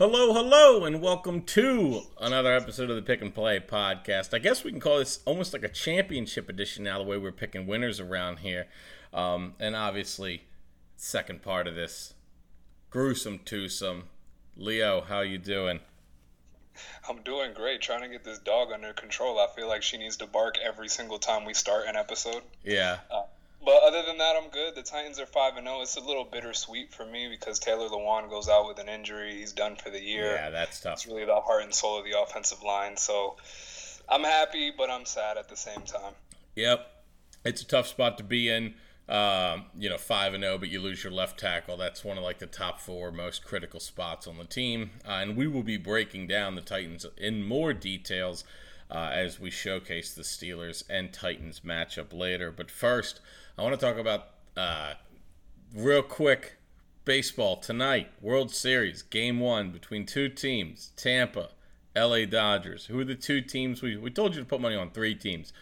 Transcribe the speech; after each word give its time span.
Hello, 0.00 0.32
hello, 0.32 0.86
and 0.86 1.02
welcome 1.02 1.42
to 1.42 2.04
another 2.18 2.54
episode 2.54 2.88
of 2.88 2.96
the 2.96 3.02
Pick 3.02 3.20
and 3.20 3.34
Play 3.34 3.60
podcast. 3.60 4.32
I 4.32 4.38
guess 4.38 4.64
we 4.64 4.70
can 4.70 4.80
call 4.80 4.96
this 4.96 5.20
almost 5.26 5.52
like 5.52 5.62
a 5.62 5.68
championship 5.68 6.48
edition 6.48 6.84
now, 6.84 6.96
the 6.96 7.04
way 7.04 7.18
we're 7.18 7.32
picking 7.32 7.66
winners 7.66 8.00
around 8.00 8.38
here. 8.38 8.66
Um, 9.12 9.56
and 9.60 9.76
obviously, 9.76 10.44
second 10.96 11.42
part 11.42 11.66
of 11.66 11.74
this 11.74 12.14
gruesome 12.88 13.40
twosome. 13.44 14.04
Leo, 14.56 15.02
how 15.02 15.20
you 15.20 15.36
doing? 15.36 15.80
I'm 17.06 17.20
doing 17.22 17.52
great. 17.52 17.82
Trying 17.82 18.00
to 18.00 18.08
get 18.08 18.24
this 18.24 18.38
dog 18.38 18.72
under 18.72 18.94
control. 18.94 19.38
I 19.38 19.48
feel 19.54 19.68
like 19.68 19.82
she 19.82 19.98
needs 19.98 20.16
to 20.16 20.26
bark 20.26 20.54
every 20.64 20.88
single 20.88 21.18
time 21.18 21.44
we 21.44 21.52
start 21.52 21.84
an 21.86 21.96
episode. 21.96 22.40
Yeah. 22.64 23.00
Uh, 23.10 23.24
but 23.64 23.82
other 23.82 24.02
than 24.02 24.18
that, 24.18 24.36
I'm 24.36 24.50
good. 24.50 24.74
The 24.74 24.82
Titans 24.82 25.18
are 25.18 25.26
five 25.26 25.56
and 25.56 25.66
zero. 25.66 25.78
Oh. 25.78 25.82
It's 25.82 25.96
a 25.96 26.00
little 26.00 26.24
bittersweet 26.24 26.92
for 26.92 27.04
me 27.04 27.28
because 27.28 27.58
Taylor 27.58 27.88
Lewan 27.88 28.28
goes 28.30 28.48
out 28.48 28.66
with 28.66 28.78
an 28.78 28.88
injury. 28.88 29.36
He's 29.36 29.52
done 29.52 29.76
for 29.76 29.90
the 29.90 30.02
year. 30.02 30.34
Yeah, 30.34 30.50
that's 30.50 30.80
tough. 30.80 30.94
It's 30.94 31.06
really 31.06 31.24
the 31.24 31.40
heart 31.40 31.64
and 31.64 31.74
soul 31.74 31.98
of 31.98 32.04
the 32.04 32.18
offensive 32.20 32.62
line. 32.62 32.96
So 32.96 33.36
I'm 34.08 34.24
happy, 34.24 34.72
but 34.76 34.90
I'm 34.90 35.04
sad 35.04 35.36
at 35.36 35.48
the 35.48 35.56
same 35.56 35.82
time. 35.82 36.14
Yep, 36.56 36.86
it's 37.44 37.62
a 37.62 37.66
tough 37.66 37.86
spot 37.86 38.18
to 38.18 38.24
be 38.24 38.48
in. 38.48 38.74
Um, 39.08 39.64
you 39.76 39.88
know, 39.88 39.98
five 39.98 40.34
and 40.34 40.44
zero, 40.44 40.54
oh, 40.54 40.58
but 40.58 40.68
you 40.68 40.80
lose 40.80 41.02
your 41.02 41.12
left 41.12 41.40
tackle. 41.40 41.76
That's 41.76 42.04
one 42.04 42.16
of 42.16 42.22
like 42.22 42.38
the 42.38 42.46
top 42.46 42.80
four 42.80 43.10
most 43.10 43.44
critical 43.44 43.80
spots 43.80 44.28
on 44.28 44.38
the 44.38 44.44
team, 44.44 44.92
uh, 45.04 45.14
and 45.14 45.36
we 45.36 45.48
will 45.48 45.64
be 45.64 45.76
breaking 45.76 46.28
down 46.28 46.54
the 46.54 46.60
Titans 46.60 47.04
in 47.16 47.44
more 47.44 47.72
details 47.72 48.44
uh, 48.88 49.10
as 49.12 49.40
we 49.40 49.50
showcase 49.50 50.14
the 50.14 50.22
Steelers 50.22 50.84
and 50.88 51.12
Titans 51.12 51.60
matchup 51.60 52.12
later. 52.12 52.52
But 52.52 52.70
first, 52.70 53.20
I 53.60 53.62
want 53.62 53.78
to 53.78 53.86
talk 53.86 53.98
about 53.98 54.28
uh, 54.56 54.94
real 55.74 56.02
quick 56.02 56.56
baseball 57.04 57.58
tonight. 57.58 58.10
World 58.22 58.54
Series 58.54 59.02
game 59.02 59.38
one 59.38 59.70
between 59.70 60.06
two 60.06 60.30
teams: 60.30 60.92
Tampa, 60.96 61.50
L.A. 61.94 62.24
Dodgers. 62.24 62.86
Who 62.86 62.98
are 63.00 63.04
the 63.04 63.14
two 63.14 63.42
teams 63.42 63.82
we 63.82 63.98
we 63.98 64.10
told 64.10 64.34
you 64.34 64.40
to 64.40 64.46
put 64.46 64.62
money 64.62 64.76
on 64.76 64.92
three 64.92 65.14
teams, 65.14 65.52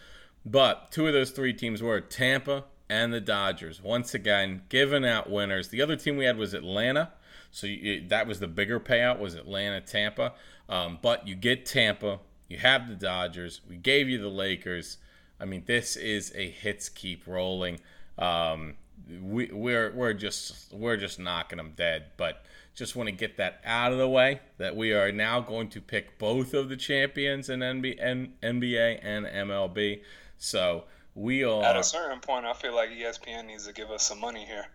but 0.45 0.93
two 0.93 1.07
of 1.07 1.13
those 1.13 1.31
three 1.31 1.51
teams 1.51 1.83
were 1.83 1.99
Tampa 1.99 2.63
and 2.89 3.11
the 3.11 3.19
Dodgers. 3.19 3.83
Once 3.83 4.13
again, 4.13 4.61
giving 4.69 5.05
out 5.05 5.29
winners. 5.29 5.67
The 5.67 5.81
other 5.81 5.97
team 5.97 6.15
we 6.15 6.23
had 6.23 6.37
was 6.37 6.53
Atlanta. 6.53 7.11
So 7.51 7.67
you, 7.67 8.07
that 8.07 8.27
was 8.27 8.39
the 8.39 8.47
bigger 8.47 8.79
payout 8.79 9.19
was 9.19 9.33
Atlanta, 9.33 9.81
Tampa. 9.81 10.35
Um, 10.69 10.99
but 11.01 11.27
you 11.27 11.35
get 11.35 11.65
Tampa 11.65 12.19
you 12.49 12.57
have 12.57 12.89
the 12.89 12.95
Dodgers. 12.95 13.61
We 13.69 13.77
gave 13.77 14.09
you 14.09 14.19
the 14.19 14.27
Lakers. 14.27 14.97
I 15.39 15.45
mean, 15.45 15.63
this 15.65 15.95
is 15.95 16.33
a 16.35 16.49
hits 16.49 16.89
keep 16.89 17.27
rolling. 17.27 17.79
Um, 18.17 18.75
we, 19.21 19.49
we're 19.51 19.91
we're 19.91 20.13
just 20.13 20.73
we're 20.73 20.97
just 20.97 21.19
knocking 21.19 21.57
them 21.57 21.73
dead. 21.75 22.05
But 22.17 22.43
just 22.75 22.95
want 22.95 23.07
to 23.07 23.15
get 23.15 23.37
that 23.37 23.61
out 23.65 23.91
of 23.91 23.97
the 23.97 24.07
way 24.07 24.39
that 24.57 24.75
we 24.75 24.93
are 24.93 25.11
now 25.11 25.39
going 25.39 25.69
to 25.69 25.81
pick 25.81 26.17
both 26.17 26.53
of 26.53 26.69
the 26.69 26.77
champions 26.77 27.49
in 27.49 27.59
NBA, 27.59 28.29
NBA 28.41 28.99
and 29.01 29.25
MLB. 29.25 30.01
So 30.37 30.85
we 31.15 31.43
are 31.43 31.63
at 31.63 31.75
a 31.75 31.83
certain 31.83 32.19
point. 32.19 32.45
I 32.45 32.53
feel 32.53 32.73
like 32.73 32.89
ESPN 32.89 33.47
needs 33.47 33.67
to 33.67 33.73
give 33.73 33.91
us 33.91 34.07
some 34.07 34.19
money 34.19 34.45
here. 34.45 34.67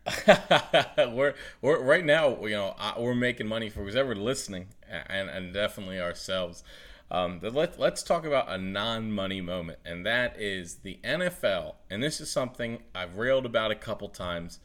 we're 1.12 1.35
we're 1.62 1.83
right 1.83 2.05
now. 2.05 2.45
You 2.45 2.51
know, 2.51 2.75
we're 2.98 3.15
making 3.15 3.47
money 3.47 3.70
for 3.70 3.85
whoever 3.85 4.15
listening, 4.15 4.69
and 4.89 5.31
and 5.31 5.55
definitely 5.55 6.01
ourselves. 6.01 6.62
Um, 7.10 7.38
let, 7.42 7.78
let's 7.78 8.02
talk 8.02 8.24
about 8.24 8.50
a 8.50 8.58
non 8.58 9.12
money 9.12 9.41
moment, 9.41 9.78
and 9.84 10.05
that 10.06 10.41
is 10.41 10.77
the 10.77 10.98
NFL. 11.05 11.74
And 11.91 12.02
this 12.02 12.20
is 12.20 12.30
something 12.30 12.78
I've 12.94 13.16
railed 13.16 13.46
about 13.46 13.70
a 13.70 13.77
couple 13.77 14.08
times, 14.08 14.58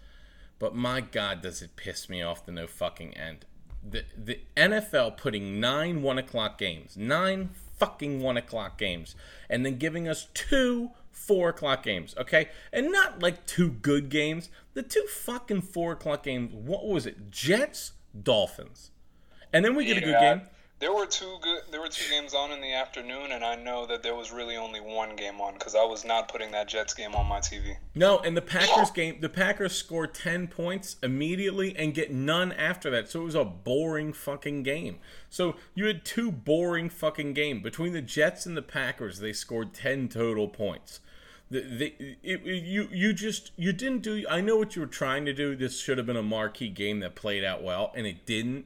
but 0.57 0.75
my 0.75 1.01
God, 1.01 1.41
does 1.41 1.61
it 1.61 1.75
piss 1.75 2.09
me 2.09 2.21
off 2.21 2.45
to 2.45 2.51
no 2.51 2.65
fucking 2.65 3.15
end. 3.15 3.45
The, 3.87 4.03
the 4.17 4.39
NFL 4.57 5.17
putting 5.17 5.59
nine 5.59 6.01
one 6.01 6.17
o'clock 6.17 6.57
games, 6.57 6.97
nine 6.97 7.49
fucking 7.77 8.21
one 8.21 8.37
o'clock 8.37 8.77
games, 8.77 9.15
and 9.49 9.65
then 9.65 9.77
giving 9.77 10.07
us 10.07 10.27
two 10.33 10.91
four 11.11 11.49
o'clock 11.49 11.83
games, 11.83 12.15
okay? 12.17 12.49
And 12.71 12.91
not 12.91 13.21
like 13.21 13.45
two 13.45 13.69
good 13.69 14.09
games, 14.09 14.49
the 14.73 14.83
two 14.83 15.05
fucking 15.08 15.61
four 15.61 15.91
o'clock 15.91 16.23
games. 16.23 16.53
What 16.53 16.87
was 16.87 17.05
it? 17.05 17.30
Jets, 17.30 17.91
Dolphins. 18.21 18.91
And 19.52 19.64
then 19.64 19.75
we 19.75 19.85
get 19.85 19.97
yeah. 19.97 20.02
a 20.02 20.05
good 20.05 20.19
game 20.19 20.49
there 20.79 20.93
were 20.93 21.05
two 21.05 21.37
good. 21.41 21.63
There 21.71 21.81
were 21.81 21.89
two 21.89 22.09
games 22.09 22.33
on 22.33 22.51
in 22.51 22.61
the 22.61 22.73
afternoon, 22.73 23.33
and 23.33 23.43
I 23.43 23.55
know 23.55 23.85
that 23.87 24.01
there 24.01 24.15
was 24.15 24.31
really 24.31 24.55
only 24.55 24.79
one 24.79 25.15
game 25.17 25.41
on 25.41 25.53
because 25.53 25.75
I 25.75 25.83
was 25.83 26.05
not 26.05 26.29
putting 26.29 26.51
that 26.51 26.69
Jets 26.69 26.93
game 26.93 27.15
on 27.15 27.27
my 27.27 27.39
TV. 27.39 27.75
No, 27.95 28.19
and 28.19 28.35
the 28.35 28.41
Packers 28.41 28.89
game, 28.89 29.17
the 29.19 29.29
Packers 29.29 29.75
scored 29.75 30.13
ten 30.13 30.47
points 30.47 30.95
immediately 31.03 31.75
and 31.75 31.93
get 31.93 32.11
none 32.11 32.53
after 32.53 32.89
that. 32.91 33.09
So 33.09 33.21
it 33.21 33.25
was 33.25 33.35
a 33.35 33.43
boring 33.43 34.13
fucking 34.13 34.63
game. 34.63 34.99
So 35.29 35.55
you 35.75 35.85
had 35.85 36.05
two 36.05 36.31
boring 36.31 36.89
fucking 36.89 37.33
game 37.33 37.61
between 37.61 37.91
the 37.91 38.01
Jets 38.01 38.45
and 38.45 38.55
the 38.55 38.61
Packers. 38.61 39.19
They 39.19 39.33
scored 39.33 39.73
ten 39.73 40.07
total 40.07 40.47
points. 40.47 41.01
The, 41.51 41.61
the, 41.61 42.15
it, 42.23 42.41
you 42.45 42.87
you 42.91 43.11
just 43.11 43.51
you 43.57 43.73
didn't 43.73 44.01
do. 44.03 44.23
I 44.29 44.39
know 44.39 44.55
what 44.55 44.77
you 44.77 44.81
were 44.81 44.87
trying 44.87 45.25
to 45.25 45.33
do. 45.33 45.57
This 45.57 45.81
should 45.81 45.97
have 45.97 46.07
been 46.07 46.15
a 46.15 46.23
marquee 46.23 46.69
game 46.69 47.01
that 47.01 47.15
played 47.15 47.43
out 47.43 47.63
well, 47.63 47.91
and 47.95 48.07
it 48.07 48.25
didn't 48.25 48.65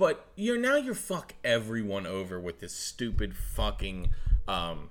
but 0.00 0.26
you're 0.34 0.58
now 0.58 0.76
you're 0.76 0.94
fuck 0.94 1.34
everyone 1.44 2.06
over 2.06 2.40
with 2.40 2.60
this 2.60 2.72
stupid 2.72 3.36
fucking 3.36 4.08
um 4.48 4.88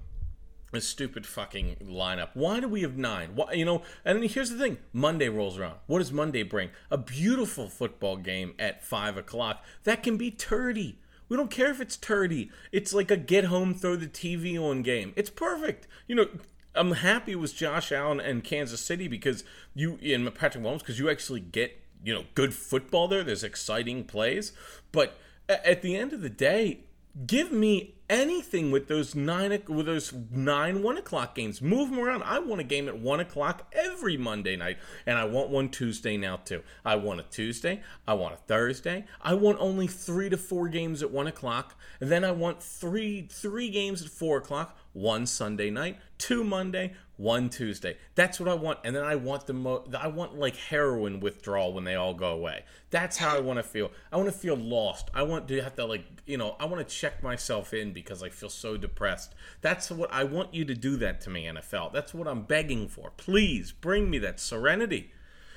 this 0.71 0.87
stupid 0.87 1.25
fucking 1.25 1.77
lineup. 1.83 2.29
Why 2.35 2.59
do 2.59 2.67
we 2.67 2.83
have 2.83 2.95
nine? 2.95 3.31
Why, 3.33 3.53
you 3.53 3.65
know, 3.65 3.81
and 4.05 4.23
here's 4.23 4.51
the 4.51 4.57
thing: 4.59 4.77
Monday 4.93 5.27
rolls 5.27 5.57
around. 5.57 5.77
What 5.87 5.97
does 5.97 6.11
Monday 6.11 6.43
bring? 6.43 6.69
A 6.91 6.97
beautiful 6.97 7.67
football 7.69 8.17
game 8.17 8.53
at 8.59 8.85
five 8.85 9.17
o'clock 9.17 9.65
that 9.83 10.03
can 10.03 10.15
be 10.15 10.29
turdy. 10.29 10.97
We 11.27 11.37
don't 11.37 11.49
care 11.49 11.71
if 11.71 11.81
it's 11.81 11.97
turdy. 11.97 12.51
It's 12.71 12.93
like 12.93 13.09
a 13.09 13.17
get 13.17 13.45
home, 13.45 13.73
throw 13.73 13.95
the 13.95 14.05
TV 14.05 14.61
on 14.61 14.83
game. 14.83 15.13
It's 15.15 15.31
perfect. 15.31 15.87
You 16.07 16.15
know, 16.17 16.27
I'm 16.75 16.91
happy 16.91 17.35
with 17.35 17.55
Josh 17.55 17.91
Allen 17.91 18.19
and 18.19 18.43
Kansas 18.43 18.81
City 18.81 19.07
because 19.07 19.43
you 19.73 19.97
and 20.03 20.31
Patrick 20.35 20.63
Mahomes 20.63 20.79
because 20.79 20.99
you 20.99 21.09
actually 21.09 21.39
get 21.39 21.81
you 22.03 22.13
know 22.13 22.25
good 22.35 22.53
football 22.53 23.07
there. 23.07 23.23
There's 23.23 23.43
exciting 23.43 24.03
plays, 24.03 24.53
but 24.91 25.17
at 25.47 25.81
the 25.81 25.95
end 25.95 26.13
of 26.13 26.21
the 26.21 26.29
day, 26.29 26.81
give 27.25 27.51
me 27.51 27.95
anything 28.09 28.71
with 28.71 28.87
those 28.87 29.13
nine 29.13 29.61
with 29.67 29.85
those 29.85 30.13
nine 30.31 30.81
one 30.81 30.97
o'clock 30.97 31.35
games. 31.35 31.61
Move 31.61 31.89
them 31.89 31.99
around. 31.99 32.23
I 32.23 32.39
want 32.39 32.61
a 32.61 32.63
game 32.63 32.87
at 32.87 32.97
one 32.97 33.19
o'clock 33.19 33.71
every 33.73 34.17
Monday 34.17 34.55
night, 34.55 34.77
and 35.05 35.17
I 35.17 35.25
want 35.25 35.49
one 35.49 35.69
Tuesday 35.69 36.17
now 36.17 36.37
too. 36.37 36.63
I 36.83 36.95
want 36.95 37.19
a 37.19 37.23
Tuesday. 37.23 37.81
I 38.07 38.15
want 38.15 38.33
a 38.33 38.37
Thursday. 38.37 39.05
I 39.21 39.35
want 39.35 39.59
only 39.59 39.87
three 39.87 40.29
to 40.29 40.37
four 40.37 40.67
games 40.67 41.03
at 41.03 41.11
one 41.11 41.27
o'clock, 41.27 41.75
and 41.99 42.09
then 42.09 42.23
I 42.23 42.31
want 42.31 42.61
three 42.61 43.27
three 43.31 43.69
games 43.69 44.01
at 44.01 44.09
four 44.09 44.37
o'clock. 44.37 44.77
One 44.93 45.27
Sunday 45.27 45.69
night, 45.69 45.97
two 46.17 46.43
Monday, 46.43 46.95
one 47.19 47.49
Tuesday. 47.49 47.97
That's 48.15 48.39
what 48.39 48.47
I 48.47 48.53
want, 48.53 48.79
and 48.85 48.95
then 48.95 49.03
I 49.03 49.15
want 49.15 49.45
the 49.45 49.53
mo- 49.53 49.85
I 49.97 50.07
want 50.07 50.39
like 50.39 50.55
heroin 50.55 51.19
withdrawal 51.19 51.73
when 51.73 51.83
they 51.83 51.95
all 51.95 52.13
go 52.13 52.31
away. 52.31 52.63
That's 52.91 53.17
how 53.17 53.35
I 53.35 53.41
want 53.41 53.57
to 53.57 53.63
feel. 53.63 53.91
I 54.11 54.15
want 54.17 54.29
to 54.29 54.37
feel 54.37 54.55
lost. 54.55 55.11
I 55.13 55.23
want 55.23 55.47
to 55.49 55.61
have 55.61 55.75
to 55.75 55.85
like 55.85 56.05
you 56.25 56.37
know 56.37 56.55
I 56.59 56.65
want 56.65 56.87
to 56.87 56.95
check 56.95 57.21
myself 57.21 57.73
in 57.73 57.91
because 58.01 58.23
I 58.23 58.29
feel 58.29 58.49
so 58.49 58.77
depressed. 58.77 59.33
That's 59.61 59.89
what 59.91 60.11
I 60.11 60.23
want 60.23 60.53
you 60.53 60.65
to 60.65 60.75
do 60.75 60.97
that 60.97 61.21
to 61.21 61.29
me, 61.29 61.45
NFL. 61.45 61.93
That's 61.93 62.13
what 62.13 62.27
I'm 62.27 62.43
begging 62.43 62.87
for. 62.87 63.11
Please 63.17 63.71
bring 63.71 64.09
me 64.09 64.17
that 64.19 64.39
serenity. 64.39 65.11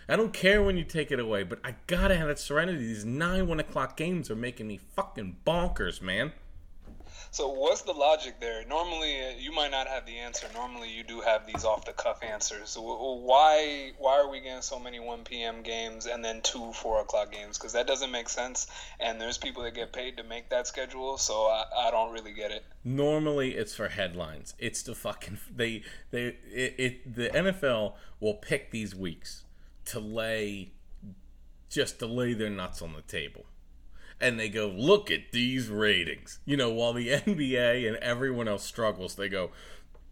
I 0.08 0.16
don't 0.16 0.32
care 0.32 0.62
when 0.62 0.76
you 0.76 0.84
take 0.84 1.10
it 1.12 1.20
away, 1.20 1.42
but 1.44 1.60
I 1.64 1.76
gotta 1.86 2.16
have 2.16 2.28
that 2.28 2.38
serenity. 2.38 2.78
These 2.78 3.04
nine 3.04 3.46
one 3.46 3.60
o'clock 3.60 3.96
games 3.96 4.30
are 4.30 4.36
making 4.36 4.66
me 4.66 4.78
fucking 4.78 5.36
bonkers, 5.46 6.02
man. 6.02 6.32
So 7.32 7.48
what's 7.48 7.80
the 7.80 7.94
logic 7.94 8.40
there? 8.40 8.62
Normally, 8.66 9.18
uh, 9.22 9.30
you 9.38 9.52
might 9.52 9.70
not 9.70 9.88
have 9.88 10.04
the 10.04 10.18
answer. 10.18 10.46
Normally, 10.52 10.90
you 10.90 11.02
do 11.02 11.22
have 11.22 11.46
these 11.46 11.64
off 11.64 11.86
the 11.86 11.94
cuff 11.94 12.22
answers. 12.22 12.76
Why 12.78 13.92
why 13.96 14.18
are 14.20 14.28
we 14.28 14.40
getting 14.40 14.60
so 14.60 14.78
many 14.78 15.00
1 15.00 15.24
p.m. 15.24 15.62
games 15.62 16.04
and 16.04 16.22
then 16.22 16.42
two 16.42 16.74
4 16.74 17.00
o'clock 17.00 17.32
games? 17.32 17.56
Because 17.56 17.72
that 17.72 17.86
doesn't 17.86 18.10
make 18.10 18.28
sense. 18.28 18.66
And 19.00 19.18
there's 19.18 19.38
people 19.38 19.62
that 19.62 19.74
get 19.74 19.94
paid 19.94 20.18
to 20.18 20.24
make 20.24 20.50
that 20.50 20.66
schedule, 20.66 21.16
so 21.16 21.46
I, 21.46 21.64
I 21.86 21.90
don't 21.90 22.12
really 22.12 22.34
get 22.34 22.50
it. 22.50 22.66
Normally, 22.84 23.52
it's 23.52 23.74
for 23.74 23.88
headlines. 23.88 24.52
It's 24.58 24.82
the 24.82 24.94
fucking 24.94 25.38
they 25.56 25.84
they 26.10 26.36
it, 26.52 26.74
it 26.76 27.16
the 27.16 27.28
NFL 27.30 27.94
will 28.20 28.34
pick 28.34 28.72
these 28.72 28.94
weeks 28.94 29.44
to 29.86 30.00
lay 30.00 30.72
just 31.70 31.98
to 32.00 32.06
lay 32.06 32.34
their 32.34 32.50
nuts 32.50 32.82
on 32.82 32.92
the 32.92 33.00
table 33.00 33.46
and 34.22 34.38
they 34.38 34.48
go, 34.48 34.68
look 34.68 35.10
at 35.10 35.32
these 35.32 35.68
ratings. 35.68 36.38
You 36.46 36.56
know, 36.56 36.70
while 36.70 36.92
the 36.92 37.08
NBA 37.10 37.86
and 37.86 37.96
everyone 37.96 38.48
else 38.48 38.64
struggles, 38.64 39.16
they 39.16 39.28
go, 39.28 39.50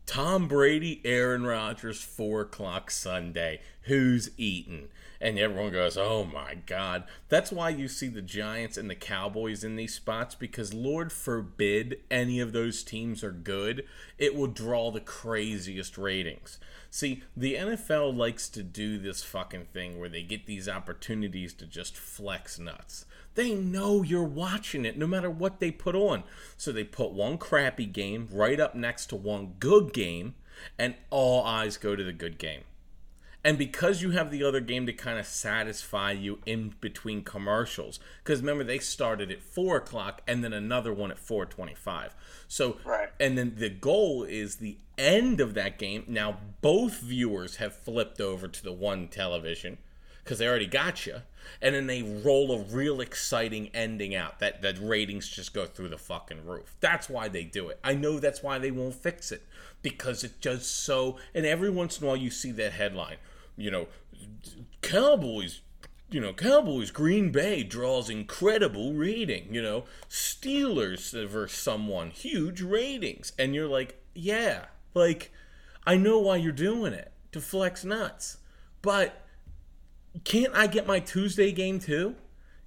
Tom 0.05 0.49
Brady, 0.49 1.01
Aaron 1.05 1.47
Rodgers, 1.47 2.03
4 2.03 2.41
o'clock 2.43 2.91
Sunday. 2.91 3.61
Who's 3.83 4.31
eating? 4.37 4.89
And 5.21 5.39
everyone 5.39 5.71
goes, 5.71 5.97
oh 5.97 6.25
my 6.25 6.55
God. 6.67 7.05
That's 7.29 7.53
why 7.53 7.69
you 7.69 7.87
see 7.87 8.09
the 8.09 8.23
Giants 8.23 8.77
and 8.77 8.91
the 8.91 8.97
Cowboys 8.97 9.62
in 9.62 9.77
these 9.77 9.95
spots 9.95 10.35
because, 10.35 10.75
Lord 10.75 11.13
forbid, 11.13 12.01
any 12.11 12.41
of 12.41 12.53
those 12.53 12.83
teams 12.83 13.23
are 13.23 13.31
good. 13.31 13.85
It 14.19 14.35
will 14.35 14.49
draw 14.49 14.91
the 14.91 15.01
craziest 15.01 15.97
ratings. 15.97 16.59
See, 16.91 17.23
the 17.37 17.55
NFL 17.55 18.17
likes 18.17 18.49
to 18.49 18.65
do 18.65 18.99
this 18.99 19.23
fucking 19.23 19.67
thing 19.67 20.01
where 20.01 20.09
they 20.09 20.23
get 20.23 20.47
these 20.47 20.69
opportunities 20.69 21.55
to 21.55 21.67
just 21.67 21.97
flex 21.97 22.59
nuts. 22.59 23.05
They 23.35 23.55
know 23.55 24.03
you're 24.03 24.23
watching 24.25 24.85
it 24.85 24.99
no 24.99 25.06
matter 25.06 25.31
what 25.31 25.61
they 25.61 25.71
put 25.71 25.94
on. 25.94 26.25
So 26.56 26.73
they 26.73 26.85
put 26.85 27.12
one 27.12 27.38
crappy 27.38 27.87
game 27.87 28.29
right 28.31 28.59
up 28.59 28.75
next 28.75 29.06
to 29.06 29.17
one 29.17 29.55
good 29.59 29.93
game, 29.93 30.35
and 30.79 30.94
all 31.11 31.44
eyes 31.44 31.77
go 31.77 31.94
to 31.97 32.03
the 32.05 32.12
good 32.12 32.38
game. 32.38 32.62
And 33.43 33.56
because 33.56 34.03
you 34.03 34.11
have 34.11 34.31
the 34.31 34.44
other 34.44 34.61
game 34.61 34.85
to 34.85 34.93
kind 34.93 35.19
of 35.19 35.25
satisfy 35.25 36.12
you 36.12 36.41
in 36.44 36.75
between 36.82 37.23
commercials, 37.23 37.99
because 38.23 38.41
remember 38.41 38.65
they 38.65 38.79
started 38.79 39.31
at 39.31 39.43
four 39.43 39.79
o'clock 39.79 40.21
and 40.27 40.44
then 40.44 40.53
another 40.53 40.93
one 40.93 41.11
at 41.11 41.19
four 41.19 41.47
twenty-five. 41.47 42.15
So, 42.49 42.77
Right. 42.85 43.09
and 43.19 43.38
then 43.38 43.55
the 43.56 43.71
goal 43.71 44.25
is 44.25 44.56
the 44.56 44.77
end 44.99 45.41
of 45.41 45.55
that 45.55 45.79
game. 45.79 46.05
Now 46.06 46.38
both 46.61 47.00
viewers 47.00 47.56
have 47.56 47.75
flipped 47.75 48.21
over 48.21 48.47
to 48.47 48.62
the 48.62 48.73
one 48.75 49.09
television 49.09 49.79
because 50.25 50.38
they 50.38 50.46
already 50.46 50.67
got 50.67 51.06
you, 51.06 51.17
and 51.61 51.75
then 51.75 51.87
they 51.87 52.02
roll 52.02 52.52
a 52.52 52.62
real 52.62 53.00
exciting 53.00 53.70
ending 53.75 54.14
out. 54.14 54.38
That 54.40 54.62
that 54.62 54.78
ratings 54.81 55.28
just 55.28 55.52
go 55.55 55.67
through 55.67 55.88
the 55.88 55.99
fucking 55.99 56.46
roof. 56.46 56.76
That's 56.81 57.08
why 57.08 57.28
they 57.28 57.44
do 57.44 57.69
it. 57.69 57.78
I 57.82 57.94
know 57.94 58.19
that's 58.19 58.43
why 58.43 58.58
they 58.58 58.70
won't 58.70 58.94
fix 58.94 59.32
it 59.32 59.43
because 59.82 60.25
it 60.25 60.40
does 60.40 60.67
so. 60.67 61.17
And 61.34 61.46
every 61.46 61.70
once 61.70 61.99
in 61.99 62.05
a 62.05 62.08
while, 62.08 62.17
you 62.17 62.31
see 62.31 62.52
that 62.52 62.72
headline. 62.72 63.17
You 63.56 63.70
know, 63.70 63.88
Cowboys. 64.82 65.61
You 66.12 66.20
know, 66.20 66.32
Cowboys 66.32 66.90
Green 66.90 67.31
Bay 67.31 67.62
draws 67.62 68.11
incredible 68.11 68.94
rating. 68.94 69.55
You 69.55 69.62
know, 69.62 69.84
Steelers 70.08 71.12
versus 71.28 71.56
someone 71.56 72.11
huge 72.11 72.62
ratings, 72.62 73.32
and 73.38 73.55
you're 73.55 73.69
like, 73.69 74.02
yeah, 74.12 74.64
like 74.93 75.31
I 75.87 75.96
know 75.96 76.19
why 76.19 76.37
you're 76.37 76.52
doing 76.52 76.93
it 76.93 77.12
to 77.32 77.40
flex 77.40 77.84
nuts, 77.84 78.38
but 78.82 79.25
can't 80.25 80.55
I 80.55 80.67
get 80.67 80.87
my 80.87 81.01
Tuesday 81.01 81.53
game 81.53 81.79
too? 81.79 82.17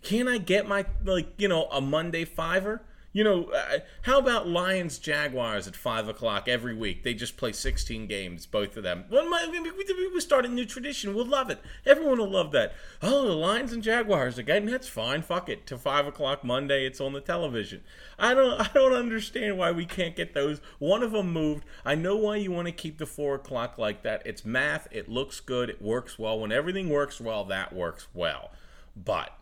Can't 0.01 0.27
I 0.27 0.37
get 0.37 0.67
my 0.67 0.85
like 1.03 1.33
you 1.37 1.47
know 1.47 1.65
a 1.65 1.81
Monday 1.81 2.25
fiver? 2.25 2.81
You 3.13 3.23
know, 3.23 3.43
uh, 3.51 3.79
how 4.01 4.17
about 4.17 4.47
Lions 4.47 4.97
Jaguars 4.97 5.67
at 5.67 5.75
five 5.75 6.07
o'clock 6.07 6.47
every 6.47 6.73
week? 6.73 7.03
They 7.03 7.13
just 7.13 7.37
play 7.37 7.51
sixteen 7.51 8.07
games, 8.07 8.47
both 8.47 8.75
of 8.75 8.81
them. 8.81 9.05
Well, 9.07 9.29
my, 9.29 9.47
we, 9.51 9.61
we, 9.61 10.19
start 10.19 10.45
a 10.45 10.49
new 10.49 10.65
tradition. 10.65 11.13
We'll 11.13 11.27
love 11.27 11.51
it. 11.51 11.61
Everyone 11.85 12.17
will 12.17 12.31
love 12.31 12.51
that. 12.53 12.73
Oh, 13.03 13.27
the 13.27 13.35
Lions 13.35 13.71
and 13.71 13.83
Jaguars 13.83 14.39
again. 14.39 14.65
That's 14.65 14.87
fine. 14.87 15.21
Fuck 15.21 15.47
it. 15.47 15.67
To 15.67 15.77
five 15.77 16.07
o'clock 16.07 16.43
Monday, 16.43 16.87
it's 16.87 16.99
on 16.99 17.13
the 17.13 17.21
television. 17.21 17.81
I 18.17 18.33
don't. 18.33 18.59
I 18.63 18.69
don't 18.73 18.93
understand 18.93 19.59
why 19.59 19.71
we 19.71 19.85
can't 19.85 20.15
get 20.15 20.33
those. 20.33 20.59
One 20.79 21.03
of 21.03 21.11
them 21.11 21.31
moved. 21.31 21.65
I 21.85 21.93
know 21.93 22.15
why 22.15 22.37
you 22.37 22.51
want 22.51 22.65
to 22.67 22.71
keep 22.71 22.97
the 22.97 23.05
four 23.05 23.35
o'clock 23.35 23.77
like 23.77 24.01
that. 24.01 24.23
It's 24.25 24.43
math. 24.43 24.87
It 24.89 25.07
looks 25.07 25.39
good. 25.39 25.69
It 25.69 25.83
works 25.83 26.17
well. 26.17 26.39
When 26.39 26.51
everything 26.51 26.89
works 26.89 27.21
well, 27.21 27.45
that 27.45 27.73
works 27.73 28.07
well. 28.11 28.51
But 28.95 29.37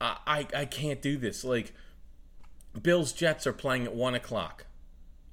I, 0.00 0.18
I, 0.26 0.46
I 0.56 0.64
can't 0.64 1.00
do 1.00 1.16
this. 1.16 1.44
Like, 1.44 1.72
Bills 2.82 3.12
Jets 3.12 3.46
are 3.46 3.52
playing 3.52 3.84
at 3.84 3.94
one 3.94 4.14
o'clock. 4.14 4.66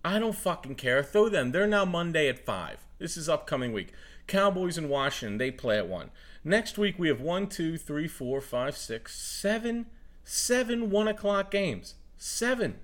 I 0.03 0.19
don't 0.19 0.35
fucking 0.35 0.75
care. 0.75 1.03
Throw 1.03 1.29
them. 1.29 1.51
They're 1.51 1.67
now 1.67 1.85
Monday 1.85 2.27
at 2.27 2.43
five. 2.45 2.79
This 2.99 3.17
is 3.17 3.29
upcoming 3.29 3.73
week. 3.73 3.93
Cowboys 4.27 4.77
in 4.77 4.89
Washington. 4.89 5.37
They 5.37 5.51
play 5.51 5.77
at 5.77 5.87
one. 5.87 6.11
Next 6.43 6.77
week 6.77 6.97
we 6.97 7.07
have 7.07 7.21
one, 7.21 7.47
two, 7.47 7.77
three, 7.77 8.07
four, 8.07 8.41
five, 8.41 8.75
six, 8.77 9.15
seven, 9.19 9.87
seven 10.23 10.89
one 10.89 11.07
o'clock 11.07 11.51
games. 11.51 11.95
Seven. 12.17 12.79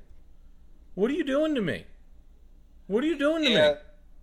What 0.95 1.12
are 1.12 1.15
you 1.15 1.24
doing 1.24 1.56
to 1.56 1.62
me? 1.62 1.86
What 2.88 3.04
are 3.04 3.07
you 3.07 3.18
doing 3.18 3.44
to 3.44 3.50
Yeah, 3.50 3.69
me? 3.71 3.75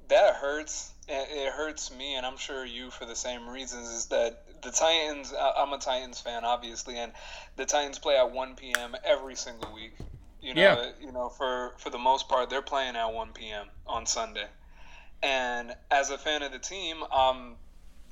that 0.09 0.35
hurts. 0.37 0.93
It 1.07 1.53
hurts 1.53 1.95
me, 1.95 2.15
and 2.17 2.25
I'm 2.25 2.39
sure 2.39 2.65
you 2.65 2.91
for 2.91 3.05
the 3.05 3.15
same 3.15 3.47
reasons. 3.49 3.91
Is 3.91 4.07
that 4.07 4.63
the 4.63 4.71
Titans? 4.71 5.35
I'm 5.39 5.73
a 5.73 5.79
Titans 5.79 6.19
fan, 6.21 6.45
obviously, 6.47 6.97
and 6.97 7.13
the 7.57 7.67
Titans 7.67 7.99
play 7.99 8.17
at 8.17 8.31
1 8.33 8.57
p.m. 8.57 8.97
every 9.05 9.35
single 9.35 9.73
week. 9.75 9.93
You 10.44 10.52
know, 10.52 10.61
Yeah. 10.61 10.91
you 11.00 11.11
know, 11.11 11.31
for 11.31 11.73
for 11.79 11.88
the 11.88 11.99
most 11.99 12.29
part, 12.29 12.50
they're 12.50 12.61
playing 12.61 12.96
at 12.96 13.06
1 13.12 13.32
p.m. 13.32 13.70
on 13.87 14.05
Sunday. 14.05 14.46
And 15.23 15.75
as 15.91 16.11
a 16.11 16.19
fan 16.19 16.43
of 16.43 16.52
the 16.52 16.58
team, 16.58 17.02
I'm 17.11 17.56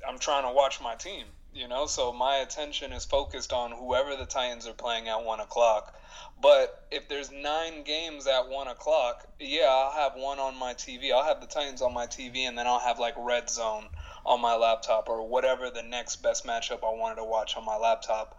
I'm 0.07 0.17
trying 0.17 0.43
to 0.43 0.51
watch 0.51 0.81
my 0.81 0.95
team. 0.95 1.27
You 1.53 1.67
know, 1.67 1.85
so 1.85 2.11
my 2.11 2.37
attention 2.37 2.91
is 2.91 3.05
focused 3.05 3.53
on 3.53 3.71
whoever 3.71 4.15
the 4.15 4.25
Titans 4.25 4.65
are 4.65 4.73
playing 4.73 5.07
at 5.07 5.23
one 5.23 5.39
o'clock. 5.39 5.93
But 6.41 6.73
if 6.89 7.07
there's 7.07 7.29
nine 7.31 7.83
games 7.83 8.25
at 8.25 8.49
one 8.49 8.67
o'clock, 8.67 9.27
yeah, 9.39 9.67
I'll 9.69 9.91
have 9.91 10.13
one 10.15 10.39
on 10.39 10.57
my 10.57 10.73
TV. 10.73 11.11
I'll 11.13 11.23
have 11.23 11.39
the 11.39 11.45
Titans 11.45 11.83
on 11.83 11.93
my 11.93 12.07
TV, 12.07 12.47
and 12.47 12.57
then 12.57 12.65
I'll 12.65 12.79
have 12.79 12.97
like 12.97 13.13
Red 13.15 13.47
Zone 13.51 13.85
on 14.25 14.41
my 14.41 14.55
laptop 14.55 15.07
or 15.07 15.27
whatever 15.27 15.69
the 15.69 15.83
next 15.83 16.23
best 16.23 16.47
matchup 16.47 16.83
I 16.83 16.97
wanted 16.97 17.17
to 17.17 17.25
watch 17.25 17.55
on 17.55 17.63
my 17.63 17.77
laptop. 17.77 18.35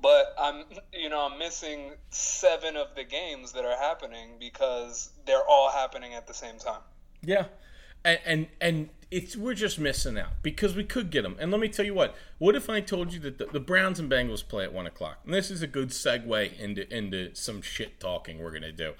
But 0.00 0.34
I'm, 0.38 0.64
you 0.92 1.08
know, 1.08 1.28
I'm 1.30 1.38
missing 1.38 1.92
seven 2.10 2.76
of 2.76 2.88
the 2.94 3.04
games 3.04 3.52
that 3.52 3.64
are 3.64 3.76
happening 3.76 4.36
because 4.38 5.10
they're 5.24 5.46
all 5.48 5.70
happening 5.70 6.14
at 6.14 6.26
the 6.26 6.34
same 6.34 6.58
time. 6.58 6.82
Yeah, 7.22 7.46
and 8.04 8.20
and 8.26 8.46
and 8.60 8.88
it's 9.10 9.36
we're 9.36 9.54
just 9.54 9.78
missing 9.78 10.18
out 10.18 10.42
because 10.42 10.76
we 10.76 10.84
could 10.84 11.10
get 11.10 11.22
them. 11.22 11.36
And 11.38 11.50
let 11.50 11.60
me 11.60 11.68
tell 11.68 11.86
you 11.86 11.94
what. 11.94 12.14
What 12.38 12.54
if 12.54 12.68
I 12.68 12.80
told 12.80 13.14
you 13.14 13.20
that 13.20 13.38
the, 13.38 13.46
the 13.46 13.60
Browns 13.60 13.98
and 13.98 14.10
Bengals 14.10 14.46
play 14.46 14.64
at 14.64 14.72
one 14.72 14.86
o'clock? 14.86 15.20
And 15.24 15.32
this 15.32 15.50
is 15.50 15.62
a 15.62 15.66
good 15.66 15.88
segue 15.88 16.58
into 16.58 16.94
into 16.94 17.34
some 17.34 17.62
shit 17.62 17.98
talking 17.98 18.38
we're 18.38 18.52
gonna 18.52 18.72
do. 18.72 18.92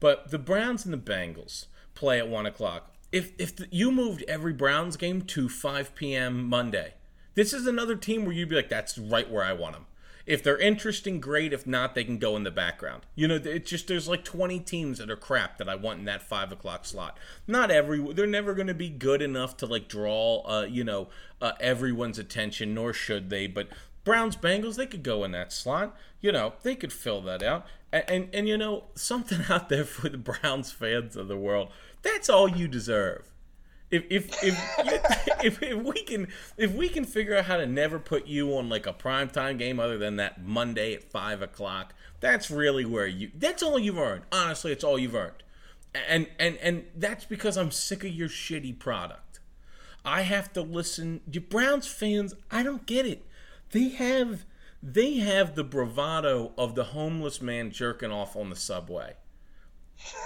But 0.00 0.30
the 0.30 0.38
Browns 0.38 0.84
and 0.84 0.92
the 0.92 0.98
Bengals 0.98 1.66
play 1.94 2.18
at 2.18 2.28
one 2.28 2.46
o'clock. 2.46 2.92
If 3.12 3.32
if 3.38 3.54
the, 3.54 3.68
you 3.70 3.92
moved 3.92 4.24
every 4.26 4.52
Browns 4.52 4.96
game 4.96 5.22
to 5.22 5.48
five 5.48 5.94
p.m. 5.94 6.48
Monday, 6.48 6.94
this 7.34 7.52
is 7.52 7.66
another 7.66 7.94
team 7.94 8.24
where 8.24 8.34
you'd 8.34 8.48
be 8.48 8.56
like, 8.56 8.68
that's 8.68 8.98
right 8.98 9.30
where 9.30 9.44
I 9.44 9.52
want 9.52 9.74
them. 9.74 9.86
If 10.30 10.44
they're 10.44 10.58
interesting, 10.58 11.18
great. 11.18 11.52
If 11.52 11.66
not, 11.66 11.96
they 11.96 12.04
can 12.04 12.18
go 12.18 12.36
in 12.36 12.44
the 12.44 12.52
background. 12.52 13.02
You 13.16 13.26
know, 13.26 13.34
it's 13.34 13.68
just 13.68 13.88
there's 13.88 14.06
like 14.06 14.22
20 14.22 14.60
teams 14.60 14.98
that 14.98 15.10
are 15.10 15.16
crap 15.16 15.58
that 15.58 15.68
I 15.68 15.74
want 15.74 15.98
in 15.98 16.04
that 16.04 16.22
five 16.22 16.52
o'clock 16.52 16.84
slot. 16.84 17.18
Not 17.48 17.72
every, 17.72 18.00
they're 18.12 18.28
never 18.28 18.54
going 18.54 18.68
to 18.68 18.74
be 18.74 18.90
good 18.90 19.22
enough 19.22 19.56
to 19.56 19.66
like 19.66 19.88
draw, 19.88 20.44
uh, 20.46 20.66
you 20.70 20.84
know, 20.84 21.08
uh, 21.42 21.52
everyone's 21.58 22.16
attention, 22.16 22.74
nor 22.74 22.92
should 22.92 23.28
they. 23.28 23.48
But 23.48 23.70
Browns, 24.04 24.36
Bengals, 24.36 24.76
they 24.76 24.86
could 24.86 25.02
go 25.02 25.24
in 25.24 25.32
that 25.32 25.52
slot. 25.52 25.96
You 26.20 26.30
know, 26.30 26.52
they 26.62 26.76
could 26.76 26.92
fill 26.92 27.22
that 27.22 27.42
out. 27.42 27.66
And, 27.90 28.04
and 28.08 28.28
and 28.32 28.48
you 28.48 28.56
know, 28.56 28.84
something 28.94 29.40
out 29.48 29.68
there 29.68 29.84
for 29.84 30.08
the 30.08 30.16
Browns 30.16 30.70
fans 30.70 31.16
of 31.16 31.26
the 31.26 31.36
world. 31.36 31.70
That's 32.02 32.30
all 32.30 32.48
you 32.48 32.68
deserve 32.68 33.32
if 33.90 34.04
if 34.10 34.44
if, 34.44 34.58
if 35.44 35.62
if 35.62 35.82
we 35.82 36.02
can 36.02 36.28
if 36.56 36.72
we 36.72 36.88
can 36.88 37.04
figure 37.04 37.36
out 37.36 37.46
how 37.46 37.56
to 37.56 37.66
never 37.66 37.98
put 37.98 38.26
you 38.26 38.56
on 38.56 38.68
like 38.68 38.86
a 38.86 38.92
primetime 38.92 39.58
game 39.58 39.80
other 39.80 39.98
than 39.98 40.16
that 40.16 40.44
Monday 40.44 40.94
at 40.94 41.04
five 41.04 41.42
o'clock, 41.42 41.94
that's 42.20 42.50
really 42.50 42.84
where 42.84 43.06
you 43.06 43.30
that's 43.34 43.62
all 43.62 43.78
you've 43.78 43.98
earned. 43.98 44.24
Honestly, 44.32 44.72
it's 44.72 44.84
all 44.84 44.98
you've 44.98 45.14
earned. 45.14 45.42
And 46.08 46.28
and 46.38 46.56
and 46.58 46.84
that's 46.94 47.24
because 47.24 47.56
I'm 47.56 47.70
sick 47.70 48.04
of 48.04 48.10
your 48.10 48.28
shitty 48.28 48.78
product. 48.78 49.40
I 50.04 50.22
have 50.22 50.52
to 50.54 50.62
listen 50.62 51.20
you 51.30 51.40
Browns 51.40 51.86
fans, 51.86 52.34
I 52.50 52.62
don't 52.62 52.86
get 52.86 53.06
it. 53.06 53.26
They 53.72 53.88
have 53.90 54.44
they 54.82 55.14
have 55.18 55.56
the 55.56 55.64
bravado 55.64 56.52
of 56.56 56.74
the 56.74 56.84
homeless 56.84 57.42
man 57.42 57.70
jerking 57.70 58.10
off 58.10 58.36
on 58.36 58.50
the 58.50 58.56
subway. 58.56 59.14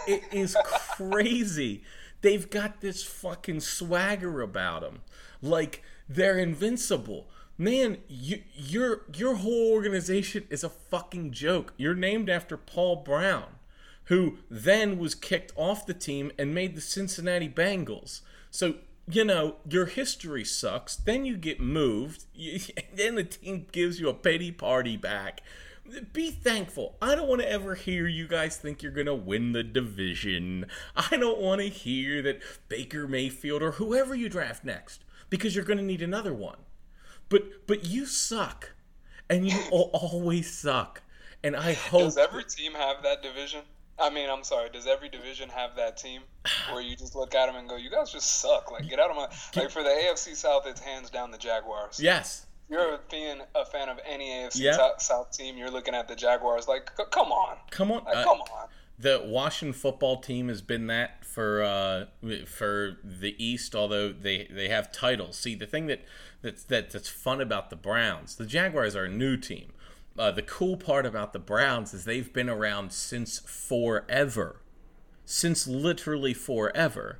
It 0.06 0.23
is 0.33 0.56
crazy. 0.64 1.83
They've 2.25 2.49
got 2.49 2.81
this 2.81 3.04
fucking 3.04 3.61
swagger 3.61 4.40
about 4.40 4.81
them. 4.81 5.02
Like 5.43 5.83
they're 6.09 6.38
invincible. 6.38 7.28
Man, 7.59 7.99
you, 8.09 8.40
your 8.54 9.02
your 9.14 9.35
whole 9.35 9.71
organization 9.71 10.47
is 10.49 10.64
a 10.64 10.71
fucking 10.71 11.33
joke. 11.33 11.75
You're 11.76 11.95
named 11.95 12.31
after 12.31 12.57
Paul 12.57 12.97
Brown, 12.97 13.57
who 14.04 14.38
then 14.49 14.99
was 14.99 15.14
kicked 15.14 15.52
off 15.54 15.85
the 15.85 15.93
team 15.93 16.33
and 16.38 16.54
made 16.54 16.75
the 16.75 16.81
Cincinnati 16.81 17.50
Bengals. 17.50 18.23
So 18.50 18.76
you 19.07 19.25
know 19.25 19.57
your 19.69 19.85
history 19.85 20.47
sucks. 20.47 20.97
Then 20.97 21.26
you 21.26 21.37
get 21.37 21.61
moved. 21.61 22.25
You, 22.35 22.59
then 22.95 23.16
the 23.16 23.25
team 23.25 23.66
gives 23.71 24.00
you 24.00 24.09
a 24.09 24.14
pity 24.14 24.50
party 24.50 24.97
back 24.97 25.43
be 26.12 26.30
thankful. 26.30 26.96
I 27.00 27.14
don't 27.14 27.28
want 27.28 27.42
to 27.42 27.50
ever 27.50 27.74
hear 27.74 28.06
you 28.06 28.26
guys 28.26 28.56
think 28.56 28.82
you're 28.82 28.92
going 28.92 29.06
to 29.06 29.14
win 29.14 29.52
the 29.52 29.62
division. 29.62 30.66
I 30.96 31.16
don't 31.16 31.40
want 31.40 31.60
to 31.60 31.68
hear 31.68 32.22
that 32.22 32.40
Baker 32.68 33.06
Mayfield 33.06 33.62
or 33.62 33.72
whoever 33.72 34.14
you 34.14 34.28
draft 34.28 34.64
next 34.64 35.04
because 35.30 35.54
you're 35.54 35.64
going 35.64 35.78
to 35.78 35.84
need 35.84 36.02
another 36.02 36.32
one. 36.34 36.58
But 37.28 37.66
but 37.66 37.84
you 37.84 38.06
suck. 38.06 38.72
And 39.28 39.48
you 39.48 39.58
al- 39.72 39.90
always 39.92 40.52
suck. 40.52 41.02
And 41.42 41.54
I 41.56 41.74
hope 41.74 42.02
Does 42.02 42.16
every 42.16 42.44
team 42.44 42.72
have 42.72 43.02
that 43.02 43.22
division? 43.22 43.60
I 43.98 44.10
mean, 44.10 44.28
I'm 44.28 44.42
sorry. 44.44 44.70
Does 44.70 44.86
every 44.86 45.08
division 45.08 45.48
have 45.50 45.76
that 45.76 45.96
team 45.96 46.22
where 46.72 46.82
you 46.82 46.96
just 46.96 47.14
look 47.14 47.34
at 47.34 47.46
them 47.46 47.56
and 47.56 47.68
go, 47.68 47.76
"You 47.76 47.90
guys 47.90 48.10
just 48.10 48.40
suck"? 48.40 48.72
Like, 48.72 48.88
get 48.88 48.98
out 48.98 49.10
of 49.10 49.16
my 49.16 49.28
like 49.60 49.70
for 49.70 49.82
the 49.82 49.90
AFC 49.90 50.34
South, 50.34 50.66
it's 50.66 50.80
hands 50.80 51.10
down 51.10 51.30
the 51.30 51.38
Jaguars. 51.38 52.00
Yes. 52.00 52.46
You're 52.68 52.99
being 53.11 53.40
a 53.54 53.64
fan 53.64 53.88
of 53.88 53.99
any 54.06 54.30
AFC 54.30 54.61
Yeah. 54.61 54.73
Sou- 54.76 54.92
South 54.99 55.30
team, 55.33 55.56
you're 55.56 55.71
looking 55.71 55.94
at 55.94 56.09
the 56.09 56.16
Jaguars 56.16 56.66
like, 56.66 56.90
"C- 56.97 57.04
come 57.11 57.30
on, 57.30 57.59
Come 57.71 57.92
on. 57.92 58.04
like, 58.04 58.16
uh, 58.16 58.25
come 58.25 58.40
on. 58.40 58.68
the 58.99 59.23
Washington 59.25 59.73
football 59.73 60.21
team 60.21 60.49
has 60.49 60.62
been 60.62 60.87
that 60.87 61.25
for 61.25 61.62
uh, 61.62 62.06
for 62.47 62.97
the 63.04 63.35
East, 63.44 63.75
although 63.75 64.12
they, 64.12 64.47
they 64.50 64.68
have 64.68 64.90
titles. 64.92 65.37
See, 65.37 65.54
the 65.54 65.66
thing 65.66 65.87
that 65.88 66.04
that's 66.42 66.64
that, 66.64 66.90
that's 66.90 67.09
fun 67.09 67.40
about 67.40 67.71
the 67.71 67.76
Browns, 67.76 68.37
the 68.37 68.47
Jaguars 68.47 68.97
are 68.97 69.04
a 69.04 69.11
new 69.11 69.37
team, 69.37 69.73
uh, 70.18 70.30
the 70.30 70.42
cool 70.42 70.76
part 70.76 71.04
about 71.06 71.33
the 71.33 71.38
Browns 71.38 71.92
is 71.92 72.04
they've 72.04 72.33
been 72.33 72.49
around 72.49 72.92
since 72.92 73.40
forever, 73.40 74.61
since 75.25 75.66
literally 75.66 76.33
forever 76.35 77.18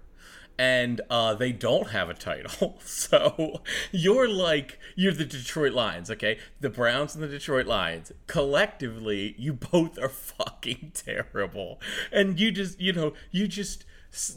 and 0.59 1.01
uh, 1.11 1.35
they 1.35 1.53
don't 1.53 1.91
have 1.91 2.09
a 2.09 2.15
title. 2.15 2.79
So 2.85 3.63
you're 3.93 4.29
like 4.29 4.79
you're 4.95 5.13
the 5.13 5.25
Detroit 5.25 5.73
Lions, 5.73 6.11
okay? 6.11 6.39
The 6.61 6.71
Browns 6.71 7.15
and 7.15 7.23
the 7.23 7.29
Detroit 7.29 7.67
Lions 7.67 8.13
collectively, 8.27 9.35
you 9.39 9.53
both 9.53 9.99
are 9.99 10.09
fucking 10.09 10.93
terrible, 10.95 11.81
and 12.13 12.39
you 12.39 12.51
just 12.51 12.81
you 12.81 12.93
know 12.93 13.13
you 13.31 13.49
just 13.49 13.85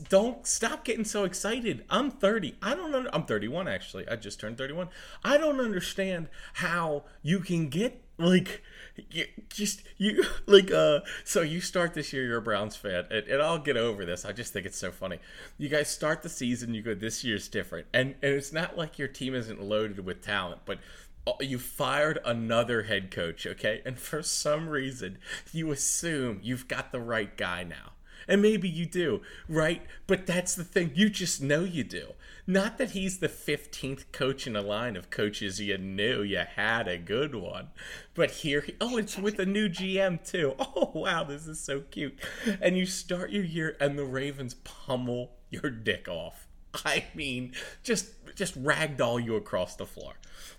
don't 0.09 0.45
stop 0.47 0.83
getting 0.83 1.05
so 1.05 1.23
excited. 1.23 1.85
I'm 1.89 2.09
30. 2.09 2.55
I 2.61 2.73
don't 2.73 2.91
know. 2.91 3.07
I'm 3.13 3.25
31 3.25 3.67
actually. 3.67 4.07
I 4.07 4.15
just 4.15 4.39
turned 4.39 4.57
31. 4.57 4.89
I 5.23 5.37
don't 5.37 5.59
understand 5.59 6.27
how 6.53 7.03
you 7.21 7.39
can 7.39 7.69
get 7.69 8.01
like 8.17 8.63
you 9.11 9.25
just 9.49 9.83
you 9.97 10.23
like 10.45 10.71
uh 10.71 10.99
so 11.23 11.41
you 11.41 11.61
start 11.61 11.93
this 11.93 12.13
year 12.13 12.25
you're 12.25 12.37
a 12.37 12.41
browns 12.41 12.75
fan 12.75 13.05
and, 13.11 13.27
and, 13.27 13.41
i'll 13.41 13.59
get 13.59 13.77
over 13.77 14.05
this 14.05 14.25
i 14.25 14.31
just 14.31 14.53
think 14.53 14.65
it's 14.65 14.77
so 14.77 14.91
funny. 14.91 15.19
You 15.57 15.69
guys 15.69 15.89
start 15.89 16.23
the 16.23 16.29
season 16.29 16.73
you 16.73 16.81
go 16.81 16.93
this 16.93 17.23
year's 17.23 17.47
different 17.47 17.87
and 17.93 18.15
and 18.21 18.33
it's 18.33 18.53
not 18.53 18.77
like 18.77 18.97
your 18.97 19.07
team 19.07 19.33
isn't 19.35 19.61
loaded 19.61 20.05
with 20.05 20.21
talent 20.21 20.61
but 20.65 20.79
uh, 21.25 21.33
you 21.41 21.59
fired 21.59 22.19
another 22.25 22.83
head 22.83 23.11
coach 23.11 23.45
okay? 23.45 23.81
And 23.85 23.99
for 23.99 24.23
some 24.23 24.69
reason 24.69 25.17
you 25.51 25.71
assume 25.71 26.39
you've 26.43 26.67
got 26.67 26.91
the 26.91 26.99
right 26.99 27.35
guy 27.35 27.63
now 27.63 27.91
and 28.27 28.41
maybe 28.41 28.67
you 28.69 28.85
do 28.85 29.21
right 29.47 29.81
but 30.05 30.25
that's 30.25 30.55
the 30.55 30.63
thing 30.63 30.91
you 30.93 31.09
just 31.09 31.41
know 31.41 31.63
you 31.63 31.83
do 31.83 32.13
not 32.49 32.77
that 32.77 32.91
he's 32.91 33.17
the 33.17 33.27
15th 33.27 34.05
coach 34.13 34.47
in 34.47 34.55
a 34.55 34.61
line 34.61 34.95
of 34.95 35.09
coaches 35.09 35.59
you 35.59 35.77
knew 35.77 36.21
you 36.21 36.43
had 36.55 36.87
a 36.87 36.97
good 36.97 37.35
one. 37.35 37.67
But 38.13 38.31
here, 38.31 38.61
he, 38.61 38.73
oh, 38.79 38.95
it's 38.95 39.17
with 39.17 39.37
a 39.37 39.45
new 39.45 39.67
GM 39.67 40.25
too. 40.25 40.55
Oh, 40.77 40.91
wow, 40.93 41.23
this 41.23 41.47
is 41.47 41.59
so 41.59 41.81
cute. 41.81 42.17
And 42.61 42.77
you 42.77 42.85
start 42.85 43.31
your 43.31 43.43
year 43.43 43.75
and 43.79 43.97
the 43.97 44.05
Ravens 44.05 44.53
pummel 44.53 45.31
your 45.49 45.69
dick 45.69 46.07
off. 46.07 46.47
I 46.85 47.05
mean, 47.15 47.53
just 47.83 48.11
just 48.35 48.61
ragdoll 48.63 49.23
you 49.23 49.35
across 49.35 49.75
the 49.75 49.85
floor. 49.85 50.13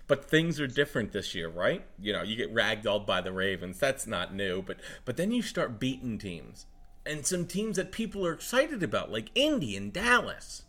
But 0.07 0.25
things 0.25 0.59
are 0.59 0.67
different 0.67 1.13
this 1.13 1.33
year, 1.33 1.47
right? 1.47 1.85
You 1.99 2.13
know, 2.13 2.23
you 2.23 2.35
get 2.35 2.53
ragdolled 2.53 3.05
by 3.05 3.21
the 3.21 3.31
Ravens. 3.31 3.79
That's 3.79 4.05
not 4.05 4.33
new, 4.33 4.61
but 4.61 4.77
but 5.05 5.15
then 5.17 5.31
you 5.31 5.41
start 5.41 5.79
beating 5.79 6.17
teams. 6.17 6.65
And 7.09 7.25
some 7.25 7.45
teams 7.45 7.77
that 7.77 7.91
people 7.91 8.25
are 8.25 8.33
excited 8.33 8.83
about, 8.83 9.11
like 9.11 9.31
Indy 9.33 9.75
and 9.75 9.91
Dallas. 9.91 10.63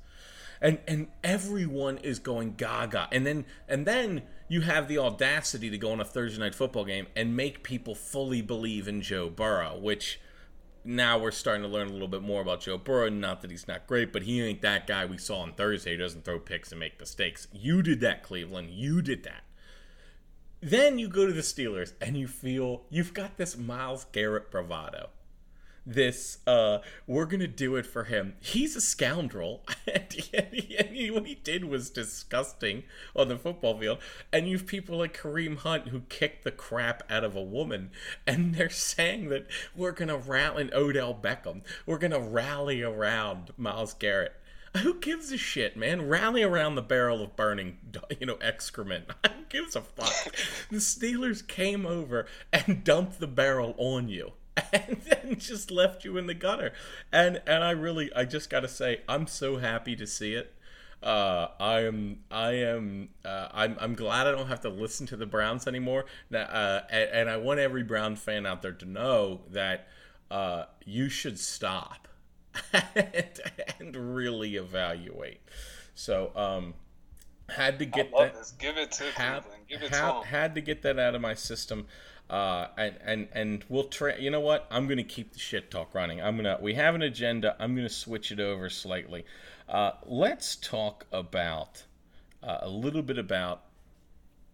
And 0.61 0.79
and 0.89 1.09
everyone 1.23 1.99
is 1.99 2.19
going 2.19 2.55
gaga. 2.55 3.09
And 3.13 3.27
then 3.27 3.45
and 3.69 3.87
then 3.87 4.23
you 4.49 4.63
have 4.63 4.89
the 4.89 4.99
audacity 4.99 5.71
to 5.71 5.79
go 5.79 5.93
on 5.93 6.01
a 6.01 6.05
Thursday 6.05 6.41
night 6.41 6.55
football 6.55 6.85
game 6.85 7.07
and 7.15 7.37
make 7.37 7.63
people 7.63 7.95
fully 7.95 8.43
believe 8.43 8.89
in 8.89 9.01
Joe 9.01 9.31
Burrow 9.31 9.79
which 9.79 10.21
now 10.83 11.19
we're 11.19 11.31
starting 11.31 11.63
to 11.63 11.69
learn 11.69 11.89
a 11.89 11.93
little 11.93 12.09
bit 12.09 12.23
more 12.23 12.41
about 12.41 12.63
Joe 12.63 12.79
Burrow. 12.79 13.11
Not 13.11 13.43
that 13.43 13.51
he's 13.51 13.69
not 13.69 13.87
great 13.87 14.13
but 14.13 14.23
he 14.23 14.43
ain't 14.43 14.61
that 14.63 14.87
guy 14.87 15.07
we 15.07 15.19
saw 15.19 15.41
on 15.41 15.55
Thursday. 15.55 15.93
Who 15.93 15.99
doesn't 15.99 16.25
throw 16.25 16.39
picks 16.39 16.73
and 16.73 16.81
make 16.81 16.99
mistakes. 16.99 17.49
You 17.53 17.83
did 17.83 18.01
that 18.01 18.23
Cleveland. 18.23 18.71
You 18.71 19.01
did 19.01 19.23
that. 19.25 19.45
Then 20.61 20.99
you 20.99 21.09
go 21.09 21.27
to 21.27 21.33
the 21.33 21.41
Steelers 21.41 21.95
and 22.03 22.19
you 22.19 22.29
feel 22.29 22.83
you've 22.91 23.15
got 23.15 23.39
this 23.39 23.57
Myles 23.57 24.05
Garrett 24.13 24.51
bravado 24.51 25.09
this 25.87 26.39
uh 26.47 26.79
we're 27.07 27.25
gonna 27.25 27.47
do 27.47 27.77
it 27.77 27.87
for 27.87 28.05
him 28.05 28.35
he's 28.41 28.77
a 28.77 28.81
scoundrel 28.81 29.63
and, 29.93 30.13
he, 30.13 30.77
and 30.77 30.89
he, 30.89 31.11
what 31.11 31.27
he 31.27 31.35
did 31.37 31.65
was 31.65 31.91
disgusting 31.91 32.83
on 33.17 33.29
the 33.29 33.39
football 33.39 33.79
field 33.79 33.99
and 34.33 34.49
you've 34.49 34.67
people 34.67 34.99
like 34.99 35.17
kareem 35.17 35.59
hunt 35.59 35.89
who 35.89 36.01
kicked 36.09 36.45
the 36.45 36.51
crap 36.51 37.03
out 37.11 37.25
of 37.25 37.35
a 37.35 37.43
woman 37.43 37.91
and 38.27 38.55
they're 38.55 38.69
saying 38.69 39.29
that 39.29 39.47
we're 39.75 39.93
gonna 39.93 40.19
rally 40.19 40.71
odell 40.75 41.15
beckham 41.15 41.63
we're 41.87 41.99
gonna 41.99 42.21
rally 42.21 42.83
around 42.83 43.51
myles 43.57 43.95
garrett 43.95 44.35
who 44.77 45.01
gives 45.01 45.33
a 45.33 45.37
shit, 45.37 45.77
man? 45.77 46.09
Rally 46.09 46.45
around 46.45 46.77
the 46.77 46.83
barrel 46.83 47.23
of 47.23 47.35
burning, 47.35 47.79
you 48.21 48.27
know, 48.27 48.39
excrement. 48.41 49.07
Who 49.27 49.45
gives 49.49 49.75
a 49.75 49.81
fuck? 49.81 50.33
the 50.71 50.77
Steelers 50.77 51.45
came 51.45 51.85
over 51.85 52.27
and 52.53 52.85
dumped 52.85 53.19
the 53.19 53.27
barrel 53.27 53.75
on 53.79 54.09
you. 54.09 54.33
and 54.73 55.01
then 55.03 55.39
just 55.39 55.71
left 55.71 56.05
you 56.05 56.17
in 56.17 56.27
the 56.27 56.35
gutter. 56.35 56.73
And 57.13 57.41
and 57.47 57.65
I 57.65 57.71
really 57.71 58.13
I 58.15 58.25
just 58.25 58.51
got 58.51 58.61
to 58.61 58.69
say 58.69 59.03
I'm 59.09 59.27
so 59.27 59.57
happy 59.57 59.97
to 59.97 60.07
see 60.07 60.35
it. 60.35 60.55
Uh, 61.03 61.49
I 61.59 61.81
am 61.81 62.19
I 62.31 62.53
am 62.53 63.09
uh, 63.25 63.49
I'm 63.53 63.77
I'm 63.81 63.95
glad 63.95 64.27
I 64.27 64.33
don't 64.33 64.49
have 64.49 64.61
to 64.63 64.69
listen 64.69 65.07
to 65.07 65.17
the 65.17 65.27
Browns 65.27 65.67
anymore. 65.67 66.05
Uh, 66.33 66.81
and, 66.91 67.11
and, 67.11 67.31
I 67.31 67.39
want 67.39 67.59
every 67.59 67.83
Brown 67.83 68.17
fan 68.17 68.45
out 68.45 68.61
there 68.61 68.73
to 68.73 68.85
know 68.85 69.41
that 69.51 69.89
uh, 70.31 70.65
you 70.85 71.09
should 71.09 71.39
stop 71.39 72.07
and, 72.95 73.41
and 73.79 74.15
really 74.15 74.57
evaluate. 74.57 75.41
So 75.95 76.33
um, 76.37 76.75
had 77.49 77.79
to 77.79 77.87
get 77.87 78.11
that. 78.19 78.35
This. 78.35 78.53
Give 78.53 78.77
it 78.77 78.93
to 78.93 79.05
have, 79.15 79.45
Cleveland. 79.45 79.65
Give 79.69 79.83
it 79.83 79.93
to 79.93 80.23
Had 80.27 80.55
to 80.55 80.61
get 80.61 80.83
that 80.83 80.99
out 80.99 81.15
of 81.15 81.21
my 81.21 81.35
system. 81.35 81.87
Uh, 82.31 82.69
and 82.79 82.95
and 83.05 83.29
and 83.33 83.65
we'll 83.69 83.89
try. 83.89 84.15
You 84.15 84.31
know 84.31 84.39
what? 84.39 84.69
I'm 84.71 84.87
gonna 84.87 85.03
keep 85.03 85.33
the 85.33 85.41
shit 85.41 85.69
talk 85.69 85.97
running. 85.97 86.23
I'm 86.23 86.37
gonna. 86.37 86.59
We 86.61 86.75
have 86.75 86.95
an 86.95 87.03
agenda. 87.03 87.57
I'm 87.59 87.75
gonna 87.75 87.89
switch 87.89 88.31
it 88.31 88.39
over 88.39 88.71
slightly. 88.71 89.25
Uh, 89.69 89.93
let's 90.07 90.55
talk 90.55 91.07
about 91.11 91.85
uh, 92.41 92.59
a 92.63 92.69
little 92.69 93.03
bit 93.03 93.19
about 93.19 93.65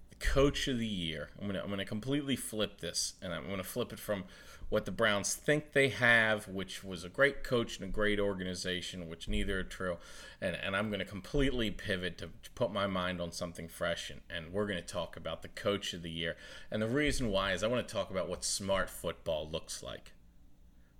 the 0.08 0.16
coach 0.16 0.68
of 0.68 0.78
the 0.78 0.86
year. 0.86 1.28
I'm 1.38 1.46
gonna 1.46 1.60
I'm 1.62 1.68
gonna 1.68 1.84
completely 1.84 2.34
flip 2.34 2.80
this, 2.80 3.12
and 3.20 3.34
I'm 3.34 3.46
gonna 3.46 3.62
flip 3.62 3.92
it 3.92 3.98
from 3.98 4.24
what 4.68 4.84
the 4.84 4.90
Browns 4.90 5.34
think 5.34 5.72
they 5.72 5.90
have, 5.90 6.48
which 6.48 6.82
was 6.82 7.04
a 7.04 7.08
great 7.08 7.44
coach 7.44 7.78
and 7.78 7.88
a 7.88 7.92
great 7.92 8.18
organization, 8.18 9.08
which 9.08 9.28
neither 9.28 9.60
are 9.60 9.64
true. 9.64 9.98
And, 10.40 10.56
and 10.56 10.74
I'm 10.74 10.88
going 10.88 10.98
to 10.98 11.04
completely 11.04 11.70
pivot 11.70 12.18
to, 12.18 12.30
to, 12.42 12.50
put 12.56 12.72
my 12.72 12.86
mind 12.86 13.20
on 13.20 13.30
something 13.30 13.68
fresh, 13.68 14.10
and, 14.10 14.22
and 14.28 14.52
we're 14.52 14.66
going 14.66 14.80
to 14.80 14.86
talk 14.86 15.16
about 15.16 15.42
the 15.42 15.48
coach 15.48 15.92
of 15.92 16.02
the 16.02 16.10
year. 16.10 16.36
And 16.70 16.82
the 16.82 16.88
reason 16.88 17.30
why 17.30 17.52
is 17.52 17.62
I 17.62 17.68
want 17.68 17.86
to 17.86 17.94
talk 17.94 18.10
about 18.10 18.28
what 18.28 18.44
smart 18.44 18.90
football 18.90 19.48
looks 19.48 19.82
like. 19.82 20.12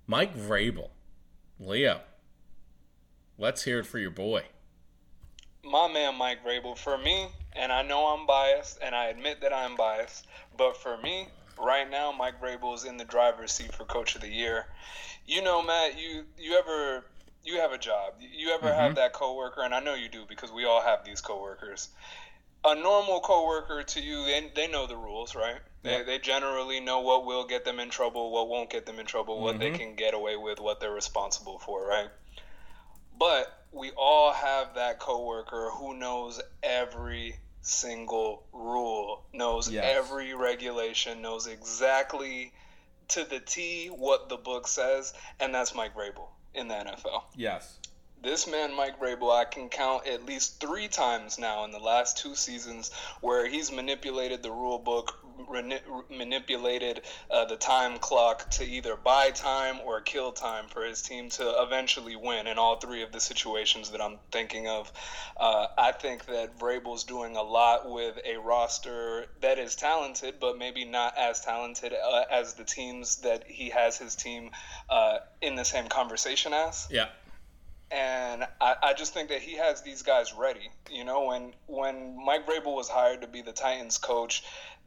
Mike 0.07 0.37
Vrabel, 0.37 0.91
Leo, 1.59 2.03
let's 3.39 3.65
hear 3.65 3.81
it 3.81 3.87
for 3.87 3.99
your 3.99 4.11
boy. 4.11 4.45
My 5.65 5.93
man, 5.93 6.17
Mike 6.17 6.45
Vrabel, 6.45 6.79
for 6.79 6.97
me, 6.97 7.27
and 7.55 7.73
I 7.73 7.83
know 7.83 8.07
I'm 8.07 8.27
biased, 8.27 8.79
and 8.81 8.95
I 8.95 9.07
admit 9.07 9.41
that 9.41 9.53
I'm 9.53 9.75
biased, 9.75 10.29
but 10.57 10.77
for 10.77 10.97
me, 10.99 11.27
right 11.59 11.91
now 11.91 12.13
Mike 12.13 12.41
Vrabel 12.41 12.75
is 12.75 12.85
in 12.85 12.97
the 12.97 13.05
driver's 13.05 13.53
seat 13.53 13.75
for 13.75 13.85
Coach 13.85 14.15
of 14.15 14.21
the 14.21 14.29
Year. 14.29 14.67
You 15.27 15.43
know, 15.43 15.63
Matt, 15.63 15.99
you 15.99 16.25
you 16.39 16.57
ever 16.59 17.05
you 17.45 17.61
have 17.61 17.73
a 17.73 17.79
job. 17.79 18.15
You 18.21 18.51
ever 18.51 18.69
mm-hmm. 18.69 18.79
have 18.79 18.95
that 18.97 19.13
coworker, 19.13 19.63
and 19.63 19.75
I 19.75 19.81
know 19.81 19.95
you 19.95 20.09
do 20.09 20.25
because 20.29 20.53
we 20.53 20.65
all 20.65 20.83
have 20.83 21.05
these 21.05 21.21
coworkers. 21.21 21.89
A 22.65 22.75
normal 22.75 23.21
coworker 23.21 23.85
to 23.85 24.01
you, 24.01 24.25
they, 24.25 24.51
they 24.55 24.67
know 24.67 24.89
the 24.89 24.97
rules, 24.97 25.37
right? 25.37 25.61
They, 25.85 26.03
they 26.03 26.19
generally 26.19 26.81
know 26.81 27.01
what 27.01 27.25
will 27.25 27.47
get 27.47 27.65
them 27.65 27.79
in 27.79 27.91
trouble, 27.91 28.33
what 28.33 28.49
won't 28.49 28.71
get 28.71 28.87
them 28.87 28.99
in 28.99 29.07
trouble, 29.07 29.41
what 29.41 29.61
mm-hmm. 29.61 29.73
they 29.73 29.79
can 29.79 29.95
get 29.95 30.15
away 30.15 30.37
with, 30.37 30.59
what 30.59 30.81
they're 30.81 30.91
responsible 30.91 31.61
for, 31.61 31.87
right? 31.87 32.09
But 33.17 33.47
we 33.71 33.93
all 33.97 34.33
have 34.33 34.75
that 34.75 34.99
coworker 34.99 35.71
who 35.75 35.97
knows 35.97 36.41
every 36.63 37.37
single 37.67 38.45
rule, 38.53 39.23
knows 39.33 39.71
yes. 39.71 39.85
every 39.87 40.35
regulation, 40.35 41.23
knows 41.23 41.47
exactly 41.47 42.53
to 43.09 43.25
the 43.25 43.41
T 43.41 43.89
what 43.89 44.29
the 44.29 44.37
book 44.37 44.69
says, 44.69 45.13
and 45.41 45.55
that's 45.55 45.75
Mike 45.75 45.95
Vrabel 45.95 46.29
in 46.55 46.69
the 46.69 46.75
NFL. 46.75 47.25
Yes. 47.35 47.79
This 48.27 48.49
man, 48.49 48.75
Mike 48.75 48.99
Vrabel, 48.99 49.33
I 49.33 49.45
can 49.45 49.69
count 49.69 50.09
at 50.09 50.27
least 50.27 50.59
three 50.59 50.89
times 50.89 51.39
now 51.39 51.63
in 51.63 51.71
the 51.71 51.79
last 51.79 52.19
two 52.19 52.35
seasons 52.35 52.91
where 53.21 53.47
he's 53.47 53.71
manipulated 53.71 54.43
the 54.43 54.51
rule 54.51 54.81
book 54.81 55.15
manipulated 56.11 57.03
uh, 57.31 57.45
the 57.45 57.55
time 57.55 58.01
clock 58.01 58.51
to 58.51 58.65
either 58.65 58.97
buy 58.97 59.31
time 59.31 59.79
or 59.85 60.01
kill 60.01 60.33
time 60.33 60.65
for 60.67 60.85
his 60.85 61.03
team 61.03 61.31
to 61.31 61.63
eventually 61.63 62.17
win 62.17 62.49
in 62.49 62.59
all 62.59 62.81
three 62.81 63.05
of 63.05 63.13
the 63.13 63.21
situations 63.21 63.91
that 63.93 64.01
I'm 64.01 64.19
thinking 64.33 64.67
of. 64.67 64.91
Uh, 65.37 65.67
I 65.79 65.93
think 65.93 66.27
that 66.27 66.59
Vrabel's 66.59 67.05
doing 67.05 67.37
a 67.37 67.43
lot 67.43 67.89
with 67.89 68.19
a 68.27 68.39
roster 68.39 69.27
that 69.41 69.61
is 69.61 69.77
talented, 69.77 70.41
but 70.41 70.59
maybe 70.59 70.85
not 70.85 71.17
as 71.17 71.43
talented 71.43 71.93
uh, 71.93 72.25
as 72.29 72.55
the 72.55 72.65
teams 72.65 73.19
that 73.19 73.45
he 73.47 73.71
has 73.71 73.99
his 73.99 74.17
team 74.17 74.51
uh, 74.91 75.19
in 75.41 75.55
the 75.55 75.65
same 75.65 75.87
conversation 75.87 76.53
as. 76.53 76.89
Yeah 76.91 77.07
and 77.91 78.45
I, 78.61 78.75
I, 78.83 78.95
just 78.95 79.15
think 79.15 79.29
that 79.29 79.41
he 79.41 79.57
has 79.57 79.83
these 79.83 80.03
guys 80.03 80.35
ready. 80.35 80.71
You 80.91 81.05
know, 81.05 81.27
when 81.27 81.53
when 81.67 82.17
Mike 82.25 82.47
Vrabel 82.47 82.75
was 82.75 82.89
hired 82.89 83.21
to 83.23 83.29
be 83.29 83.43
the 83.43 83.53
Titans 83.53 83.99
coach, 83.99 84.43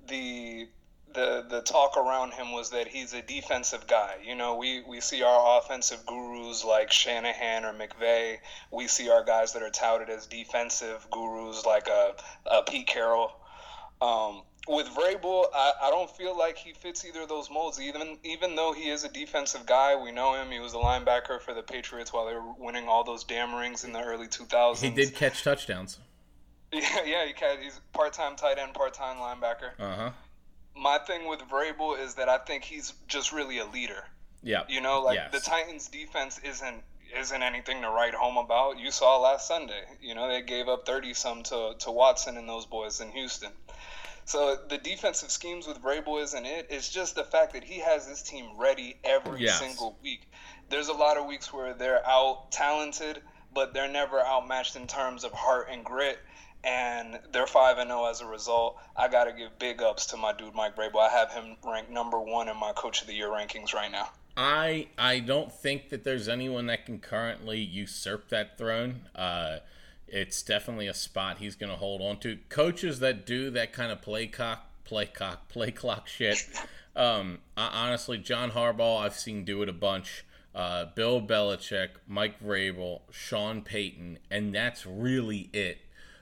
the 0.08 0.68
the 1.13 1.46
the 1.50 1.62
talk 1.62 1.98
around 1.98 2.34
him 2.34 2.51
was 2.51 2.72
that 2.72 2.88
he's 2.88 3.13
a 3.13 3.22
defensive 3.22 3.88
guy. 3.88 4.15
You 4.24 4.36
know, 4.36 4.58
we, 4.58 4.82
we 4.88 5.01
see 5.01 5.24
our 5.24 5.60
offensive 5.60 6.06
gurus 6.06 6.63
like 6.63 6.91
Shanahan 6.91 7.65
or 7.65 7.74
McVay. 7.74 8.38
We 8.72 8.88
see 8.88 9.10
our 9.10 9.24
guys 9.24 9.53
that 9.53 9.63
are 9.63 9.70
touted 9.70 10.10
as 10.10 10.27
defensive 10.27 11.08
gurus 11.12 11.65
like 11.65 11.88
a, 11.88 12.13
a 12.46 12.63
Pete 12.63 12.88
Carroll. 12.88 13.32
Um, 14.01 14.44
with 14.69 14.88
Vrabel, 14.88 15.45
I, 15.53 15.71
I 15.83 15.89
don't 15.89 16.09
feel 16.11 16.38
like 16.38 16.57
he 16.57 16.73
fits 16.73 17.03
either 17.05 17.21
of 17.23 17.29
those 17.29 17.49
molds. 17.49 17.81
Even 17.81 18.17
even 18.23 18.55
though 18.55 18.71
he 18.73 18.89
is 18.89 19.03
a 19.03 19.09
defensive 19.09 19.65
guy, 19.65 19.95
we 20.01 20.11
know 20.11 20.35
him. 20.35 20.51
He 20.51 20.59
was 20.59 20.73
a 20.73 20.77
linebacker 20.77 21.41
for 21.41 21.53
the 21.53 21.63
Patriots 21.63 22.13
while 22.13 22.25
they 22.27 22.33
were 22.33 22.53
winning 22.57 22.88
all 22.88 23.03
those 23.03 23.23
damn 23.23 23.53
rings 23.55 23.83
in 23.83 23.91
the 23.93 24.01
early 24.01 24.27
2000s. 24.27 24.79
He 24.81 24.89
did 24.91 25.15
catch 25.15 25.43
touchdowns. 25.43 25.99
Yeah, 26.71 27.03
yeah, 27.03 27.25
he 27.25 27.33
can. 27.33 27.57
He's 27.63 27.81
part-time 27.93 28.35
tight 28.35 28.59
end, 28.59 28.75
part-time 28.75 29.17
linebacker. 29.17 29.71
Uh 29.79 29.95
huh. 29.95 30.09
My 30.75 30.99
thing 30.99 31.27
with 31.27 31.39
Vrabel 31.39 31.99
is 31.99 32.13
that 32.13 32.29
I 32.29 32.38
think 32.38 32.63
he's 32.63 32.93
just 33.07 33.31
really 33.31 33.57
a 33.57 33.65
leader. 33.65 34.03
Yeah. 34.43 34.65
You 34.69 34.79
know, 34.79 35.01
like 35.01 35.15
Yes. 35.15 35.31
the 35.31 35.39
Titans' 35.39 35.88
defense 35.88 36.39
isn't 36.43 36.83
isn't 37.19 37.41
anything 37.41 37.81
to 37.81 37.89
write 37.89 38.13
home 38.13 38.38
about. 38.38 38.77
You 38.77 38.91
saw 38.91 39.17
last 39.17 39.47
Sunday. 39.47 39.81
You 39.99 40.13
know, 40.13 40.27
they 40.27 40.43
gave 40.43 40.67
up 40.67 40.85
thirty 40.85 41.15
some 41.15 41.41
to 41.43 41.73
to 41.79 41.89
Watson 41.91 42.38
and 42.38 42.47
those 42.47 42.67
boys 42.67 43.01
in 43.01 43.09
Houston. 43.13 43.49
So 44.29 44.59
the 44.69 44.77
defensive 44.77 45.31
schemes 45.31 45.65
with 45.65 45.81
Vrabel 45.81 46.21
isn't 46.21 46.45
it. 46.45 46.67
It's 46.69 46.88
just 46.89 47.15
the 47.15 47.24
fact 47.24 47.51
that 47.53 47.63
he 47.63 47.79
has 47.79 48.07
this 48.07 48.21
team 48.21 48.51
ready 48.57 48.95
every 49.03 49.41
Yes. 49.41 49.57
single 49.57 49.98
week. 50.03 50.29
There's 50.69 50.88
a 50.88 50.93
lot 50.93 51.17
of 51.17 51.25
weeks 51.25 51.51
where 51.51 51.74
they're 51.74 52.07
out 52.07 52.51
talented, 52.51 53.24
but 53.55 53.74
they're 53.74 53.88
never 53.88 54.21
outmatched 54.21 54.75
in 54.75 54.86
terms 54.86 55.24
of 55.24 55.31
heart 55.31 55.69
and 55.71 55.83
grit. 55.83 56.19
And 56.63 57.19
they're 57.31 57.48
five 57.48 57.79
and 57.79 57.89
zero 57.89 58.05
as 58.05 58.21
a 58.21 58.27
result. 58.27 58.77
I 58.95 59.07
got 59.07 59.24
to 59.24 59.31
give 59.31 59.57
big 59.57 59.81
ups 59.81 60.05
to 60.07 60.17
my 60.17 60.31
dude 60.31 60.53
Mike 60.53 60.75
Vrabel. 60.75 61.00
I 61.00 61.09
have 61.09 61.31
him 61.31 61.57
ranked 61.65 61.89
number 61.89 62.19
one 62.19 62.50
in 62.50 62.57
my 62.57 62.71
Coach 62.74 63.01
of 63.01 63.07
the 63.07 63.15
Year 63.15 63.29
rankings 63.29 63.74
right 63.74 63.91
now. 63.91 64.12
I 64.38 64.89
I 64.95 65.21
don't 65.21 65.51
think 65.51 65.89
that 65.89 66.03
there's 66.03 66.29
anyone 66.29 66.67
that 66.67 66.86
can 66.86 67.00
currently 67.00 67.57
usurp 67.62 68.29
that 68.29 68.59
throne. 68.59 69.07
Uh, 69.15 69.57
it's 70.11 70.41
definitely 70.41 70.87
a 70.87 70.93
spot 70.93 71.37
he's 71.37 71.55
going 71.55 71.71
to 71.71 71.77
hold 71.77 72.01
on 72.01 72.17
to. 72.19 72.37
Coaches 72.49 72.99
that 72.99 73.25
do 73.25 73.49
that 73.51 73.73
kind 73.73 73.91
of 73.91 74.01
play 74.01 74.27
cock, 74.27 74.65
play 74.83 75.05
cock, 75.05 75.47
play 75.49 75.71
clock 75.71 76.07
shit. 76.07 76.47
Um, 76.95 77.39
I, 77.55 77.85
honestly, 77.87 78.17
John 78.17 78.51
Harbaugh, 78.51 79.01
I've 79.01 79.15
seen 79.15 79.45
do 79.45 79.61
it 79.61 79.69
a 79.69 79.73
bunch. 79.73 80.25
Uh, 80.53 80.85
Bill 80.95 81.21
Belichick, 81.21 81.89
Mike 82.07 82.43
Vrabel, 82.43 83.01
Sean 83.11 83.61
Payton, 83.61 84.17
and 84.31 84.53
that's 84.53 84.85
really 84.85 85.49
it. 85.53 85.79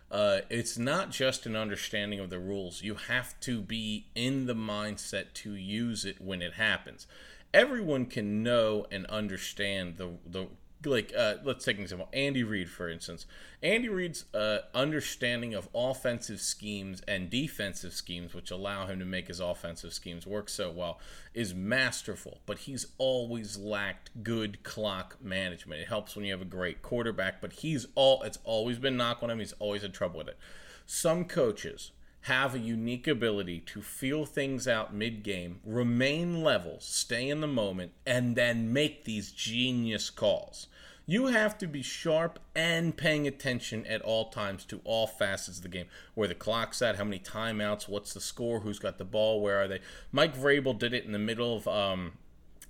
Uh, 0.09 0.39
it's 0.49 0.77
not 0.77 1.11
just 1.11 1.45
an 1.45 1.55
understanding 1.55 2.19
of 2.19 2.29
the 2.29 2.39
rules. 2.39 2.81
You 2.81 2.95
have 2.95 3.39
to 3.41 3.61
be 3.61 4.07
in 4.15 4.45
the 4.45 4.55
mindset 4.55 5.33
to 5.35 5.53
use 5.53 6.05
it 6.05 6.21
when 6.21 6.41
it 6.41 6.53
happens. 6.53 7.07
Everyone 7.53 8.05
can 8.05 8.43
know 8.43 8.85
and 8.91 9.05
understand 9.07 9.97
the 9.97 10.11
the 10.25 10.47
like. 10.85 11.13
Uh, 11.17 11.35
let's 11.43 11.65
take 11.65 11.77
an 11.77 11.83
example. 11.83 12.09
Andy 12.13 12.43
Reid, 12.43 12.69
for 12.69 12.89
instance. 12.89 13.25
Andy 13.63 13.89
Reid's 13.89 14.25
uh, 14.33 14.59
understanding 14.73 15.53
of 15.53 15.67
offensive 15.73 16.39
schemes 16.39 17.01
and 17.07 17.29
defensive 17.29 17.93
schemes, 17.93 18.33
which 18.33 18.51
allow 18.51 18.85
him 18.85 18.99
to 18.99 19.05
make 19.05 19.27
his 19.27 19.39
offensive 19.39 19.93
schemes 19.93 20.27
work 20.27 20.47
so 20.49 20.69
well, 20.71 20.99
is 21.33 21.55
masterful. 21.55 22.41
But 22.45 22.59
he's 22.59 22.87
always 22.97 23.57
lacked 23.57 24.23
good 24.23 24.63
clock 24.63 25.17
management. 25.21 25.81
It 25.81 25.87
helps 25.87 26.15
when 26.15 26.25
you 26.25 26.31
have 26.31 26.41
a 26.41 26.45
great 26.45 26.81
quarterback, 26.81 27.41
but 27.41 27.53
he's 27.53 27.87
all. 27.95 28.23
It's 28.23 28.39
always 28.43 28.77
been 28.77 28.97
knock 28.97 29.23
on 29.23 29.29
him. 29.29 29.39
He's 29.39 29.53
always 29.53 29.81
had 29.81 29.93
trouble 29.93 30.19
with 30.19 30.27
it. 30.29 30.37
Some 30.85 31.25
coaches 31.25 31.91
have 32.27 32.53
a 32.53 32.59
unique 32.59 33.07
ability 33.07 33.59
to 33.61 33.81
feel 33.81 34.25
things 34.25 34.67
out 34.67 34.93
mid 34.93 35.23
game, 35.23 35.59
remain 35.65 36.43
level, 36.43 36.77
stay 36.79 37.29
in 37.29 37.41
the 37.41 37.47
moment, 37.47 37.91
and 38.05 38.35
then 38.35 38.71
make 38.71 39.05
these 39.05 39.31
genius 39.31 40.09
calls. 40.09 40.67
You 41.05 41.27
have 41.27 41.57
to 41.59 41.67
be 41.67 41.81
sharp 41.81 42.37
and 42.53 42.97
paying 42.97 43.27
attention 43.27 43.85
at 43.85 44.01
all 44.01 44.29
times 44.29 44.65
to 44.65 44.81
all 44.83 45.07
facets 45.07 45.57
of 45.57 45.63
the 45.63 45.69
game. 45.69 45.85
Where 46.15 46.27
the 46.27 46.35
clock's 46.35 46.81
at, 46.81 46.97
how 46.97 47.05
many 47.05 47.19
timeouts, 47.19 47.87
what's 47.87 48.13
the 48.13 48.19
score, 48.19 48.59
who's 48.59 48.77
got 48.77 48.97
the 48.97 49.05
ball, 49.05 49.41
where 49.41 49.61
are 49.61 49.67
they? 49.69 49.79
Mike 50.11 50.37
Vrabel 50.37 50.77
did 50.77 50.93
it 50.93 51.05
in 51.05 51.13
the 51.13 51.19
middle 51.19 51.55
of 51.55 51.65
um, 51.65 52.13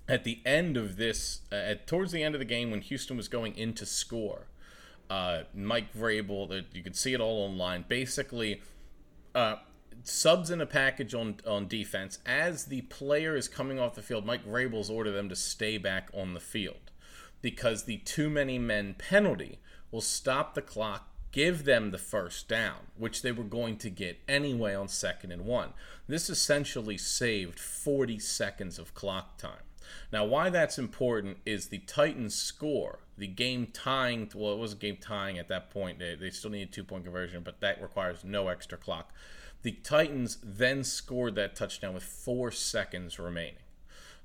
at 0.08 0.22
the 0.22 0.38
end 0.46 0.76
of 0.76 0.96
this, 0.96 1.40
uh, 1.50 1.56
at, 1.56 1.88
towards 1.88 2.12
the 2.12 2.22
end 2.22 2.36
of 2.36 2.38
the 2.38 2.44
game 2.44 2.70
when 2.70 2.80
Houston 2.80 3.16
was 3.16 3.26
going 3.26 3.56
into 3.56 3.84
score. 3.84 4.46
Uh, 5.10 5.42
Mike 5.52 5.92
Vrabel, 5.92 6.48
that 6.48 6.66
you 6.72 6.82
can 6.84 6.94
see 6.94 7.14
it 7.14 7.20
all 7.20 7.42
online. 7.42 7.84
Basically, 7.88 8.60
uh, 9.38 9.58
subs 10.02 10.50
in 10.50 10.60
a 10.60 10.66
package 10.66 11.14
on 11.14 11.36
on 11.46 11.68
defense 11.68 12.18
as 12.26 12.64
the 12.64 12.82
player 12.82 13.36
is 13.36 13.46
coming 13.46 13.78
off 13.78 13.94
the 13.94 14.02
field. 14.02 14.26
Mike 14.26 14.44
Vrabel's 14.44 14.90
order 14.90 15.12
them 15.12 15.28
to 15.28 15.36
stay 15.36 15.78
back 15.78 16.08
on 16.12 16.34
the 16.34 16.40
field 16.40 16.90
because 17.40 17.84
the 17.84 17.98
too 17.98 18.28
many 18.28 18.58
men 18.58 18.96
penalty 18.98 19.60
will 19.92 20.00
stop 20.00 20.54
the 20.54 20.62
clock, 20.62 21.08
give 21.30 21.64
them 21.64 21.92
the 21.92 21.98
first 21.98 22.48
down, 22.48 22.88
which 22.96 23.22
they 23.22 23.30
were 23.30 23.44
going 23.44 23.76
to 23.76 23.90
get 23.90 24.18
anyway 24.26 24.74
on 24.74 24.88
second 24.88 25.30
and 25.30 25.44
one. 25.44 25.72
This 26.08 26.28
essentially 26.28 26.98
saved 26.98 27.60
40 27.60 28.18
seconds 28.18 28.76
of 28.76 28.92
clock 28.92 29.38
time. 29.38 29.62
Now, 30.12 30.24
why 30.24 30.50
that's 30.50 30.78
important 30.78 31.38
is 31.46 31.68
the 31.68 31.78
Titans 31.78 32.34
score, 32.34 32.98
the 33.18 33.26
game 33.26 33.66
tying, 33.66 34.30
well, 34.34 34.52
it 34.52 34.58
was 34.58 34.72
a 34.72 34.76
game 34.76 34.96
tying 34.96 35.38
at 35.38 35.48
that 35.48 35.70
point. 35.70 35.98
They, 35.98 36.14
they 36.14 36.30
still 36.30 36.50
need 36.50 36.62
a 36.62 36.66
two 36.66 36.84
point 36.84 37.04
conversion, 37.04 37.42
but 37.42 37.60
that 37.60 37.82
requires 37.82 38.24
no 38.24 38.48
extra 38.48 38.78
clock. 38.78 39.12
The 39.62 39.72
Titans 39.72 40.38
then 40.42 40.84
scored 40.84 41.34
that 41.34 41.56
touchdown 41.56 41.94
with 41.94 42.04
four 42.04 42.52
seconds 42.52 43.18
remaining. 43.18 43.56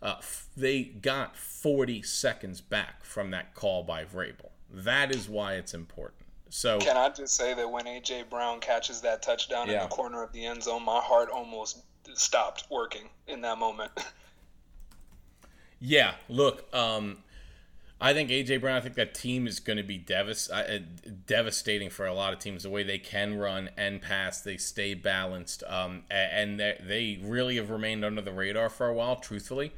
Uh, 0.01 0.15
f- 0.19 0.47
they 0.56 0.84
got 0.84 1.36
40 1.36 2.03
seconds 2.03 2.62
back 2.62 3.03
from 3.03 3.32
that 3.32 3.56
call 3.56 3.84
by 3.84 4.03
Vrabel. 4.03 4.51
That 4.69 5.13
is 5.13 5.27
why 5.27 5.53
it's 5.53 5.73
important. 5.73 6.21
So, 6.49 6.77
Can 6.79 6.97
I 6.97 7.10
just 7.10 7.36
say 7.36 7.56
that 7.56 7.71
when 7.71 7.86
AJ 7.86 8.29
Brown 8.29 8.60
catches 8.60 9.01
that 9.01 9.23
touchdown 9.23 9.69
in 9.69 9.79
the 9.79 9.88
corner 9.88 10.21
of 10.21 10.32
the 10.34 10.45
end 10.45 10.62
zone, 10.62 10.84
my 10.84 10.99
heart 10.99 11.29
almost 11.32 11.79
stopped 12.13 12.65
working 12.69 13.10
in 13.27 13.41
that 13.41 13.58
moment. 13.58 13.91
Yeah, 15.86 16.13
look, 16.29 16.73
um, 16.73 17.17
I 18.04 18.13
think 18.13 18.30
AJ 18.30 18.60
Brown. 18.60 18.76
I 18.76 18.82
think 18.82 18.96
that 18.96 19.13
team 19.13 19.48
is 19.48 19.62
going 19.62 19.78
to 19.78 19.84
be 19.84 20.04
uh, 20.13 20.63
devastating 21.26 21.89
for 21.89 22.06
a 22.06 22.13
lot 22.13 22.34
of 22.34 22.39
teams. 22.39 22.63
The 22.63 22.70
way 22.70 22.84
they 22.84 22.98
can 22.98 23.38
run 23.38 23.70
and 23.78 24.02
pass, 24.02 24.42
they 24.42 24.58
stay 24.58 24.94
balanced, 24.94 25.63
um, 25.66 26.04
and 26.12 26.60
they, 26.60 26.78
they 26.86 27.20
really 27.24 27.56
have 27.56 27.70
remained 27.70 28.04
under 28.04 28.22
the 28.22 28.34
radar 28.34 28.70
for 28.70 28.88
a 28.88 28.94
while. 28.94 29.16
Truthfully, 29.16 29.72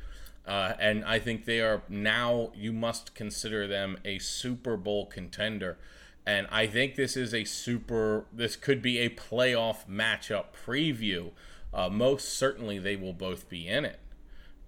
uh, 0.47 0.73
and 0.79 1.05
I 1.05 1.19
think 1.19 1.45
they 1.45 1.61
are 1.61 1.83
now. 1.87 2.51
You 2.55 2.73
must 2.73 3.13
consider 3.13 3.67
them 3.67 3.99
a 4.03 4.17
Super 4.17 4.75
Bowl 4.75 5.05
contender. 5.05 5.77
And 6.25 6.47
I 6.49 6.65
think 6.65 6.95
this 6.95 7.15
is 7.15 7.31
a 7.31 7.43
super. 7.43 8.25
This 8.33 8.55
could 8.55 8.81
be 8.81 8.97
a 8.97 9.09
playoff 9.09 9.87
matchup 9.87 10.45
preview. 10.65 11.29
Uh, 11.71 11.89
most 11.89 12.33
certainly, 12.33 12.79
they 12.79 12.95
will 12.95 13.13
both 13.13 13.47
be 13.47 13.67
in 13.67 13.85
it 13.85 13.99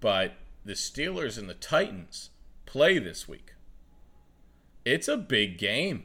but 0.00 0.34
the 0.64 0.74
Steelers 0.74 1.38
and 1.38 1.48
the 1.48 1.54
Titans 1.54 2.30
play 2.68 2.98
this 2.98 3.26
week. 3.26 3.54
It's 4.84 5.08
a 5.08 5.16
big 5.16 5.56
game. 5.58 6.04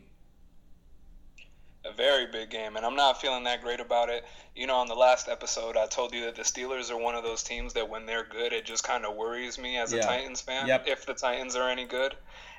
a 1.86 1.92
very 1.92 2.26
big 2.28 2.50
game, 2.50 2.78
and 2.78 2.86
I'm 2.86 2.96
not 2.96 3.20
feeling 3.20 3.44
that 3.44 3.62
great 3.62 3.82
about 3.82 4.08
it. 4.08 4.24
You 4.56 4.68
know, 4.68 4.76
on 4.76 4.88
the 4.88 4.96
last 4.96 5.28
episode, 5.28 5.76
I 5.76 5.86
told 5.88 6.14
you 6.14 6.22
that 6.24 6.36
the 6.36 6.44
Steelers 6.44 6.90
are 6.90 6.98
one 6.98 7.14
of 7.16 7.24
those 7.24 7.44
teams 7.44 7.74
that 7.74 7.90
when 7.90 8.06
they're 8.06 8.24
good, 8.24 8.54
it 8.54 8.64
just 8.64 8.86
kind 8.86 9.06
of 9.06 9.18
worries 9.18 9.60
me 9.60 9.78
as 9.78 9.92
a 9.92 9.98
Yeah. 9.98 10.04
Titans 10.04 10.40
fan. 10.40 10.66
Yep. 10.68 10.88
If 10.88 11.06
the 11.06 11.14
Titans 11.14 11.58
are 11.58 11.70
any 11.70 11.84
good, 11.86 12.16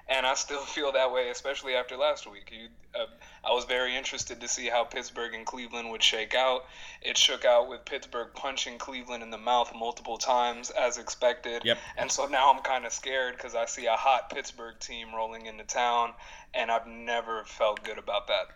and 0.08 0.26
I 0.26 0.34
still 0.34 0.60
feel 0.64 0.92
that 0.92 1.12
way, 1.12 1.30
especially 1.30 1.74
after 1.74 1.96
last 1.96 2.30
week. 2.30 2.52
You, 2.52 2.68
uh, 2.94 3.06
I 3.44 3.52
was 3.52 3.64
very 3.64 3.96
interested 3.96 4.40
to 4.40 4.48
see 4.48 4.66
how 4.66 4.84
Pittsburgh 4.84 5.34
and 5.34 5.46
Cleveland 5.46 5.90
would 5.90 6.02
shake 6.02 6.34
out. 6.34 6.64
It 7.02 7.16
shook 7.16 7.44
out 7.44 7.68
with 7.68 7.84
Pittsburgh 7.84 8.28
punching 8.34 8.78
Cleveland 8.78 9.22
in 9.22 9.30
the 9.30 9.38
mouth 9.38 9.72
multiple 9.74 10.18
times, 10.18 10.70
as 10.70 10.98
expected. 10.98 11.62
Yep. 11.64 11.78
And 11.96 12.10
so 12.10 12.26
now 12.26 12.52
I'm 12.52 12.62
kind 12.62 12.86
of 12.86 12.92
scared 12.92 13.36
because 13.36 13.54
I 13.54 13.66
see 13.66 13.86
a 13.86 13.96
hot 13.96 14.30
Pittsburgh 14.30 14.78
team 14.78 15.14
rolling 15.14 15.46
into 15.46 15.64
town, 15.64 16.12
and 16.52 16.70
I've 16.70 16.86
never 16.86 17.44
felt 17.44 17.82
good 17.84 17.98
about 17.98 18.28
that. 18.28 18.48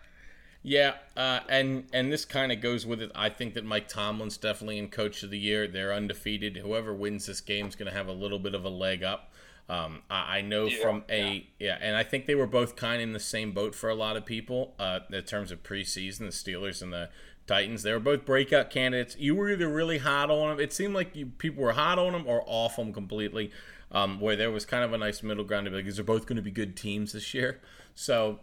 Yeah, 0.61 0.95
uh, 1.15 1.39
and 1.47 1.85
and 1.93 2.11
this 2.11 2.25
kind 2.25 2.51
of 2.51 2.59
goes 2.59 2.85
with 2.85 3.01
it. 3.01 3.11
I 3.15 3.29
think 3.29 3.53
that 3.53 3.63
Mike 3.63 3.87
Tomlin's 3.87 4.35
definitely 4.35 4.77
in 4.77 4.89
Coach 4.89 5.23
of 5.23 5.29
the 5.29 5.39
Year. 5.39 5.67
They're 5.69 5.93
undefeated. 5.93 6.57
Whoever 6.57 6.93
wins 6.93 7.27
this 7.27 7.39
game 7.39 7.67
is 7.67 7.75
going 7.75 7.89
to 7.89 7.97
have 7.97 8.07
a 8.07 8.13
little 8.13 8.39
bit 8.39 8.53
of 8.53 8.65
a 8.65 8.69
leg 8.69 9.01
up. 9.01 9.31
Um, 9.69 10.01
I, 10.09 10.37
I 10.37 10.41
know 10.41 10.65
Yeah, 10.65 10.81
from 10.81 11.03
a 11.09 11.47
yeah. 11.59 11.77
and 11.79 11.95
I 11.95 12.03
think 12.03 12.25
they 12.25 12.35
were 12.35 12.47
both 12.47 12.75
kind 12.75 12.95
of 12.95 13.01
in 13.03 13.13
the 13.13 13.19
same 13.19 13.51
boat 13.51 13.75
for 13.75 13.89
a 13.89 13.95
lot 13.95 14.17
of 14.17 14.25
people 14.25 14.73
uh, 14.79 15.01
in 15.11 15.21
terms 15.23 15.51
of 15.51 15.61
preseason. 15.61 16.19
The 16.19 16.25
Steelers 16.27 16.81
and 16.81 16.91
the 16.91 17.09
Titans, 17.45 17.83
they 17.83 17.93
were 17.93 17.99
both 17.99 18.25
breakout 18.25 18.71
candidates. 18.71 19.15
You 19.19 19.35
were 19.35 19.49
either 19.51 19.69
really 19.69 19.99
hot 19.99 20.31
on 20.31 20.49
them. 20.49 20.59
It 20.59 20.73
seemed 20.73 20.95
like 20.95 21.15
you, 21.15 21.27
people 21.27 21.63
were 21.63 21.73
hot 21.73 21.99
on 21.99 22.13
them 22.13 22.23
or 22.25 22.43
off 22.47 22.77
them 22.77 22.91
completely. 22.91 23.51
Um, 23.91 24.19
where 24.19 24.35
there 24.35 24.51
was 24.51 24.65
kind 24.65 24.83
of 24.83 24.93
a 24.93 24.99
nice 24.99 25.23
middle 25.23 25.43
ground 25.43 25.65
to 25.65 25.71
be 25.71 25.77
like, 25.77 25.85
because 25.85 25.95
they're 25.97 26.05
both 26.05 26.27
going 26.27 26.35
to 26.35 26.43
be 26.43 26.51
good 26.51 26.75
teams 26.75 27.13
this 27.13 27.33
year. 27.33 27.61
So, 27.95 28.39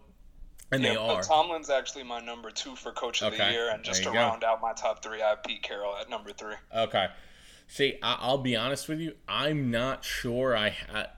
and 0.70 0.84
they 0.84 0.96
are. 0.96 1.22
Tomlin's 1.22 1.70
actually 1.70 2.02
my 2.02 2.20
number 2.20 2.50
two 2.50 2.76
for 2.76 2.92
coach 2.92 3.22
of 3.22 3.32
the 3.32 3.38
year, 3.50 3.70
and 3.72 3.82
just 3.82 4.02
to 4.02 4.10
go. 4.10 4.16
round 4.16 4.44
out 4.44 4.60
my 4.60 4.74
top 4.74 5.02
three, 5.02 5.22
I 5.22 5.30
have 5.30 5.42
Pete 5.42 5.62
Carroll 5.62 5.96
at 5.98 6.10
number 6.10 6.30
three. 6.30 6.56
Okay. 6.76 7.06
See, 7.66 7.98
I- 8.02 8.18
I'll 8.20 8.38
be 8.38 8.56
honest 8.56 8.88
with 8.88 9.00
you. 9.00 9.14
I'm 9.28 9.70
not 9.70 10.04
sure. 10.04 10.56
I 10.56 10.70
ha- 10.70 11.10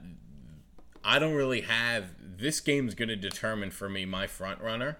I 1.03 1.19
don't 1.19 1.33
really 1.33 1.61
have. 1.61 2.11
This 2.19 2.59
game's 2.59 2.95
going 2.95 3.09
to 3.09 3.15
determine 3.15 3.71
for 3.71 3.89
me 3.89 4.05
my 4.05 4.27
front 4.27 4.61
runner, 4.61 4.97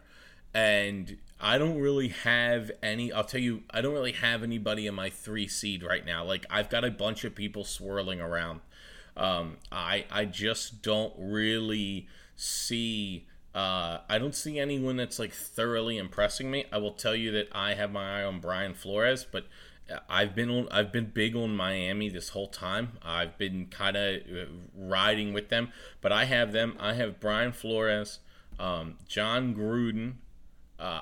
and 0.54 1.18
I 1.40 1.58
don't 1.58 1.80
really 1.80 2.10
have 2.10 2.72
any. 2.82 3.12
I'll 3.12 3.24
tell 3.24 3.42
you, 3.42 3.64
I 3.72 3.82
don't 3.82 3.94
really 3.94 4.14
have 4.14 4.44
anybody 4.44 4.88
in 4.88 4.96
my 4.96 5.10
three 5.10 5.48
seed 5.48 5.84
right 5.84 6.06
now. 6.06 6.24
Like 6.24 6.46
I've 6.50 6.70
got 6.70 6.84
a 6.86 6.92
bunch 6.92 7.24
of 7.24 7.36
people 7.36 7.64
swirling 7.64 8.22
around. 8.22 8.62
Um, 9.18 9.58
I 9.72 10.06
I 10.10 10.26
just 10.26 10.82
don't 10.82 11.14
really 11.18 12.08
see. 12.36 13.26
Uh, 13.54 13.98
I 14.08 14.20
don't 14.20 14.36
see 14.36 14.60
anyone 14.60 14.96
that's 14.96 15.18
like 15.20 15.34
thoroughly 15.34 15.98
impressing 15.98 16.50
me. 16.52 16.66
I 16.72 16.78
will 16.78 16.94
tell 16.94 17.16
you 17.16 17.32
that 17.32 17.50
I 17.52 17.74
have 17.74 17.92
my 17.92 18.22
eye 18.22 18.24
on 18.24 18.40
Brian 18.40 18.74
Flores, 18.74 19.26
but 19.30 19.48
I've 20.10 20.36
been 20.36 20.50
on, 20.50 20.68
I've 20.72 20.92
been 20.92 21.12
big 21.14 21.36
on 21.36 21.56
Miami 21.56 22.10
this 22.10 22.30
whole 22.30 22.48
time. 22.48 22.94
I've 23.04 23.38
been 23.38 23.68
kind 23.68 23.98
of 23.98 24.16
uh, 24.16 24.46
riding 24.76 25.34
with 25.34 25.50
them, 25.50 25.72
but 26.02 26.12
I 26.12 26.26
have 26.26 26.52
them. 26.52 26.76
I 26.80 26.94
have 26.94 27.20
Brian 27.20 27.52
Flores, 27.52 28.20
um, 28.60 28.96
Jon 29.08 29.56
Gruden, 29.56 30.14
uh, 30.80 31.02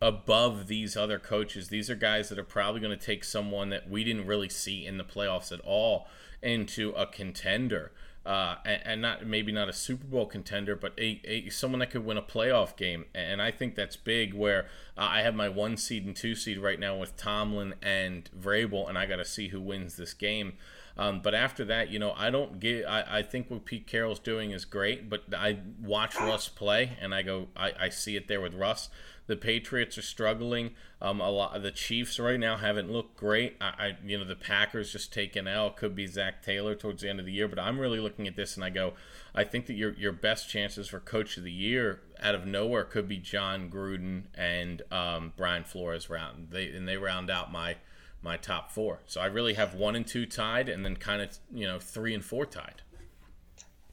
above 0.00 0.66
these 0.66 0.96
other 0.96 1.18
coaches. 1.18 1.68
These 1.68 1.90
are 1.90 1.94
guys 1.94 2.28
that 2.28 2.38
are 2.38 2.44
probably 2.44 2.80
going 2.80 2.96
to 2.96 3.04
take 3.04 3.24
someone 3.24 3.70
that 3.70 3.90
we 3.90 4.04
didn't 4.04 4.26
really 4.26 4.48
see 4.48 4.86
in 4.86 4.96
the 4.98 5.04
playoffs 5.04 5.52
at 5.52 5.60
all 5.60 6.06
into 6.42 6.90
a 6.92 7.06
contender 7.06 7.92
uh, 8.26 8.56
and, 8.66 8.82
and, 8.84 9.02
not 9.02 9.26
maybe 9.26 9.50
not 9.50 9.68
a 9.68 9.72
Super 9.72 10.06
Bowl 10.06 10.26
contender, 10.26 10.76
but 10.76 10.92
a, 10.98 11.20
a, 11.24 11.48
someone 11.48 11.78
that 11.80 11.90
could 11.90 12.04
win 12.04 12.18
a 12.18 12.22
playoff 12.22 12.76
game. 12.76 13.06
And 13.14 13.40
I 13.40 13.50
think 13.50 13.74
that's 13.74 13.96
big. 13.96 14.34
Where 14.34 14.66
uh, 14.96 15.08
I 15.10 15.22
have 15.22 15.34
my 15.34 15.48
one 15.48 15.78
seed 15.78 16.04
and 16.04 16.14
two 16.14 16.34
seed 16.34 16.58
right 16.58 16.78
now 16.78 16.96
with 16.96 17.16
Tomlin 17.16 17.74
and 17.80 18.28
Vrabel, 18.38 18.88
and 18.88 18.98
I 18.98 19.06
got 19.06 19.16
to 19.16 19.24
see 19.24 19.48
who 19.48 19.60
wins 19.60 19.96
this 19.96 20.12
game. 20.12 20.54
Um, 20.96 21.20
but 21.22 21.34
after 21.34 21.64
that, 21.66 21.90
you 21.90 21.98
know, 21.98 22.12
I 22.16 22.30
don't 22.30 22.60
get. 22.60 22.84
I, 22.86 23.18
I 23.18 23.22
think 23.22 23.50
what 23.50 23.64
Pete 23.64 23.86
Carroll's 23.86 24.18
doing 24.18 24.50
is 24.50 24.64
great, 24.64 25.08
but 25.08 25.22
I 25.36 25.58
watch 25.82 26.16
Russ 26.16 26.48
play, 26.48 26.92
and 27.00 27.14
I 27.14 27.22
go, 27.22 27.48
I, 27.56 27.72
I 27.78 27.88
see 27.88 28.16
it 28.16 28.28
there 28.28 28.40
with 28.40 28.54
Russ. 28.54 28.90
The 29.30 29.36
Patriots 29.36 29.96
are 29.96 30.02
struggling. 30.02 30.72
Um, 31.00 31.20
a 31.20 31.30
lot 31.30 31.54
of 31.54 31.62
the 31.62 31.70
Chiefs 31.70 32.18
right 32.18 32.40
now 32.40 32.56
haven't 32.56 32.90
looked 32.90 33.16
great. 33.16 33.56
I, 33.60 33.66
I 33.78 33.96
you 34.04 34.18
know, 34.18 34.24
the 34.24 34.34
Packers 34.34 34.90
just 34.90 35.12
taken 35.12 35.46
out. 35.46 35.76
Could 35.76 35.94
be 35.94 36.08
Zac 36.08 36.42
Taylor 36.42 36.74
towards 36.74 37.02
the 37.02 37.08
end 37.08 37.20
of 37.20 37.26
the 37.26 37.32
year, 37.32 37.46
but 37.46 37.60
I'm 37.60 37.78
really 37.78 38.00
looking 38.00 38.26
at 38.26 38.34
this 38.34 38.56
and 38.56 38.64
I 38.64 38.70
go, 38.70 38.94
I 39.32 39.44
think 39.44 39.66
that 39.66 39.74
your 39.74 39.92
your 39.92 40.10
best 40.10 40.48
chances 40.48 40.88
for 40.88 40.98
Coach 40.98 41.36
of 41.36 41.44
the 41.44 41.52
Year 41.52 42.00
out 42.20 42.34
of 42.34 42.44
nowhere 42.44 42.82
could 42.82 43.06
be 43.06 43.18
Jon 43.18 43.70
Gruden 43.70 44.24
and 44.34 44.82
um, 44.90 45.32
Brian 45.36 45.62
Flores 45.62 46.10
round. 46.10 46.48
They 46.50 46.68
and 46.70 46.88
they 46.88 46.96
round 46.96 47.30
out 47.30 47.52
my 47.52 47.76
my 48.22 48.36
top 48.36 48.70
four. 48.70 49.00
So 49.06 49.20
I 49.20 49.26
really 49.26 49.54
have 49.54 49.74
one 49.74 49.96
and 49.96 50.06
two 50.06 50.26
tied, 50.26 50.68
and 50.68 50.84
then 50.84 50.96
kind 50.96 51.22
of 51.22 51.38
you 51.52 51.66
know 51.66 51.78
three 51.78 52.14
and 52.14 52.24
four 52.24 52.46
tied. 52.46 52.82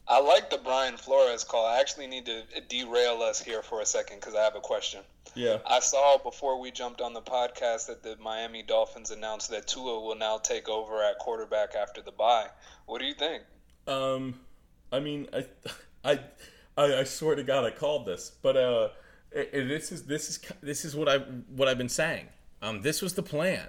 I 0.06 0.20
like 0.20 0.48
the 0.48 0.58
Brian 0.58 0.96
Flores 0.96 1.44
call. 1.44 1.66
I 1.66 1.80
actually 1.80 2.06
need 2.06 2.24
to 2.26 2.42
derail 2.68 3.22
us 3.22 3.42
here 3.42 3.62
for 3.62 3.82
a 3.82 3.86
second 3.86 4.20
because 4.20 4.34
I 4.34 4.42
have 4.42 4.56
a 4.56 4.60
question. 4.60 5.00
Yeah. 5.34 5.58
I 5.66 5.80
saw 5.80 6.16
before 6.16 6.58
we 6.58 6.70
jumped 6.70 7.02
on 7.02 7.12
the 7.12 7.20
podcast 7.20 7.88
that 7.88 8.02
the 8.02 8.16
Miami 8.16 8.62
Dolphins 8.62 9.10
announced 9.10 9.50
that 9.50 9.66
Tua 9.66 10.00
will 10.00 10.16
now 10.16 10.38
take 10.38 10.66
over 10.68 11.02
at 11.02 11.18
quarterback 11.18 11.74
after 11.74 12.00
the 12.00 12.10
bye. 12.10 12.46
What 12.86 13.00
do 13.00 13.06
you 13.06 13.14
think? 13.14 13.42
Um, 13.86 14.40
I 14.90 15.00
mean, 15.00 15.28
I, 15.32 15.44
I, 16.04 16.20
I, 16.78 17.00
I 17.00 17.04
swear 17.04 17.36
to 17.36 17.42
God, 17.42 17.64
I 17.64 17.70
called 17.70 18.06
this, 18.06 18.32
but 18.42 18.56
uh, 18.56 18.88
it, 19.30 19.50
it, 19.52 19.68
this 19.68 19.92
is 19.92 20.04
this 20.04 20.30
is 20.30 20.40
this 20.62 20.84
is 20.84 20.96
what 20.96 21.08
I 21.08 21.18
what 21.18 21.68
I've 21.68 21.78
been 21.78 21.88
saying. 21.88 22.28
Um, 22.62 22.80
this 22.80 23.02
was 23.02 23.14
the 23.14 23.22
plan. 23.22 23.66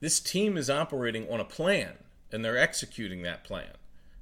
This 0.00 0.20
team 0.20 0.56
is 0.56 0.68
operating 0.68 1.28
on 1.30 1.40
a 1.40 1.44
plan, 1.44 1.94
and 2.30 2.44
they're 2.44 2.58
executing 2.58 3.22
that 3.22 3.44
plan. 3.44 3.72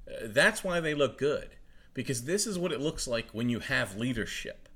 Uh, 0.09 0.27
that's 0.27 0.63
why 0.63 0.81
they 0.81 0.95
look 0.95 1.19
good, 1.19 1.57
because 1.95 2.25
this 2.25 2.47
is 2.47 2.59
what 2.59 2.73
it 2.73 2.81
looks 2.81 3.09
like 3.09 3.27
when 3.33 3.49
you 3.49 3.61
have 3.61 3.97
leadership. 3.97 4.69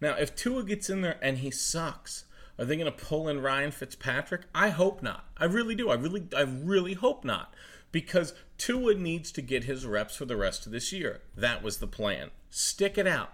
Now, 0.00 0.14
if 0.14 0.34
Tua 0.34 0.62
gets 0.64 0.88
in 0.88 1.02
there 1.02 1.18
and 1.20 1.38
he 1.38 1.50
sucks, 1.50 2.24
are 2.58 2.64
they 2.64 2.76
going 2.76 2.90
to 2.90 3.04
pull 3.04 3.28
in 3.28 3.40
Ryan 3.40 3.70
Fitzpatrick? 3.70 4.42
I 4.54 4.70
hope 4.70 5.02
not. 5.02 5.26
I 5.36 5.44
really 5.44 5.74
do. 5.74 5.90
I 5.90 5.94
really, 5.94 6.26
I 6.36 6.42
really 6.42 6.94
hope 6.94 7.24
not, 7.24 7.54
because 7.92 8.34
Tua 8.56 8.94
needs 8.94 9.30
to 9.32 9.42
get 9.42 9.64
his 9.64 9.86
reps 9.86 10.16
for 10.16 10.24
the 10.24 10.36
rest 10.36 10.66
of 10.66 10.72
this 10.72 10.92
year. 10.92 11.20
That 11.36 11.62
was 11.62 11.78
the 11.78 11.86
plan. 11.86 12.30
Stick 12.50 12.98
it 12.98 13.06
out. 13.06 13.32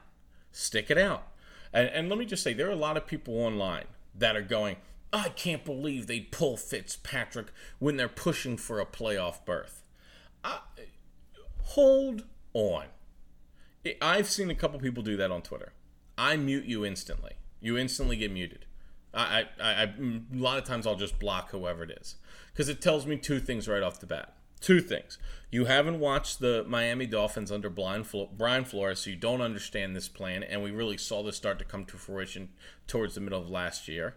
Stick 0.53 0.91
it 0.91 0.99
out. 0.99 1.29
And, 1.73 1.89
and 1.89 2.09
let 2.09 2.19
me 2.19 2.25
just 2.25 2.43
say, 2.43 2.55
there 2.55 2.69
are 2.69 2.73
a 2.73 2.77
lot 2.77 2.97
of 2.97 3.07
people 3.07 3.39
online 3.39 3.87
that 4.15 4.37
are 4.37 4.43
going, 4.43 4.77
I 5.15 5.29
can't 5.29 5.65
believe 5.65 6.09
they 6.09 6.19
pull 6.19 6.57
Fitzpatrick 6.57 7.53
when 7.79 7.97
they're 7.97 8.09
pushing 8.09 8.57
for 8.57 8.81
a 8.81 8.85
playoff 8.85 9.45
berth. 9.45 9.85
I, 10.43 10.59
hold 11.63 12.25
on. 12.53 12.87
I've 14.03 14.29
seen 14.29 14.51
a 14.51 14.57
couple 14.57 14.81
people 14.81 15.05
do 15.05 15.17
that 15.17 15.31
on 15.31 15.43
Twitter. 15.43 15.73
I 16.19 16.37
mute 16.37 16.65
you 16.65 16.85
instantly. 16.85 17.35
You 17.61 17.79
instantly 17.79 18.17
get 18.17 18.33
muted. 18.33 18.67
I, 19.15 19.47
I, 19.63 19.73
I, 19.73 19.83
a 19.85 20.21
lot 20.33 20.59
of 20.59 20.65
times 20.65 20.85
I'll 20.85 20.97
just 20.97 21.21
block 21.21 21.53
whoever 21.53 21.85
it 21.85 21.93
is 21.93 22.17
because 22.53 22.69
it 22.69 22.83
tells 22.83 23.07
me 23.07 23.17
two 23.17 23.39
things 23.39 23.69
right 23.69 23.85
off 23.85 24.01
the 24.01 24.07
bat. 24.07 24.35
Two 24.61 24.81
things. 24.81 25.19
You 25.49 25.67
haven't 25.67 26.01
watched 26.01 26.41
the 26.41 26.65
Miami 26.67 27.07
Dolphins 27.07 27.53
under 27.53 27.71
Brian 27.71 28.03
Flores, 28.03 29.01
so 29.01 29.11
you 29.11 29.17
don't 29.17 29.43
understand 29.43 29.95
this 29.95 30.09
plan, 30.09 30.43
and 30.43 30.61
we 30.61 30.73
really 30.73 30.97
saw 30.97 31.23
this 31.23 31.37
start 31.37 31.61
to 31.61 31.65
come 31.65 31.85
to 31.85 31.97
fruition 31.97 32.49
towards 32.89 33.15
the 33.15 33.21
middle 33.21 33.41
of 33.41 33.49
last 33.49 33.87
year. 33.87 34.17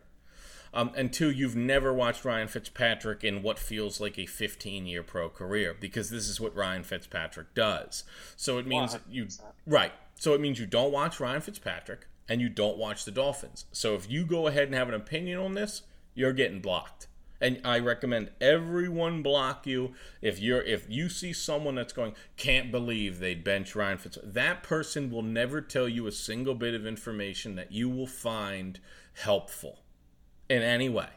Um, 0.78 0.92
and 0.96 1.12
two, 1.12 1.32
you've 1.32 1.56
never 1.56 1.92
watched 1.92 2.24
Ryan 2.24 2.48
Fitzpatrick 2.48 3.24
in 3.24 3.42
what 3.42 3.58
feels 3.58 4.00
like 4.00 4.20
a 4.20 4.28
15 4.28 4.86
year 4.86 5.02
pro 5.02 5.28
career 5.28 5.76
because 5.78 6.12
this 6.12 6.30
is 6.30 6.40
what 6.40 6.56
Ryan 6.56 6.84
Fitzpatrick 6.84 7.56
does. 7.56 8.04
So 8.36 8.60
it 8.60 8.68
means 8.68 8.94
100%. 8.94 9.00
you, 9.10 9.28
right. 9.66 9.92
So 10.20 10.36
it 10.36 10.40
means 10.40 10.60
you 10.60 10.68
don't 10.68 10.92
watch 10.92 11.20
Ryan 11.20 11.42
Fitzpatrick 11.42 12.06
and 12.30 12.42
you 12.42 12.48
don't 12.48 12.78
watch 12.78 13.06
the 13.06 13.12
Dolphins. 13.12 13.66
So 13.72 13.96
if 13.96 14.08
you 14.08 14.24
go 14.24 14.46
ahead 14.46 14.66
and 14.66 14.76
have 14.76 14.88
an 14.88 14.94
opinion 14.94 15.40
on 15.40 15.56
this, 15.56 15.82
you're 16.14 16.32
getting 16.32 16.60
blocked. 16.60 17.08
And 17.42 17.60
I 17.66 17.80
recommend 17.80 18.30
everyone 18.40 19.24
block 19.24 19.66
you 19.66 19.96
if 20.22 20.40
you're 20.40 20.62
if 20.62 20.86
you 20.88 21.10
see 21.10 21.34
someone 21.34 21.74
that's 21.74 21.94
going 21.94 22.14
can't 22.36 22.72
believe 22.72 23.18
they 23.18 23.34
bench 23.34 23.76
Ryan 23.76 23.98
Fitzpatrick. 23.98 24.36
That 24.36 24.62
person 24.62 25.10
will 25.10 25.24
never 25.24 25.60
tell 25.60 25.90
you 25.90 26.06
a 26.06 26.12
single 26.12 26.54
bit 26.54 26.76
of 26.76 26.86
information 26.86 27.56
that 27.56 27.72
you 27.72 27.90
will 27.90 28.06
find 28.06 28.80
helpful 29.14 29.80
in 30.50 30.62
any 30.62 30.90
way. 30.90 31.10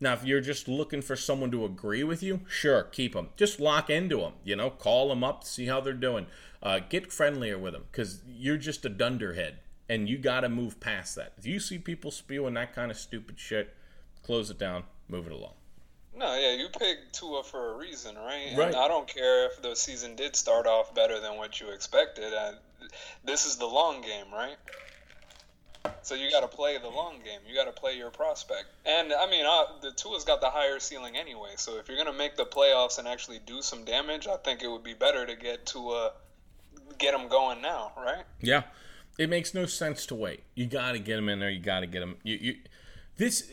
Now, 0.00 0.12
if 0.12 0.24
you're 0.24 0.40
just 0.40 0.68
looking 0.68 1.02
for 1.02 1.16
someone 1.16 1.50
to 1.50 1.64
agree 1.64 2.04
with 2.04 2.22
you, 2.22 2.40
sure, 2.48 2.84
keep 2.84 3.14
them. 3.14 3.30
Just 3.36 3.58
lock 3.58 3.90
into 3.90 4.18
them. 4.18 4.34
You 4.44 4.54
know, 4.54 4.70
call 4.70 5.08
them 5.08 5.24
up, 5.24 5.44
see 5.44 5.66
how 5.66 5.80
they're 5.80 5.92
doing. 5.92 6.26
Uh, 6.62 6.80
get 6.88 7.12
friendlier 7.12 7.58
with 7.58 7.72
them 7.72 7.84
because 7.90 8.20
you're 8.26 8.56
just 8.56 8.84
a 8.84 8.88
dunderhead, 8.88 9.58
and 9.88 10.08
you 10.08 10.18
got 10.18 10.40
to 10.40 10.48
move 10.48 10.78
past 10.78 11.16
that. 11.16 11.32
If 11.36 11.46
you 11.46 11.58
see 11.58 11.78
people 11.78 12.10
spewing 12.10 12.54
that 12.54 12.74
kind 12.74 12.90
of 12.90 12.96
stupid 12.96 13.38
shit, 13.38 13.74
close 14.22 14.50
it 14.50 14.58
down, 14.58 14.84
move 15.08 15.26
it 15.26 15.32
along. 15.32 15.54
No, 16.16 16.36
yeah, 16.36 16.54
you 16.54 16.68
picked 16.68 17.14
Tua 17.14 17.44
for 17.44 17.74
a 17.74 17.76
reason, 17.76 18.16
right? 18.16 18.52
Right. 18.56 18.68
And 18.68 18.76
I 18.76 18.88
don't 18.88 19.06
care 19.06 19.46
if 19.46 19.62
the 19.62 19.76
season 19.76 20.16
did 20.16 20.34
start 20.34 20.66
off 20.66 20.92
better 20.92 21.20
than 21.20 21.36
what 21.36 21.60
you 21.60 21.70
expected. 21.70 22.34
Uh, 22.34 22.52
this 23.24 23.46
is 23.46 23.56
the 23.56 23.66
long 23.66 24.00
game, 24.00 24.26
right? 24.32 24.56
So 26.02 26.14
you 26.14 26.30
got 26.30 26.40
to 26.40 26.48
play 26.48 26.78
the 26.78 26.88
long 26.88 27.14
game. 27.24 27.40
You 27.48 27.54
got 27.54 27.64
to 27.64 27.80
play 27.80 27.96
your 27.96 28.10
prospect. 28.10 28.66
And 28.86 29.12
I 29.12 29.28
mean, 29.30 29.44
the 29.82 29.92
Tua's 29.96 30.24
got 30.24 30.40
the 30.40 30.50
higher 30.50 30.78
ceiling 30.78 31.16
anyway. 31.16 31.50
So 31.56 31.78
if 31.78 31.88
you're 31.88 31.98
gonna 31.98 32.16
make 32.16 32.36
the 32.36 32.46
playoffs 32.46 32.98
and 32.98 33.06
actually 33.06 33.40
do 33.46 33.62
some 33.62 33.84
damage, 33.84 34.26
I 34.26 34.36
think 34.36 34.62
it 34.62 34.68
would 34.68 34.84
be 34.84 34.94
better 34.94 35.26
to 35.26 35.36
get 35.36 35.66
to 35.66 36.10
get 36.98 37.14
him 37.14 37.28
going 37.28 37.60
now, 37.62 37.92
right? 37.96 38.24
Yeah, 38.40 38.62
it 39.18 39.28
makes 39.28 39.54
no 39.54 39.66
sense 39.66 40.06
to 40.06 40.14
wait. 40.14 40.44
You 40.54 40.66
got 40.66 40.92
to 40.92 40.98
get 40.98 41.18
him 41.18 41.28
in 41.28 41.40
there. 41.40 41.50
You 41.50 41.60
got 41.60 41.80
to 41.80 41.86
get 41.86 42.02
him. 42.02 42.16
You, 42.22 42.38
you, 42.40 42.56
this, 43.16 43.50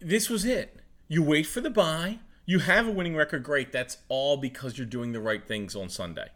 this 0.00 0.28
was 0.28 0.44
it. 0.44 0.80
You 1.08 1.22
wait 1.22 1.46
for 1.46 1.60
the 1.60 1.70
bye. 1.70 2.18
You 2.44 2.60
have 2.60 2.86
a 2.86 2.90
winning 2.90 3.16
record. 3.16 3.42
Great. 3.42 3.72
That's 3.72 3.98
all 4.08 4.36
because 4.36 4.78
you're 4.78 4.86
doing 4.86 5.12
the 5.12 5.20
right 5.20 5.46
things 5.46 5.74
on 5.74 5.88
Sunday. 5.88 6.28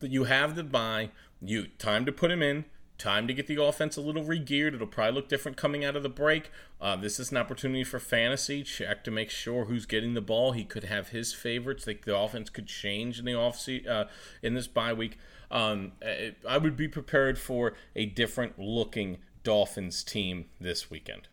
That 0.00 0.10
you 0.10 0.24
have 0.24 0.56
the 0.56 0.64
bye. 0.64 1.10
You 1.40 1.66
time 1.78 2.04
to 2.06 2.12
put 2.12 2.30
him 2.30 2.42
in 2.42 2.64
Time 2.98 3.26
to 3.26 3.34
get 3.34 3.46
the 3.46 3.62
offense 3.62 3.98
a 3.98 4.00
little 4.00 4.24
regeared. 4.24 4.74
It'll 4.74 4.86
probably 4.86 5.12
look 5.12 5.28
different 5.28 5.58
coming 5.58 5.84
out 5.84 5.96
of 5.96 6.02
the 6.02 6.08
break. 6.08 6.50
Uh, 6.80 6.96
this 6.96 7.20
is 7.20 7.30
an 7.30 7.36
opportunity 7.36 7.84
for 7.84 7.98
fantasy. 7.98 8.62
Check 8.62 9.04
to 9.04 9.10
make 9.10 9.28
sure 9.28 9.66
who's 9.66 9.84
getting 9.84 10.14
the 10.14 10.22
ball. 10.22 10.52
He 10.52 10.64
could 10.64 10.84
have 10.84 11.08
his 11.08 11.34
favorites. 11.34 11.84
The, 11.84 11.98
the 12.04 12.16
offense 12.16 12.48
could 12.48 12.66
change 12.66 13.18
in 13.18 13.26
the 13.26 13.34
off 13.34 13.68
uh, 13.68 14.06
in 14.42 14.54
this 14.54 14.66
bye 14.66 14.94
week. 14.94 15.18
Um, 15.50 15.92
I 16.48 16.58
would 16.58 16.76
be 16.76 16.88
prepared 16.88 17.38
for 17.38 17.74
a 17.94 18.06
different 18.06 18.58
looking 18.58 19.18
Dolphins 19.42 20.02
team 20.02 20.46
this 20.58 20.90
weekend. 20.90 21.28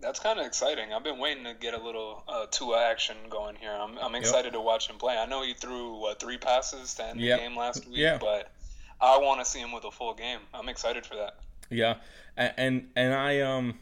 That's 0.00 0.20
kind 0.20 0.38
of 0.38 0.44
exciting. 0.44 0.92
I've 0.92 1.02
been 1.02 1.18
waiting 1.18 1.44
to 1.44 1.54
get 1.54 1.72
a 1.72 1.82
little 1.82 2.22
uh, 2.28 2.44
Tua 2.50 2.84
action 2.84 3.16
going 3.30 3.56
here. 3.56 3.72
I'm, 3.72 3.96
I'm 3.98 4.14
excited 4.14 4.46
yep. 4.46 4.52
to 4.52 4.60
watch 4.60 4.90
him 4.90 4.96
play. 4.96 5.16
I 5.16 5.24
know 5.24 5.42
he 5.42 5.54
threw 5.54 5.98
what 5.98 6.20
three 6.20 6.36
passes 6.36 6.92
to 6.94 7.06
end 7.06 7.20
yep. 7.20 7.38
the 7.38 7.46
game 7.46 7.56
last 7.56 7.86
week, 7.86 7.96
yeah. 7.96 8.18
but 8.20 8.52
I 9.04 9.18
want 9.18 9.40
to 9.40 9.46
see 9.46 9.60
him 9.60 9.72
with 9.72 9.84
a 9.84 9.90
full 9.90 10.14
game. 10.14 10.40
I'm 10.52 10.68
excited 10.68 11.04
for 11.04 11.14
that. 11.16 11.36
Yeah, 11.70 11.96
and 12.36 12.88
and 12.96 13.14
I 13.14 13.40
um 13.40 13.78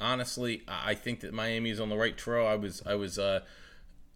honestly 0.00 0.62
I 0.66 0.94
think 0.94 1.20
that 1.20 1.32
Miami 1.34 1.70
is 1.70 1.80
on 1.80 1.88
the 1.88 1.96
right 1.96 2.16
trail. 2.16 2.46
I 2.46 2.54
was 2.54 2.82
I 2.86 2.94
was 2.94 3.18
uh 3.18 3.40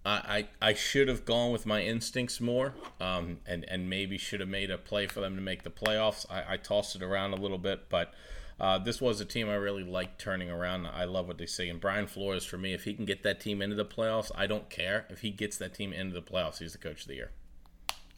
I, 0.07 0.49
I 0.63 0.73
should 0.73 1.09
have 1.09 1.27
gone 1.27 1.53
with 1.53 1.67
my 1.67 1.83
instincts 1.83 2.41
more, 2.41 2.75
um, 3.01 3.39
and 3.47 3.65
and 3.69 3.91
maybe 3.91 4.17
should 4.17 4.41
have 4.41 4.49
made 4.49 4.71
a 4.71 4.79
play 4.79 5.07
for 5.07 5.21
them 5.21 5.37
to 5.37 5.43
make 5.43 5.63
the 5.63 5.71
playoffs. 5.71 6.25
I, 6.31 6.55
I 6.55 6.57
tossed 6.57 6.97
it 6.97 7.03
around 7.03 7.33
a 7.35 7.37
little 7.37 7.59
bit, 7.59 7.89
but 7.91 8.15
Uh, 8.61 8.79
this 8.79 9.01
was 9.01 9.21
a 9.23 9.25
team 9.25 9.49
I 9.49 9.55
really 9.55 9.85
liked 9.85 10.21
turning 10.21 10.51
around. 10.51 10.87
I 10.87 11.05
love 11.05 11.27
what 11.27 11.39
they 11.39 11.47
say. 11.47 11.71
And 11.71 11.81
Brian 11.81 12.07
Flores, 12.07 12.45
for 12.45 12.59
me, 12.59 12.75
if 12.75 12.85
he 12.85 12.93
can 12.93 13.07
get 13.07 13.23
that 13.23 13.41
team 13.41 13.63
into 13.63 13.75
the 13.75 13.87
playoffs, 13.87 14.31
I 14.35 14.47
don't 14.47 14.69
care. 14.69 15.07
If 15.09 15.21
he 15.23 15.31
gets 15.31 15.57
that 15.59 15.73
team 15.73 15.95
into 15.95 16.15
the 16.15 16.21
playoffs, 16.23 16.59
he's 16.59 16.73
the 16.73 16.79
coach 16.79 17.03
of 17.03 17.09
the 17.09 17.15
year. 17.15 17.31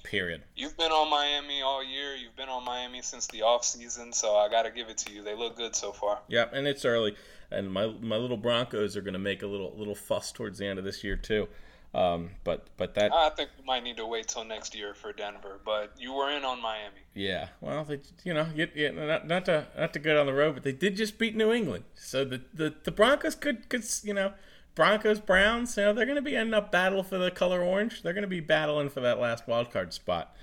Period. 0.05 0.43
You've 0.57 0.77
been 0.77 0.91
on 0.91 1.11
Miami 1.11 1.63
all 1.63 1.83
year. 1.83 2.15
You've 2.15 2.37
been 2.37 2.49
on 2.49 2.65
Miami 2.65 3.03
since 3.03 3.27
the 3.29 3.43
off 3.43 3.65
season, 3.65 4.13
so 4.13 4.37
I 4.37 4.49
got 4.49 4.63
to 4.63 4.71
give 4.71 4.89
it 4.89 4.99
to 4.99 5.13
you. 5.13 5.23
They 5.23 5.35
look 5.35 5.57
good 5.57 5.77
so 5.77 5.93
far. 5.93 6.19
Yeah, 6.29 6.47
and 6.53 6.67
it's 6.67 6.85
early, 6.85 7.17
and 7.51 7.73
my 7.73 7.87
my 8.01 8.17
little 8.17 8.37
Broncos 8.37 8.97
are 8.97 9.03
going 9.03 9.13
to 9.13 9.19
make 9.19 9.43
a 9.43 9.47
little 9.47 9.73
little 9.77 9.95
fuss 9.95 10.33
towards 10.33 10.59
the 10.59 10.67
end 10.67 10.79
of 10.79 10.85
this 10.85 11.05
year 11.05 11.17
too. 11.17 11.49
Um, 11.95 12.31
but 12.43 12.69
but 12.79 12.95
that 12.95 13.13
I 13.13 13.29
think 13.31 13.51
we 13.59 13.65
might 13.67 13.85
need 13.85 13.99
to 13.99 14.07
wait 14.07 14.29
till 14.29 14.45
next 14.45 14.75
year 14.75 14.95
for 14.95 15.13
Denver. 15.13 15.61
But 15.63 15.93
you 15.99 16.15
were 16.15 16.31
in 16.31 16.43
on 16.43 16.63
Miami. 16.63 17.01
Yeah, 17.15 17.49
well, 17.61 17.85
they 17.85 18.01
you 18.25 18.33
know 18.33 18.49
you, 18.55 18.69
you, 18.75 18.93
not 18.93 19.27
not 19.27 19.45
to 19.45 19.67
not 19.77 19.93
to 19.93 19.99
go 19.99 20.15
down 20.15 20.25
the 20.25 20.33
road, 20.33 20.55
but 20.55 20.63
they 20.63 20.73
did 20.73 20.97
just 20.97 21.19
beat 21.19 21.37
New 21.37 21.53
England, 21.53 21.85
so 21.95 22.25
the 22.25 22.41
the, 22.55 22.75
the 22.85 22.91
Broncos 22.91 23.35
could 23.35 23.69
could 23.69 23.85
you 24.03 24.15
know 24.15 24.33
Broncos 24.75 25.21
Browns, 25.21 25.77
you 25.77 25.83
know 25.83 25.93
they're 25.93 26.07
going 26.07 26.17
to 26.17 26.23
be 26.23 26.37
ending 26.37 26.55
up 26.55 26.73
battle 26.73 27.03
for 27.03 27.19
the 27.19 27.31
color 27.31 27.63
orange. 27.63 28.03
They're 28.03 28.15
going 28.15 28.23
to 28.23 28.29
be 28.29 28.41
battling 28.41 28.89
for 28.89 29.01
that 29.01 29.19
last 29.21 29.47
wild 29.47 29.71
card 29.71 29.93
spot. 29.93 30.35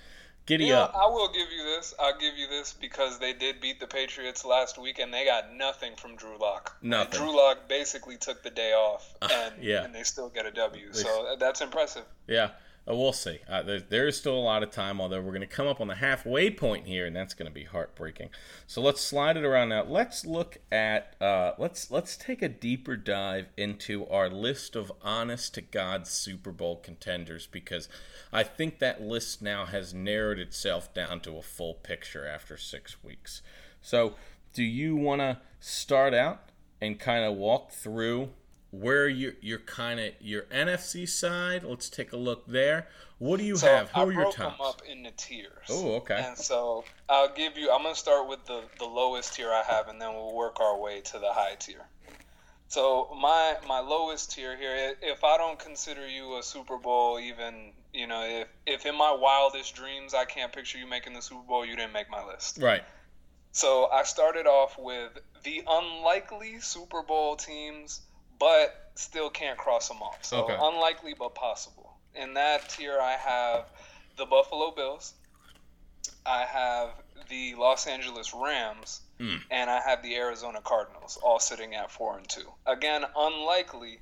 Giddy 0.45 0.65
yeah, 0.65 0.79
up. 0.79 0.95
I 0.95 1.05
will 1.05 1.31
give 1.31 1.51
you 1.55 1.63
this. 1.63 1.93
I'll 1.99 2.17
give 2.17 2.35
you 2.35 2.47
this 2.47 2.73
because 2.73 3.19
they 3.19 3.33
did 3.33 3.61
beat 3.61 3.79
the 3.79 3.85
Patriots 3.85 4.43
last 4.43 4.79
week 4.79 4.97
and 4.97 5.13
they 5.13 5.23
got 5.23 5.53
nothing 5.55 5.95
from 5.95 6.15
Drew 6.15 6.39
Lock. 6.39 6.75
Nothing. 6.81 7.19
Drew 7.19 7.37
Lock 7.37 7.69
basically 7.69 8.17
took 8.17 8.41
the 8.41 8.49
day 8.49 8.73
off 8.73 9.13
and, 9.21 9.31
Uh, 9.31 9.49
yeah. 9.61 9.83
and 9.83 9.93
they 9.93 10.01
still 10.01 10.27
get 10.27 10.47
a 10.47 10.51
W. 10.51 10.91
So 10.91 11.35
that's 11.39 11.61
impressive. 11.61 12.03
Yeah, 12.27 12.49
uh, 12.89 12.95
we'll 12.95 13.13
see. 13.13 13.39
Uh, 13.47 13.61
there, 13.61 13.79
there 13.79 14.07
is 14.07 14.17
still 14.17 14.37
a 14.37 14.39
lot 14.39 14.63
of 14.63 14.71
time, 14.71 14.99
although 14.99 15.21
we're 15.21 15.31
going 15.31 15.41
to 15.41 15.47
come 15.47 15.67
up 15.67 15.79
on 15.79 15.87
the 15.87 15.95
halfway 15.95 16.49
point 16.49 16.87
here, 16.87 17.05
and 17.05 17.15
that's 17.15 17.33
going 17.33 17.47
to 17.47 17.53
be 17.53 17.65
heartbreaking. 17.65 18.29
So 18.65 18.81
let's 18.81 19.01
slide 19.01 19.37
it 19.37 19.43
around 19.43 19.69
now. 19.69 19.83
Let's 19.83 20.25
look 20.25 20.57
at 20.71 21.15
uh, 21.21 21.53
let's 21.57 21.91
let's 21.91 22.17
take 22.17 22.41
a 22.41 22.49
deeper 22.49 22.95
dive 22.95 23.47
into 23.57 24.07
our 24.07 24.29
list 24.29 24.75
of 24.75 24.91
honest 25.01 25.53
to 25.55 25.61
god 25.61 26.07
Super 26.07 26.51
Bowl 26.51 26.77
contenders 26.77 27.45
because 27.45 27.89
I 28.33 28.43
think 28.43 28.79
that 28.79 29.01
list 29.01 29.41
now 29.41 29.65
has 29.65 29.93
narrowed 29.93 30.39
itself 30.39 30.93
down 30.93 31.19
to 31.21 31.37
a 31.37 31.41
full 31.41 31.75
picture 31.75 32.25
after 32.27 32.57
six 32.57 33.03
weeks. 33.03 33.41
So, 33.81 34.15
do 34.53 34.63
you 34.63 34.95
want 34.95 35.21
to 35.21 35.39
start 35.59 36.13
out 36.13 36.49
and 36.81 36.99
kind 36.99 37.23
of 37.23 37.35
walk 37.35 37.71
through? 37.71 38.29
Where 38.71 39.07
you're, 39.07 39.33
you're 39.41 39.59
kind 39.59 39.99
of 39.99 40.13
your 40.19 40.43
NFC 40.43 41.07
side. 41.07 41.63
Let's 41.63 41.89
take 41.89 42.13
a 42.13 42.17
look 42.17 42.45
there. 42.47 42.87
What 43.17 43.39
do 43.39 43.45
you 43.45 43.57
So 43.57 43.67
have? 43.67 43.89
Who 43.89 44.01
I 44.01 44.03
are 44.03 44.11
your 44.11 44.21
broke 44.23 44.37
them 44.37 44.53
up 44.61 44.81
into 44.89 45.11
tiers. 45.11 45.67
Oh, 45.69 45.95
okay. 45.97 46.23
And 46.25 46.37
so 46.37 46.85
I'll 47.09 47.33
give 47.33 47.57
you. 47.57 47.69
I'm 47.69 47.83
gonna 47.83 47.95
start 47.95 48.29
with 48.29 48.45
the 48.45 48.63
the 48.77 48.85
lowest 48.85 49.33
tier 49.33 49.49
I 49.51 49.63
have, 49.67 49.89
and 49.89 50.01
then 50.01 50.13
we'll 50.13 50.33
work 50.33 50.61
our 50.61 50.79
way 50.79 51.01
to 51.01 51.19
the 51.19 51.31
high 51.31 51.55
tier. 51.59 51.85
So 52.69 53.09
my 53.19 53.57
my 53.67 53.79
lowest 53.79 54.31
tier 54.31 54.55
here, 54.55 54.93
if 55.01 55.23
I 55.23 55.37
don't 55.37 55.59
consider 55.59 56.07
you 56.07 56.37
a 56.37 56.43
Super 56.43 56.77
Bowl, 56.77 57.19
even 57.19 57.73
you 57.93 58.07
know, 58.07 58.23
if 58.23 58.47
if 58.65 58.85
in 58.85 58.95
my 58.95 59.11
wildest 59.11 59.75
dreams 59.75 60.13
I 60.13 60.23
can't 60.23 60.53
picture 60.53 60.77
you 60.77 60.87
making 60.87 61.13
the 61.13 61.21
Super 61.21 61.41
Bowl, 61.41 61.65
you 61.65 61.75
didn't 61.75 61.93
make 61.93 62.09
my 62.09 62.23
list. 62.25 62.59
Right. 62.61 62.83
So 63.51 63.89
I 63.91 64.03
started 64.03 64.45
off 64.45 64.77
with 64.77 65.09
the 65.43 65.63
unlikely 65.67 66.59
Super 66.59 67.01
Bowl 67.01 67.35
teams, 67.35 68.01
but 68.39 68.91
still 68.95 69.29
can't 69.29 69.57
cross 69.57 69.87
them 69.87 70.01
off. 70.01 70.23
So 70.23 70.43
Okay. 70.43 70.57
unlikely 70.59 71.13
but 71.17 71.35
possible. 71.35 71.93
In 72.15 72.33
that 72.33 72.67
tier, 72.69 72.99
I 72.99 73.13
have 73.13 73.69
the 74.17 74.25
Buffalo 74.25 74.71
Bills. 74.71 75.13
I 76.25 76.45
have 76.45 76.91
the 77.29 77.55
Los 77.55 77.87
Angeles 77.87 78.33
Rams, 78.33 79.01
Mm. 79.19 79.41
and 79.51 79.69
I 79.69 79.81
have 79.81 80.01
the 80.01 80.15
Arizona 80.15 80.61
Cardinals, 80.61 81.17
all 81.21 81.39
sitting 81.39 81.75
at 81.75 81.91
four 81.91 82.17
and 82.17 82.27
two. 82.27 82.51
Again, 82.65 83.05
unlikely, 83.15 83.99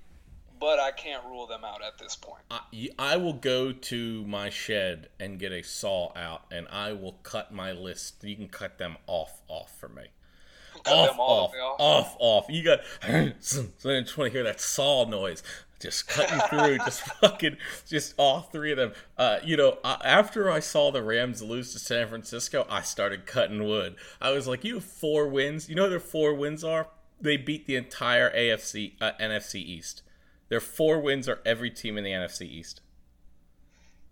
but 0.60 0.80
I 0.80 0.92
can't 0.92 1.24
rule 1.26 1.48
them 1.48 1.64
out 1.64 1.84
at 1.84 1.98
this 1.98 2.16
point. 2.16 2.44
I, 2.50 2.62
I 2.98 3.18
will 3.18 3.34
go 3.34 3.72
to 3.72 4.26
my 4.26 4.50
shed 4.50 5.10
and 5.20 5.40
get 5.40 5.52
a 5.52 5.64
saw 5.64 6.12
out, 6.16 6.46
and 6.52 6.68
I 6.70 6.94
will 6.94 7.14
cut 7.24 7.52
my 7.52 7.72
list. 7.72 8.24
You 8.24 8.36
can 8.36 8.50
cut 8.50 8.78
them 8.78 8.98
off, 9.08 9.42
off 9.48 9.78
for 9.80 9.90
me. 9.90 10.08
Off, 10.88 11.20
off, 11.20 11.52
off. 11.54 11.76
off, 11.80 12.16
off. 12.20 12.46
You 12.50 12.64
got. 12.64 12.80
So 13.42 13.66
I 13.86 14.02
just 14.02 14.18
want 14.18 14.32
to 14.32 14.38
hear 14.38 14.44
that 14.44 14.60
saw 14.60 15.06
noise. 15.06 15.44
Just 15.80 16.08
cutting 16.08 16.40
through, 16.50 16.78
just 16.86 17.02
fucking, 17.02 17.58
just 17.86 18.16
all 18.18 18.42
three 18.42 18.72
of 18.72 18.78
them. 18.78 18.94
Uh, 19.16 19.38
you 19.44 19.56
know, 19.56 19.78
uh, 19.84 19.98
after 20.04 20.50
I 20.50 20.60
saw 20.60 20.92
the 20.92 21.04
Rams 21.04 21.44
lose 21.44 21.72
to 21.74 21.80
San 21.80 22.08
Francisco, 22.08 22.66
I 22.68 22.82
started 22.82 23.28
cutting 23.28 23.64
wood. 23.64 23.96
I 24.20 24.32
was 24.32 24.48
like, 24.48 24.64
"You 24.64 24.76
have 24.76 24.84
four 24.84 25.28
wins. 25.28 25.70
You 25.70 25.76
know 25.76 25.84
what 25.84 25.90
their 25.90 26.00
four 26.00 26.34
wins 26.34 26.64
are? 26.64 26.88
They 27.22 27.38
beat 27.38 27.68
the 27.68 27.76
entire 27.76 28.32
AFC, 28.32 28.94
uh, 29.00 29.12
NFC 29.20 29.56
East. 29.62 30.02
Their 30.50 30.62
four 30.62 31.00
wins 31.00 31.28
are 31.30 31.42
every 31.46 31.70
team 31.70 31.98
in 31.98 32.04
the 32.04 32.12
NFC 32.12 32.44
East. 32.44 32.82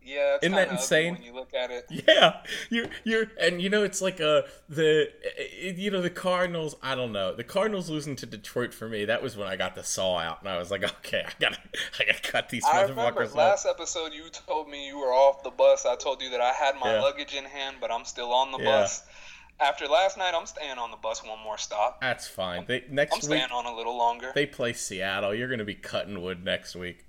Yeah, 0.06 0.36
it's 0.36 0.44
Isn't 0.46 0.56
that 0.56 0.70
insane? 0.70 1.14
when 1.16 1.24
you 1.24 1.34
look 1.34 1.54
at 1.54 1.72
it? 1.72 1.86
Yeah, 2.08 2.44
you're 2.70 2.86
you're 3.04 3.26
and 3.42 3.60
you 3.62 3.70
know 3.70 3.84
it's 3.84 4.02
like 4.02 4.22
uh 4.22 4.44
the 4.70 5.10
uh, 5.40 5.44
you 5.76 5.90
know 5.90 6.02
the 6.02 6.10
Cardinals. 6.12 6.76
I 6.84 6.94
don't 6.94 7.12
know 7.12 7.34
the 7.36 7.44
Cardinals 7.44 7.90
losing 7.90 8.16
to 8.18 8.26
Detroit 8.28 8.74
for 8.74 8.88
me. 8.88 9.06
That 9.06 9.24
was 9.24 9.36
when 9.36 9.48
I 9.48 9.56
got 9.56 9.74
the 9.76 9.84
saw 9.84 10.18
out 10.20 10.42
and 10.42 10.50
I 10.50 10.58
was 10.58 10.70
like, 10.70 10.84
okay, 11.00 11.24
I 11.26 11.32
gotta 11.40 11.58
I 12.00 12.06
gotta 12.06 12.22
cut 12.22 12.50
these 12.50 12.64
I 12.66 12.84
motherfuckers 12.84 13.30
off. 13.30 13.36
last 13.36 13.66
episode 13.66 14.14
you 14.14 14.30
told 14.30 14.70
me 14.70 14.86
you 14.88 14.98
were 15.00 15.12
off 15.14 15.42
the 15.44 15.50
bus. 15.50 15.86
I 15.86 15.96
told 15.96 16.22
you 16.22 16.30
that 16.30 16.42
I 16.42 16.52
had 16.54 16.76
my 16.80 16.94
Yeah. 16.94 17.02
luggage 17.02 17.34
in 17.34 17.46
hand, 17.46 17.78
but 17.82 17.92
I'm 17.92 18.06
still 18.06 18.32
on 18.32 18.52
the 18.52 18.60
Yeah. 18.60 18.66
bus. 18.82 19.02
After 19.58 19.88
last 19.88 20.18
night, 20.18 20.34
I'm 20.36 20.46
staying 20.46 20.78
on 20.78 20.92
the 20.92 20.98
bus 20.98 21.24
one 21.24 21.40
more 21.42 21.58
stop. 21.58 22.02
That's 22.02 22.28
fine. 22.28 22.66
They 22.68 22.84
next 22.90 23.14
I'm 23.14 23.30
week 23.30 23.40
staying 23.40 23.52
on 23.54 23.66
a 23.66 23.74
little 23.74 23.98
longer. 23.98 24.32
they 24.36 24.46
play 24.46 24.74
Seattle. 24.74 25.34
You're 25.34 25.48
gonna 25.48 25.64
be 25.64 25.76
cutting 25.76 26.22
wood 26.22 26.44
next 26.44 26.76
week. 26.76 27.05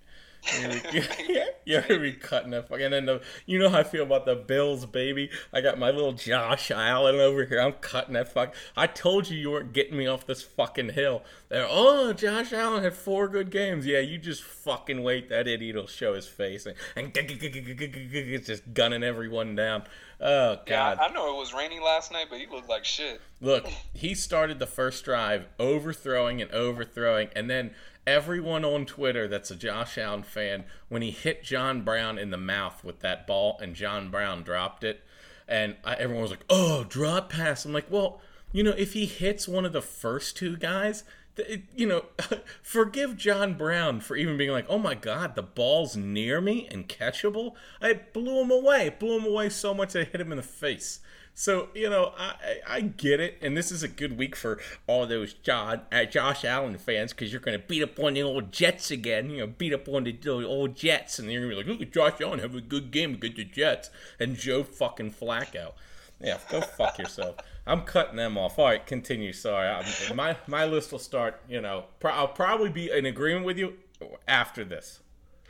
You're 0.53 0.69
gonna 0.69 0.93
be, 0.93 1.05
you're 1.65 1.83
gonna 1.83 2.01
be 2.01 2.13
cutting 2.13 2.51
that 2.51 2.69
fucking. 2.69 2.93
And 2.93 3.09
then 3.09 3.21
you 3.47 3.59
know 3.59 3.69
how 3.69 3.79
I 3.79 3.83
feel 3.83 4.05
about 4.05 4.27
the 4.27 4.37
Bills, 4.37 4.87
baby. 4.87 5.31
I 5.53 5.61
got 5.61 5.79
my 5.79 5.91
little 5.91 6.13
Josh 6.13 6.71
Allen 6.71 7.17
over 7.17 7.45
here. 7.45 7.61
I'm 7.61 7.73
cutting 7.75 8.15
that 8.15 8.33
fuck. 8.33 8.55
I 8.77 8.87
told 8.87 9.29
you 9.29 9.37
you 9.37 9.51
weren't 9.51 9.73
getting 9.73 9.97
me 9.97 10.07
off 10.07 10.27
this 10.27 10.43
fucking 10.43 10.91
hill. 10.91 11.23
They're, 11.49 11.67
oh, 11.69 12.13
Josh 12.13 12.53
Allen 12.53 12.83
had 12.83 12.95
four 12.95 13.29
good 13.29 13.51
games. 13.51 13.87
Yeah, 13.87 14.01
you 14.01 14.19
just 14.19 14.43
fucking 14.43 15.03
wait. 15.03 15.29
That 15.29 15.49
idiot 15.49 15.77
will 15.77 15.87
show 15.87 16.15
his 16.15 16.27
face 16.27 16.67
and, 16.67 16.77
and 16.95 17.11
it's 17.15 18.47
just 18.47 18.75
gunning 18.75 19.03
everyone 19.03 19.55
down. 19.55 19.85
Oh 20.21 20.53
yeah, 20.67 20.95
god. 20.95 20.99
I 20.99 21.13
know 21.13 21.35
it 21.35 21.39
was 21.39 21.53
raining 21.53 21.83
last 21.83 22.11
night, 22.11 22.27
but 22.31 22.39
he 22.39 22.47
looked 22.47 22.69
like 22.69 22.85
shit. 22.85 23.21
Look, 23.41 23.67
he 23.93 24.15
started 24.15 24.59
the 24.59 24.67
first 24.67 25.05
drive 25.05 25.47
overthrowing 25.59 26.41
and 26.41 26.51
overthrowing, 26.53 27.29
and 27.37 27.51
then 27.51 27.73
everyone 28.07 28.65
on 28.65 28.87
Twitter 28.87 29.27
that's 29.27 29.51
a 29.51 29.57
Josh 29.57 29.99
Allen 29.99 30.23
fan, 30.23 30.65
when 30.89 31.03
he 31.03 31.11
hit 31.11 31.43
John 31.43 31.83
Brown 31.83 32.19
in 32.19 32.31
the 32.31 32.37
mouth 32.37 32.85
with 32.85 33.01
that 33.01 33.27
ball 33.27 33.59
and 33.61 33.75
John 33.75 34.11
Brown 34.11 34.43
dropped 34.43 34.85
it, 34.85 35.03
and 35.49 35.77
I, 35.85 35.95
everyone 35.95 36.23
was 36.23 36.31
like, 36.31 36.45
oh, 36.49 36.85
drop 36.85 37.31
pass. 37.31 37.65
I'm 37.65 37.73
like, 37.73 37.91
well, 37.91 38.21
you 38.53 38.63
know, 38.63 38.75
if 38.77 38.93
he 38.93 39.07
hits 39.07 39.49
one 39.49 39.65
of 39.65 39.73
the 39.73 39.83
first 39.83 40.37
two 40.37 40.57
guys, 40.57 41.05
it, 41.39 41.63
you 41.75 41.87
know, 41.87 42.07
forgive 42.63 43.17
John 43.17 43.55
Brown 43.55 44.01
for 44.01 44.17
even 44.17 44.37
being 44.37 44.51
like, 44.51 44.67
oh 44.69 44.79
my 44.79 44.95
God, 44.95 45.35
the 45.35 45.43
ball's 45.43 45.97
near 45.97 46.41
me 46.41 46.69
and 46.71 46.89
catchable. 46.89 47.55
I 47.81 47.95
blew 48.13 48.41
him 48.41 48.51
away. 48.51 48.95
Blew 48.99 49.19
him 49.19 49.27
away 49.27 49.49
so 49.51 49.75
much 49.75 49.95
I 49.95 50.05
hit 50.05 50.21
him 50.21 50.33
in 50.33 50.37
the 50.37 50.43
face. 50.43 51.01
So 51.39 51.69
you 51.75 51.91
know, 51.91 52.15
I 52.17 52.61
I 52.67 52.81
get 52.81 53.21
it, 53.21 53.37
and 53.43 53.55
this 53.55 53.71
is 53.71 53.83
a 53.83 53.89
good 53.89 54.17
week 54.17 54.35
for 54.35 54.59
all 54.87 55.07
those 55.07 55.35
John 55.35 55.83
uh, 55.93 56.07
Josh 56.07 56.47
Allen 56.47 56.79
fans 56.79 57.13
because 57.13 57.31
you're 57.31 57.43
going 57.43 57.61
to 57.61 57.67
beat 57.67 57.83
up 57.83 58.01
on 58.01 58.15
the 58.15 58.23
old 58.23 58.53
Jets 58.53 58.91
again. 58.91 59.29
You 59.29 59.41
know, 59.41 59.47
beat 59.47 59.75
up 59.75 59.87
on 59.87 60.05
the, 60.05 60.13
the 60.13 60.47
old 60.47 60.75
Jets, 60.75 61.19
and 61.19 61.31
you're 61.31 61.43
going 61.43 61.51
to 61.51 61.57
be 61.57 61.63
like, 61.63 61.79
look 61.79 61.87
at 61.87 61.93
Josh 61.93 62.23
Allen 62.23 62.39
have 62.39 62.55
a 62.55 62.63
good 62.63 62.91
game 62.91 63.13
against 63.13 63.37
the 63.37 63.45
Jets, 63.45 63.91
and 64.19 64.35
Joe 64.35 64.63
fucking 64.63 65.13
Flacco. 65.13 65.73
Yeah, 66.23 66.39
go 66.51 66.63
fuck 66.63 66.99
yourself. 66.99 67.37
I'm 67.67 67.83
cutting 67.83 68.17
them 68.17 68.39
off. 68.39 68.59
All 68.59 68.67
right, 68.67 68.85
continue. 68.85 69.33
Sorry, 69.33 69.69
I'm, 69.69 70.17
my 70.17 70.37
my 70.47 70.65
list 70.65 70.93
will 70.93 70.99
start. 70.99 71.41
You 71.49 71.61
know, 71.61 71.87
pro- 71.99 72.13
I'll 72.13 72.29
probably 72.29 72.71
be 72.71 72.91
in 72.91 73.07
agreement 73.07 73.45
with 73.45 73.59
you 73.59 73.75
after 74.29 74.65
this. 74.65 75.01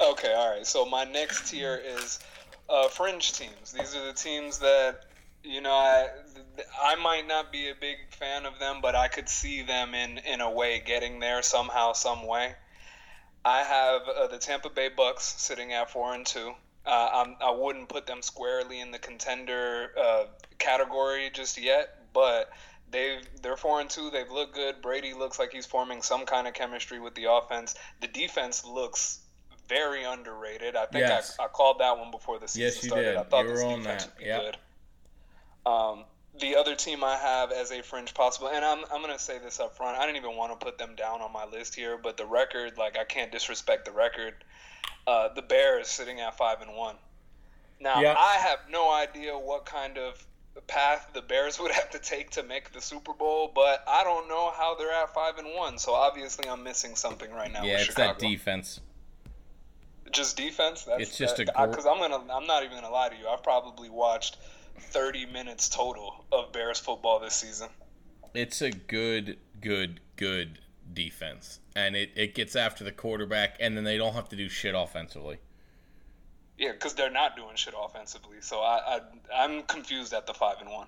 Okay, 0.00 0.32
all 0.32 0.50
right. 0.50 0.66
So 0.66 0.86
my 0.86 1.04
next 1.04 1.50
tier 1.50 1.80
is 1.84 2.18
uh, 2.68 2.88
fringe 2.88 3.32
teams. 3.32 3.72
These 3.72 3.94
are 3.94 4.06
the 4.06 4.12
teams 4.12 4.58
that 4.60 5.06
you 5.42 5.60
know 5.60 5.72
I 5.72 6.08
I 6.82 6.94
might 6.96 7.26
not 7.26 7.52
be 7.52 7.68
a 7.68 7.74
big 7.74 7.96
fan 8.10 8.46
of 8.46 8.58
them, 8.58 8.80
but 8.80 8.94
I 8.94 9.08
could 9.08 9.28
see 9.28 9.62
them 9.62 9.94
in 9.94 10.18
in 10.18 10.40
a 10.40 10.50
way 10.50 10.82
getting 10.84 11.20
there 11.20 11.42
somehow, 11.42 11.92
some 11.92 12.26
way. 12.26 12.54
I 13.44 13.62
have 13.62 14.02
uh, 14.08 14.26
the 14.26 14.38
Tampa 14.38 14.70
Bay 14.70 14.88
Bucks 14.88 15.22
sitting 15.38 15.72
at 15.72 15.90
four 15.90 16.14
and 16.14 16.26
two. 16.26 16.52
Uh, 16.84 17.26
I 17.40 17.50
wouldn't 17.50 17.88
put 17.88 18.06
them 18.06 18.22
squarely 18.22 18.80
in 18.80 18.92
the 18.92 18.98
contender 18.98 19.90
uh, 19.98 20.24
category 20.58 21.30
just 21.32 21.60
yet, 21.60 21.95
but 22.16 22.50
they've 22.90 23.20
they're 23.42 23.58
four 23.58 23.78
and 23.82 23.90
two. 23.90 24.08
They've 24.10 24.30
looked 24.30 24.54
good. 24.54 24.80
Brady 24.80 25.12
looks 25.12 25.38
like 25.38 25.52
he's 25.52 25.66
forming 25.66 26.00
some 26.00 26.24
kind 26.24 26.46
of 26.48 26.54
chemistry 26.54 26.98
with 26.98 27.14
the 27.14 27.30
offense. 27.30 27.74
The 28.00 28.08
defense 28.08 28.64
looks 28.64 29.20
very 29.68 30.02
underrated. 30.04 30.76
I 30.76 30.86
think 30.86 31.06
Yes. 31.06 31.36
I, 31.38 31.44
I 31.44 31.48
called 31.48 31.80
that 31.80 31.98
one 31.98 32.10
before 32.10 32.38
the 32.38 32.48
season 32.48 32.62
Yes, 32.62 32.82
you 32.82 32.88
started. 32.88 33.04
did. 33.04 33.16
I 33.18 33.22
thought 33.24 33.44
You 33.44 33.50
this 33.52 33.62
defense 33.62 34.04
that. 34.04 34.14
would 34.14 34.18
be 34.18 34.24
Yep. 34.24 34.40
good. 34.42 35.70
Um, 35.70 36.04
the 36.40 36.56
other 36.56 36.74
team 36.74 37.04
I 37.04 37.16
have 37.16 37.50
as 37.52 37.70
a 37.70 37.82
fringe 37.82 38.14
possible, 38.14 38.48
and 38.48 38.64
I'm 38.64 38.84
I'm 38.90 39.00
gonna 39.02 39.18
say 39.18 39.38
this 39.38 39.60
up 39.60 39.76
front. 39.76 39.98
I 39.98 40.06
didn't 40.06 40.16
even 40.16 40.36
want 40.36 40.58
to 40.58 40.64
put 40.64 40.78
them 40.78 40.94
down 40.96 41.20
on 41.20 41.32
my 41.32 41.44
list 41.44 41.74
here, 41.74 41.98
but 41.98 42.16
the 42.16 42.24
record, 42.26 42.78
like 42.78 42.96
I 42.98 43.04
can't 43.04 43.30
disrespect 43.30 43.84
the 43.84 43.92
record. 43.92 44.34
Uh, 45.06 45.28
the 45.34 45.42
Bears 45.42 45.88
sitting 45.88 46.20
at 46.20 46.36
five 46.38 46.62
and 46.62 46.74
one. 46.74 46.96
Now 47.78 48.00
Yeah. 48.00 48.14
I 48.16 48.36
have 48.38 48.60
no 48.70 48.90
idea 48.90 49.36
what 49.38 49.66
kind 49.66 49.98
of 49.98 50.24
path 50.62 51.10
the 51.12 51.22
Bears 51.22 51.58
would 51.60 51.70
have 51.72 51.90
to 51.90 51.98
take 51.98 52.30
to 52.32 52.42
make 52.42 52.72
the 52.72 52.80
Super 52.80 53.12
Bowl, 53.12 53.50
but 53.54 53.84
I 53.86 54.04
don't 54.04 54.28
know 54.28 54.50
how 54.56 54.74
they're 54.74 54.92
at 54.92 55.12
five 55.14 55.38
and 55.38 55.48
one. 55.54 55.78
So 55.78 55.92
obviously 55.92 56.48
I'm 56.48 56.62
missing 56.62 56.96
something 56.96 57.30
right 57.32 57.52
now. 57.52 57.64
yeah, 57.64 57.74
it's 57.74 57.84
Chicago. 57.84 58.12
that 58.12 58.18
defense. 58.18 58.80
Just 60.12 60.36
defense. 60.36 60.84
That's, 60.84 61.02
It's 61.02 61.18
just 61.18 61.38
a 61.40 61.44
because 61.44 61.84
gr- 61.84 61.90
I'm 61.90 61.98
gonna. 61.98 62.32
I'm 62.32 62.46
not 62.46 62.62
even 62.62 62.76
gonna 62.76 62.92
lie 62.92 63.08
to 63.08 63.16
you. 63.16 63.26
I've 63.26 63.42
probably 63.42 63.90
watched 63.90 64.36
30 64.78 65.26
minutes 65.26 65.68
total 65.68 66.24
of 66.30 66.52
Bears 66.52 66.78
football 66.78 67.18
this 67.18 67.34
season. 67.34 67.68
It's 68.34 68.62
a 68.62 68.70
good, 68.70 69.38
good, 69.60 70.00
good 70.16 70.60
defense, 70.92 71.58
and 71.74 71.96
it, 71.96 72.10
it 72.14 72.34
gets 72.34 72.54
after 72.54 72.84
the 72.84 72.92
quarterback, 72.92 73.56
and 73.58 73.76
then 73.76 73.84
they 73.84 73.96
don't 73.98 74.14
have 74.14 74.28
to 74.28 74.36
do 74.36 74.48
shit 74.48 74.74
offensively. 74.76 75.38
Yeah, 76.58 76.72
because 76.72 76.94
they're 76.94 77.10
not 77.10 77.36
doing 77.36 77.54
shit 77.54 77.74
offensively. 77.78 78.38
So 78.40 78.60
I, 78.60 78.96
I 78.96 79.44
I'm 79.44 79.62
confused 79.64 80.12
at 80.12 80.26
the 80.26 80.34
five 80.34 80.56
and 80.60 80.70
one. 80.70 80.86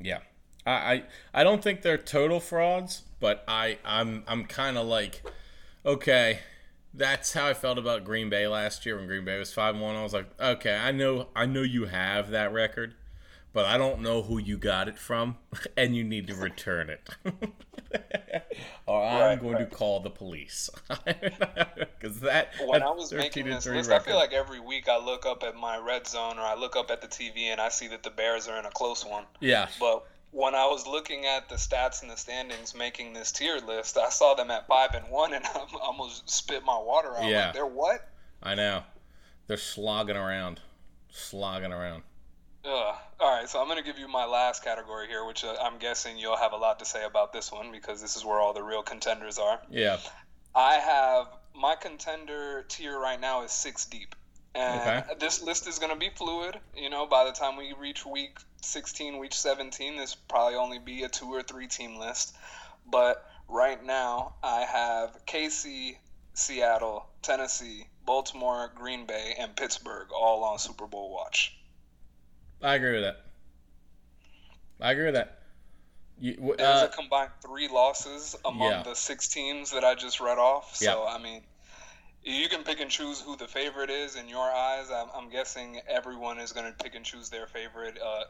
Yeah, 0.00 0.18
I 0.66 0.72
I, 0.72 1.02
I 1.34 1.44
don't 1.44 1.62
think 1.62 1.82
they're 1.82 1.98
total 1.98 2.40
frauds, 2.40 3.02
but 3.20 3.44
I 3.46 3.78
I'm 3.84 4.24
I'm 4.26 4.44
kind 4.46 4.76
of 4.76 4.86
like, 4.86 5.22
okay, 5.86 6.40
that's 6.92 7.32
how 7.32 7.46
I 7.46 7.54
felt 7.54 7.78
about 7.78 8.04
Green 8.04 8.30
Bay 8.30 8.48
last 8.48 8.84
year 8.84 8.96
when 8.96 9.06
Green 9.06 9.24
Bay 9.24 9.38
was 9.38 9.52
five 9.52 9.74
and 9.74 9.82
one. 9.82 9.94
I 9.94 10.02
was 10.02 10.12
like, 10.12 10.26
okay, 10.40 10.76
I 10.76 10.90
know 10.90 11.28
I 11.36 11.46
know 11.46 11.62
you 11.62 11.86
have 11.86 12.30
that 12.30 12.52
record, 12.52 12.94
but 13.52 13.66
I 13.66 13.78
don't 13.78 14.00
know 14.00 14.22
who 14.22 14.38
you 14.38 14.56
got 14.56 14.88
it 14.88 14.98
from, 14.98 15.36
and 15.76 15.96
you 15.96 16.04
need 16.04 16.26
to 16.28 16.34
return 16.34 16.90
it. 16.90 17.08
or 18.86 19.02
I'm 19.02 19.20
Right, 19.20 19.40
going 19.40 19.54
right. 19.54 19.68
to 19.70 19.76
call 19.76 20.00
the 20.00 20.10
police 20.10 20.70
because 21.04 22.20
that 22.20 22.52
When 22.64 22.82
I 22.82 22.90
was 22.90 23.12
making 23.12 23.46
this 23.46 23.66
list, 23.66 23.90
I 23.90 23.98
feel 23.98 24.16
like 24.16 24.32
every 24.32 24.60
week 24.60 24.88
I 24.88 24.98
look 24.98 25.26
up 25.26 25.42
at 25.42 25.56
my 25.56 25.76
red 25.78 26.06
zone 26.06 26.38
or 26.38 26.42
I 26.42 26.54
look 26.54 26.76
up 26.76 26.90
at 26.90 27.00
the 27.00 27.08
TV 27.08 27.44
and 27.50 27.60
I 27.60 27.68
see 27.68 27.88
that 27.88 28.02
the 28.02 28.10
Bears 28.10 28.48
are 28.48 28.58
in 28.58 28.64
a 28.66 28.70
close 28.70 29.04
one. 29.04 29.24
yeah, 29.40 29.68
But 29.78 30.06
when 30.32 30.54
I 30.54 30.66
was 30.66 30.86
looking 30.86 31.26
at 31.26 31.48
the 31.48 31.56
stats 31.56 32.02
and 32.02 32.10
the 32.10 32.16
standings 32.16 32.74
making 32.74 33.12
this 33.14 33.32
tier 33.32 33.58
list, 33.58 33.96
I 33.98 34.10
saw 34.10 34.34
them 34.34 34.50
at 34.52 34.68
five 34.68 34.94
and 34.94 35.08
one, 35.10 35.34
and 35.34 35.44
I 35.44 35.66
almost 35.82 36.30
spit 36.30 36.64
my 36.64 36.78
water 36.78 37.16
out. 37.16 37.24
Yeah. 37.28 37.46
Like, 37.46 37.54
they're 37.54 37.66
what? 37.66 38.08
I 38.42 38.54
know 38.54 38.84
they're 39.48 39.56
slogging 39.56 40.16
around, 40.16 40.60
slogging 41.10 41.72
around. 41.72 42.04
Ugh. 42.64 42.94
All 43.20 43.36
right, 43.36 43.48
so 43.48 43.60
I'm 43.60 43.66
going 43.66 43.78
to 43.78 43.84
give 43.84 43.98
you 43.98 44.08
my 44.08 44.26
last 44.26 44.62
category 44.62 45.06
here, 45.08 45.24
which 45.24 45.44
uh, 45.44 45.54
I'm 45.62 45.78
guessing 45.78 46.18
you'll 46.18 46.36
have 46.36 46.52
a 46.52 46.56
lot 46.56 46.78
to 46.80 46.84
say 46.84 47.04
about 47.04 47.32
this 47.32 47.50
one 47.50 47.72
because 47.72 48.00
this 48.02 48.16
is 48.16 48.24
where 48.24 48.38
all 48.38 48.52
the 48.52 48.62
real 48.62 48.82
contenders 48.82 49.38
are. 49.38 49.60
Yeah. 49.70 49.98
I 50.54 50.74
have 50.74 51.26
my 51.54 51.74
contender 51.74 52.64
tier 52.68 52.98
right 52.98 53.20
now 53.20 53.44
is 53.44 53.52
six 53.52 53.86
deep. 53.86 54.14
And 54.54 54.80
Okay. 54.80 55.02
this 55.20 55.42
list 55.42 55.68
is 55.68 55.78
going 55.78 55.92
to 55.92 55.98
be 55.98 56.10
fluid. 56.10 56.58
You 56.74 56.90
know, 56.90 57.06
by 57.06 57.24
the 57.24 57.32
time 57.32 57.56
we 57.56 57.72
reach 57.78 58.04
week 58.04 58.38
16, 58.62 59.18
week 59.18 59.32
17, 59.32 59.96
this 59.96 60.14
probably 60.14 60.56
only 60.56 60.78
be 60.78 61.04
a 61.04 61.08
two 61.08 61.26
or 61.32 61.42
three 61.42 61.68
team 61.68 61.98
list. 61.98 62.36
But 62.90 63.24
right 63.48 63.82
now, 63.82 64.34
I 64.42 64.62
have 64.62 65.24
KC, 65.26 65.96
Seattle, 66.34 67.06
Tennessee, 67.22 67.86
Baltimore, 68.04 68.72
Green 68.74 69.06
Bay, 69.06 69.34
and 69.38 69.54
Pittsburgh 69.54 70.08
all 70.12 70.42
on 70.44 70.58
Super 70.58 70.86
Bowl 70.86 71.12
watch. 71.12 71.56
I 72.62 72.74
agree 72.74 72.92
with 72.92 73.02
that. 73.02 73.24
I 74.80 74.92
agree 74.92 75.06
with 75.06 75.14
that. 75.14 75.38
You, 76.18 76.34
w- 76.36 76.56
There's 76.56 76.82
uh, 76.82 76.88
a 76.90 76.94
combined 76.94 77.30
three 77.42 77.68
losses 77.68 78.36
among 78.44 78.70
yeah. 78.70 78.82
the 78.82 78.94
six 78.94 79.28
teams 79.28 79.70
that 79.70 79.84
I 79.84 79.94
just 79.94 80.20
read 80.20 80.38
off. 80.38 80.76
So 80.76 81.04
Yeah. 81.04 81.14
I 81.14 81.18
mean, 81.18 81.42
you 82.22 82.48
can 82.48 82.62
pick 82.62 82.80
and 82.80 82.90
choose 82.90 83.20
who 83.20 83.36
the 83.36 83.48
favorite 83.48 83.90
is 83.90 84.16
in 84.16 84.28
your 84.28 84.50
eyes. 84.50 84.90
I'm, 84.90 85.08
I'm 85.14 85.30
guessing 85.30 85.80
everyone 85.88 86.38
is 86.38 86.52
going 86.52 86.70
to 86.70 86.84
pick 86.84 86.94
and 86.94 87.04
choose 87.04 87.30
their 87.30 87.46
favorite 87.46 87.98
uh, 87.98 88.24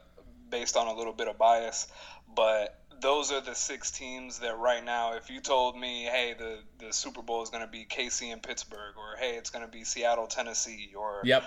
based 0.49 0.77
on 0.77 0.87
a 0.87 0.95
little 0.95 1.13
bit 1.13 1.27
of 1.27 1.37
bias. 1.39 1.89
But 2.33 2.81
those 3.01 3.33
are 3.33 3.41
the 3.41 3.55
six 3.55 3.91
teams 3.91 4.39
that 4.41 4.59
right 4.59 4.85
now, 4.85 5.15
if 5.15 5.31
you 5.31 5.41
told 5.41 5.77
me, 5.77 6.05
hey, 6.05 6.35
the 6.39 6.59
the 6.85 6.93
Super 6.93 7.23
Bowl 7.23 7.43
is 7.43 7.51
going 7.51 7.65
to 7.65 7.71
be 7.71 7.85
KC 7.85 8.33
and 8.33 8.43
Pittsburgh, 8.43 8.95
or 8.97 9.17
hey, 9.19 9.37
it's 9.37 9.51
going 9.51 9.65
to 9.65 9.71
be 9.71 9.85
Seattle, 9.85 10.27
Tennessee, 10.27 10.93
or 10.97 11.23
yep. 11.25 11.45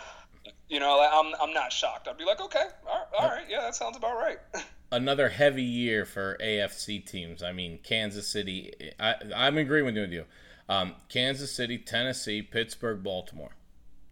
You 0.70 0.80
know, 0.80 0.98
like, 0.98 1.10
I'm 1.14 1.34
I'm 1.42 1.54
not 1.54 1.72
shocked. 1.72 2.08
I'd 2.08 2.18
be 2.18 2.26
like, 2.26 2.42
okay, 2.42 2.66
all 2.88 3.08
right, 3.12 3.20
all 3.20 3.30
right 3.30 3.46
yeah, 3.50 3.62
that 3.62 3.76
sounds 3.76 3.98
about 3.98 4.16
right. 4.16 4.40
Another 4.92 5.30
heavy 5.30 5.64
year 5.64 6.06
for 6.06 6.38
AFC 6.42 7.06
teams. 7.06 7.42
I 7.42 7.52
mean, 7.52 7.80
Kansas 7.84 8.28
City. 8.28 8.74
I, 9.00 9.16
I'm 9.36 9.58
agreeing 9.58 9.86
with 9.86 10.12
you. 10.12 10.26
Um, 10.70 10.96
Kansas 11.10 11.52
City, 11.52 11.78
Tennessee, 11.78 12.42
Pittsburgh, 12.42 13.04
Baltimore. 13.04 13.56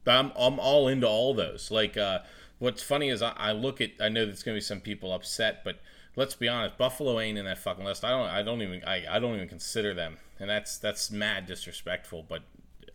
I'm 0.08 0.32
I'm 0.38 0.60
all 0.60 0.88
into 0.88 1.08
all 1.08 1.34
those. 1.34 1.70
Like, 1.72 1.98
uh, 1.98 2.20
what's 2.60 2.82
funny 2.82 3.10
is 3.10 3.22
I, 3.22 3.34
I 3.38 3.52
look 3.52 3.82
at. 3.82 3.92
I 4.00 4.10
know 4.10 4.26
there's 4.26 4.44
gonna 4.44 4.58
be 4.58 4.62
some 4.62 4.82
people 4.82 5.14
upset, 5.14 5.64
but 5.64 5.80
let's 6.16 6.36
be 6.36 6.48
honest. 6.48 6.78
Buffalo 6.78 7.20
ain't 7.20 7.38
in 7.38 7.46
that 7.46 7.60
fucking 7.60 7.86
list. 7.86 8.04
I 8.04 8.10
don't. 8.10 8.30
I 8.30 8.42
don't 8.42 8.62
even. 8.62 8.84
I, 8.86 9.06
I 9.10 9.20
don't 9.20 9.36
even 9.36 9.48
consider 9.48 9.94
them, 9.94 10.18
and 10.40 10.50
that's 10.50 10.78
that's 10.78 11.12
mad 11.12 11.46
disrespectful. 11.46 12.26
But 12.28 12.42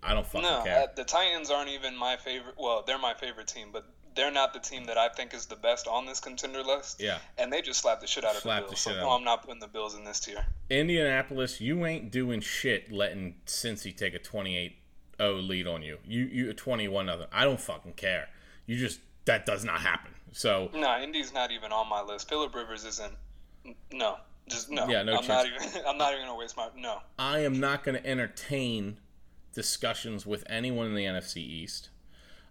I 0.03 0.15
don't 0.15 0.27
fucking 0.27 0.43
No, 0.43 0.63
care. 0.65 0.83
uh, 0.83 0.87
the 0.95 1.05
Titans 1.05 1.51
aren't 1.51 1.71
even 1.71 1.97
my 1.97 2.17
favorite. 2.17 2.55
Well, 2.59 2.83
they're 2.87 2.99
my 2.99 3.15
favorite 3.15 3.47
team, 3.49 3.69
but 3.73 3.85
they're 4.15 4.31
not 4.31 4.55
the 4.55 4.61
team 4.61 4.85
that 4.87 4.97
I 4.97 5.09
think 5.11 5.35
is 5.35 5.47
the 5.47 5.57
best 5.57 5.87
on 5.87 6.07
this 6.07 6.21
contender 6.21 6.63
list. 6.63 7.01
Yeah. 7.01 7.19
And 7.37 7.53
they 7.53 7.61
just 7.61 7.81
slapped 7.81 8.01
the 8.01 8.07
shit 8.07 8.25
out 8.25 8.35
of 8.35 8.41
Slapped 8.43 8.63
the 8.63 8.67
the 8.67 8.71
Bills. 8.71 8.81
shit 8.83 8.95
so 8.95 9.01
no, 9.01 9.11
I'm 9.11 9.25
not 9.25 9.43
putting 9.45 9.61
the 9.61 9.69
Bills 9.69 9.95
in 9.95 10.05
this 10.05 10.21
tier. 10.21 10.47
Indianapolis, 10.71 11.61
you 11.61 11.85
ain't 11.85 12.11
doing 12.11 12.41
shit 12.41 12.91
letting 12.93 13.35
Cincy 13.47 13.95
take 13.97 14.15
a 14.15 14.19
28-0 14.19 14.73
lead 15.21 15.67
on 15.67 15.83
you. 15.83 15.99
You 16.07 16.25
you 16.25 16.53
21 16.53 17.07
nothing. 17.07 17.27
I 17.33 17.45
don't 17.45 17.61
fucking 17.61 17.93
care. 17.95 18.29
You 18.67 18.77
just 18.77 19.01
that 19.27 19.45
does 19.45 19.65
not 19.65 19.81
happen. 19.81 20.13
So 20.33 20.71
No, 20.75 20.99
Indy's 21.01 21.33
not 21.35 21.51
even 21.51 21.73
on 21.73 21.89
my 21.89 22.03
list. 22.03 22.29
Philip 22.29 22.55
Rivers 22.55 22.85
isn't. 22.85 23.13
No, 23.93 24.17
just 24.49 24.71
no. 24.71 24.87
Yeah, 24.89 25.03
no 25.03 25.17
I'm 25.19 25.27
not 25.27 25.47
even. 25.47 25.83
I'm 25.87 25.99
not 25.99 26.13
even 26.15 26.27
gonna 26.27 26.39
waste 26.39 26.57
my. 26.57 26.69
No. 26.77 27.01
I 27.19 27.41
am 27.41 27.59
not 27.61 27.85
going 27.85 28.01
to 28.01 28.07
entertain 28.07 28.99
discussions 29.57 30.25
with 30.25 30.45
anyone 30.49 30.87
in 30.87 30.95
the 30.95 31.05
NFC 31.05 31.39
East. 31.39 31.89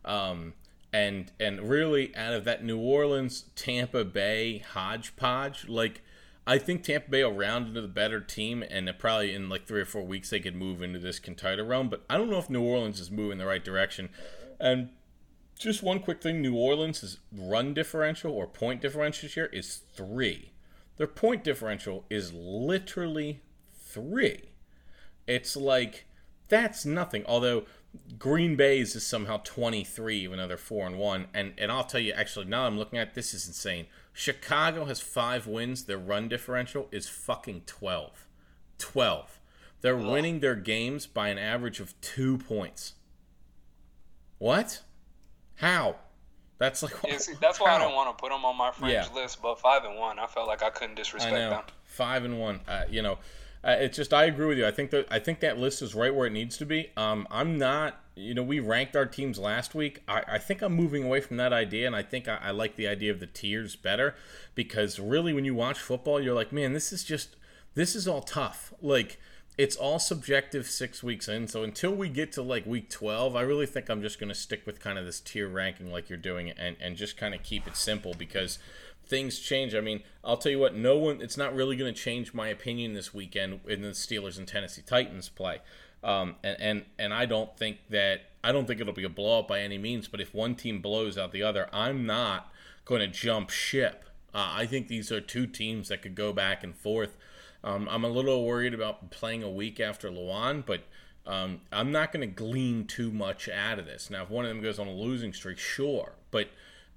Um, 0.03 0.55
and 0.91 1.31
and 1.39 1.69
really, 1.69 2.13
out 2.15 2.33
of 2.33 2.43
that 2.45 2.63
New 2.63 2.79
Orleans 2.79 3.45
Tampa 3.55 4.03
Bay 4.03 4.57
hodgepodge, 4.57 5.69
like 5.69 6.01
I 6.47 6.57
think 6.57 6.83
Tampa 6.83 7.09
Bay 7.09 7.23
will 7.23 7.31
round 7.31 7.67
into 7.67 7.81
the 7.81 7.87
better 7.87 8.19
team, 8.19 8.63
and 8.69 8.91
probably 8.99 9.33
in 9.33 9.47
like 9.47 9.65
three 9.65 9.81
or 9.81 9.85
four 9.85 10.03
weeks 10.03 10.29
they 10.29 10.39
could 10.39 10.55
move 10.55 10.81
into 10.81 10.99
this 10.99 11.19
contender 11.19 11.63
realm. 11.63 11.89
But 11.89 12.03
I 12.09 12.17
don't 12.17 12.29
know 12.29 12.39
if 12.39 12.49
New 12.49 12.63
Orleans 12.63 12.99
is 12.99 13.11
moving 13.11 13.37
the 13.37 13.45
right 13.45 13.63
direction. 13.63 14.09
And 14.59 14.89
just 15.57 15.83
one 15.83 15.99
quick 15.99 16.21
thing: 16.21 16.41
New 16.41 16.55
Orleans' 16.55 17.19
run 17.31 17.73
differential 17.73 18.31
or 18.31 18.47
point 18.47 18.81
differential 18.81 19.29
here 19.29 19.49
is 19.53 19.81
three. 19.93 20.51
Their 20.97 21.07
point 21.07 21.43
differential 21.43 22.05
is 22.09 22.33
literally 22.33 23.41
three. 23.77 24.49
It's 25.27 25.55
like 25.55 26.05
that's 26.47 26.85
nothing. 26.85 27.23
Although 27.25 27.63
Green 28.19 28.55
Bay's 28.55 28.95
is 28.95 29.05
somehow 29.05 29.37
23, 29.43 30.17
even 30.19 30.37
though 30.37 30.47
they're 30.47 30.57
four 30.57 30.85
and 30.85 30.97
one. 30.97 31.27
And 31.33 31.53
and 31.57 31.71
I'll 31.71 31.83
tell 31.85 31.99
you, 32.01 32.13
actually, 32.13 32.45
now 32.45 32.65
I'm 32.65 32.77
looking 32.77 32.99
at 32.99 33.13
this 33.15 33.33
is 33.33 33.47
insane. 33.47 33.87
Chicago 34.13 34.85
has 34.85 35.01
five 35.01 35.47
wins. 35.47 35.85
Their 35.85 35.97
run 35.97 36.27
differential 36.27 36.87
is 36.91 37.07
fucking 37.09 37.63
12. 37.65 38.27
12. 38.77 39.39
They're 39.81 39.95
winning 39.97 40.39
their 40.39 40.55
games 40.55 41.05
by 41.05 41.27
an 41.29 41.37
average 41.37 41.79
of 41.79 41.99
two 42.01 42.37
points. 42.37 42.93
What? 44.37 44.81
How? 45.55 45.97
That's 46.57 46.81
like 46.83 46.93
Yeah, 47.07 47.17
see, 47.17 47.33
that's 47.41 47.59
why 47.59 47.67
I 47.69 47.73
how? 47.73 47.79
don't 47.79 47.95
want 47.95 48.17
to 48.17 48.21
put 48.21 48.31
them 48.31 48.45
on 48.45 48.57
my 48.57 48.71
fringe 48.71 48.93
Yeah. 48.93 49.07
list. 49.13 49.41
But 49.41 49.59
five 49.59 49.83
and 49.83 49.97
one, 49.97 50.19
I 50.19 50.27
felt 50.27 50.47
like 50.47 50.63
I 50.63 50.69
couldn't 50.69 50.93
I 50.93 50.95
disrespect 50.95 51.33
know 51.35 51.49
them. 51.51 51.63
five 51.83 52.23
and 52.25 52.39
one. 52.39 52.61
Uh, 52.67 52.85
you 52.89 53.01
know, 53.01 53.17
it's 53.73 53.97
just 53.97 54.13
I 54.13 54.25
agree 54.25 54.45
with 54.45 54.57
you. 54.57 54.65
I 54.65 54.71
think 54.71 54.91
that 54.91 55.07
I 55.09 55.19
think 55.19 55.39
that 55.39 55.57
list 55.57 55.81
is 55.81 55.95
right 55.95 56.13
where 56.13 56.27
it 56.27 56.33
needs 56.33 56.57
to 56.57 56.65
be. 56.65 56.91
Um, 56.95 57.27
I'm 57.31 57.57
not. 57.57 57.99
You 58.17 58.33
know, 58.33 58.43
we 58.43 58.59
ranked 58.61 58.95
our 58.95 59.05
teams 59.05 59.37
last 59.37 59.75
week. 59.75 60.01
I, 60.07 60.23
I 60.27 60.37
think 60.37 60.61
I'm 60.61 60.73
moving 60.73 61.03
away 61.03 61.19
from 61.19 61.35
that 61.37 61.51
idea, 61.51 61.85
and 61.85 61.95
I 61.95 62.01
think 62.01 62.29
I, 62.29 62.37
I 62.41 62.51
like 62.51 62.77
the 62.77 62.87
idea 62.87 63.11
of 63.11 63.19
the 63.19 63.27
tiers 63.27 63.75
better 63.75 64.15
because 64.53 64.99
really, 64.99 65.33
when 65.33 65.43
you 65.43 65.53
watch 65.53 65.79
football, 65.79 66.21
you're 66.21 66.35
like, 66.35 66.53
man, 66.53 66.71
this 66.71 66.93
is 66.93 67.03
just 67.03 67.35
this 67.73 67.95
is 67.95 68.07
all 68.07 68.21
tough. 68.21 68.73
Like 68.81 69.19
it's 69.57 69.75
all 69.75 69.99
subjective 69.99 70.67
six 70.67 71.01
weeks 71.01 71.27
in. 71.27 71.47
So 71.47 71.63
until 71.63 71.91
we 71.91 72.09
get 72.09 72.31
to 72.33 72.41
like 72.41 72.65
week 72.65 72.89
12, 72.89 73.35
I 73.35 73.41
really 73.41 73.65
think 73.65 73.89
I'm 73.89 74.01
just 74.01 74.19
going 74.19 74.29
to 74.29 74.35
stick 74.35 74.65
with 74.65 74.81
kind 74.81 74.99
of 74.99 75.05
this 75.05 75.21
tier 75.21 75.47
ranking 75.47 75.91
like 75.91 76.09
you're 76.09 76.17
doing 76.17 76.49
and, 76.49 76.75
and 76.81 76.97
just 76.97 77.15
kind 77.15 77.33
of 77.33 77.41
keep 77.41 77.65
it 77.65 77.77
simple 77.77 78.13
because 78.17 78.59
things 79.07 79.39
change. 79.39 79.75
I 79.75 79.81
mean, 79.81 80.03
I'll 80.23 80.37
tell 80.37 80.51
you 80.51 80.59
what, 80.59 80.75
no 80.75 80.97
one, 80.97 81.21
it's 81.21 81.37
not 81.37 81.55
really 81.55 81.75
going 81.75 81.93
to 81.93 81.99
change 81.99 82.33
my 82.33 82.47
opinion 82.47 82.93
this 82.93 83.13
weekend 83.13 83.61
in 83.67 83.81
the 83.81 83.89
Steelers 83.89 84.37
and 84.37 84.47
Tennessee 84.47 84.83
Titans 84.85 85.29
play. 85.29 85.61
Um, 86.03 86.35
and, 86.43 86.57
and, 86.59 86.85
and 86.99 87.13
I 87.13 87.25
don't 87.25 87.57
think 87.57 87.77
that, 87.89 88.21
I 88.43 88.51
don't 88.51 88.67
think 88.67 88.79
it'll 88.79 88.93
be 88.93 89.03
a 89.03 89.09
blowout 89.09 89.47
by 89.47 89.61
any 89.61 89.77
means, 89.77 90.07
but 90.07 90.21
if 90.21 90.33
one 90.33 90.55
team 90.55 90.81
blows 90.81 91.17
out 91.17 91.31
the 91.31 91.43
other, 91.43 91.67
I'm 91.73 92.05
not 92.05 92.51
going 92.85 93.01
to 93.01 93.07
jump 93.07 93.49
ship 93.49 94.03
Uh, 94.35 94.51
I 94.51 94.65
think 94.65 94.89
these 94.89 95.13
are 95.13 95.21
two 95.21 95.47
teams 95.47 95.87
that 95.87 96.01
could 96.01 96.13
go 96.13 96.33
back 96.33 96.61
and 96.61 96.75
forth. 96.75 97.15
Um, 97.63 97.87
I'm 97.89 98.03
a 98.03 98.09
little 98.09 98.45
worried 98.45 98.73
about 98.73 99.09
playing 99.09 99.43
a 99.43 99.49
week 99.49 99.79
after 99.79 100.11
Luan, 100.11 100.61
but 100.67 100.81
um, 101.25 101.61
I'm 101.71 101.91
not 101.93 102.11
going 102.11 102.27
to 102.27 102.35
glean 102.35 102.85
too 102.85 103.11
much 103.11 103.47
out 103.47 103.79
of 103.79 103.85
this. 103.85 104.09
Now, 104.09 104.23
if 104.23 104.29
one 104.29 104.43
of 104.43 104.49
them 104.49 104.61
goes 104.61 104.77
on 104.77 104.87
a 104.87 104.93
losing 104.93 105.31
streak, 105.31 105.57
sure, 105.57 106.11
but 106.31 106.49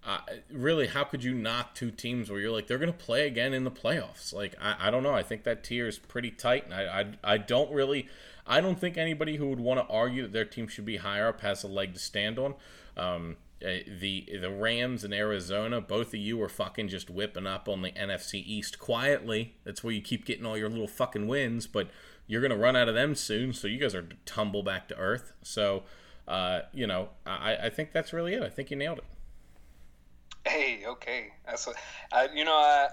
uh, 0.05 0.21
really, 0.51 0.87
how 0.87 1.05
could 1.05 1.25
you 1.25 1.35
knock 1.35 1.75
two 1.75 1.91
teams 1.91 2.31
where 2.31 2.41
you're 2.41 2.53
like 2.53 2.67
they're 2.67 2.79
going 2.79 2.93
to 2.93 2.99
play 2.99 3.27
again 3.27 3.53
in 3.53 3.65
the 3.65 3.71
playoffs? 3.71 4.33
Like, 4.33 4.55
I, 4.61 4.89
I 4.89 4.91
don't 4.91 5.03
know. 5.03 5.15
I 5.15 5.23
think 5.23 5.45
that 5.45 5.65
tier 5.65 5.87
is 5.87 5.99
pretty 5.99 6.31
tight, 6.31 6.65
and 6.65 6.75
I, 6.75 7.01
I, 7.01 7.35
I 7.35 7.39
don't 7.39 7.71
really, 7.73 8.09
I 8.47 8.61
don't 8.61 8.79
think 8.79 8.97
anybody 8.97 9.37
who 9.37 9.49
would 9.49 9.61
want 9.61 9.81
to 9.81 9.93
argue 9.93 10.23
that 10.23 10.33
their 10.33 10.45
team 10.45 10.69
should 10.69 10.87
be 10.87 10.99
higher 10.99 11.29
up 11.29 11.41
has 11.41 11.65
a 11.65 11.69
leg 11.69 11.95
to 11.95 12.01
stand 12.01 12.39
on. 12.39 12.55
Um, 12.97 13.37
uh, 13.61 13.83
the 14.01 14.39
the 14.41 14.51
Rams 14.51 15.03
and 15.03 15.13
Arizona, 15.13 15.81
both 15.81 16.09
of 16.09 16.21
you 16.21 16.41
are 16.43 16.49
fucking 16.49 16.89
just 16.89 17.11
whipping 17.11 17.47
up 17.47 17.69
on 17.69 17.83
the 17.83 17.91
NFC 17.91 18.35
East 18.47 18.79
quietly. 18.79 19.57
That's 19.65 19.83
where 19.83 19.93
you 19.93 20.01
keep 20.01 20.25
getting 20.25 20.47
all 20.47 20.57
your 20.57 20.69
little 20.69 20.87
fucking 20.87 21.27
wins, 21.27 21.67
but 21.67 21.89
you're 22.29 22.41
gonna 22.41 22.57
run 22.57 22.77
out 22.77 22.89
of 22.89 22.95
them 22.95 23.17
soon. 23.17 23.53
So 23.53 23.67
you 23.67 23.79
guys 23.79 23.97
are 23.97 24.09
tumble 24.25 24.63
back 24.63 24.87
to 24.89 24.97
earth. 24.97 25.33
So, 25.43 25.83
uh, 26.29 26.61
you 26.73 26.87
know, 26.87 27.09
I, 27.27 27.57
I 27.65 27.71
think 27.71 27.93
that's 27.93 28.13
really 28.13 28.35
it. 28.35 28.45
I 28.45 28.49
think 28.49 28.71
you 28.71 28.77
nailed 28.77 28.99
it. 28.99 29.05
Hey, 30.49 30.85
okay, 30.87 31.29
that's 31.47 31.67
what 31.67 31.77
I. 32.13 32.29
You 32.35 32.45
know, 32.45 32.55
I 32.55 32.89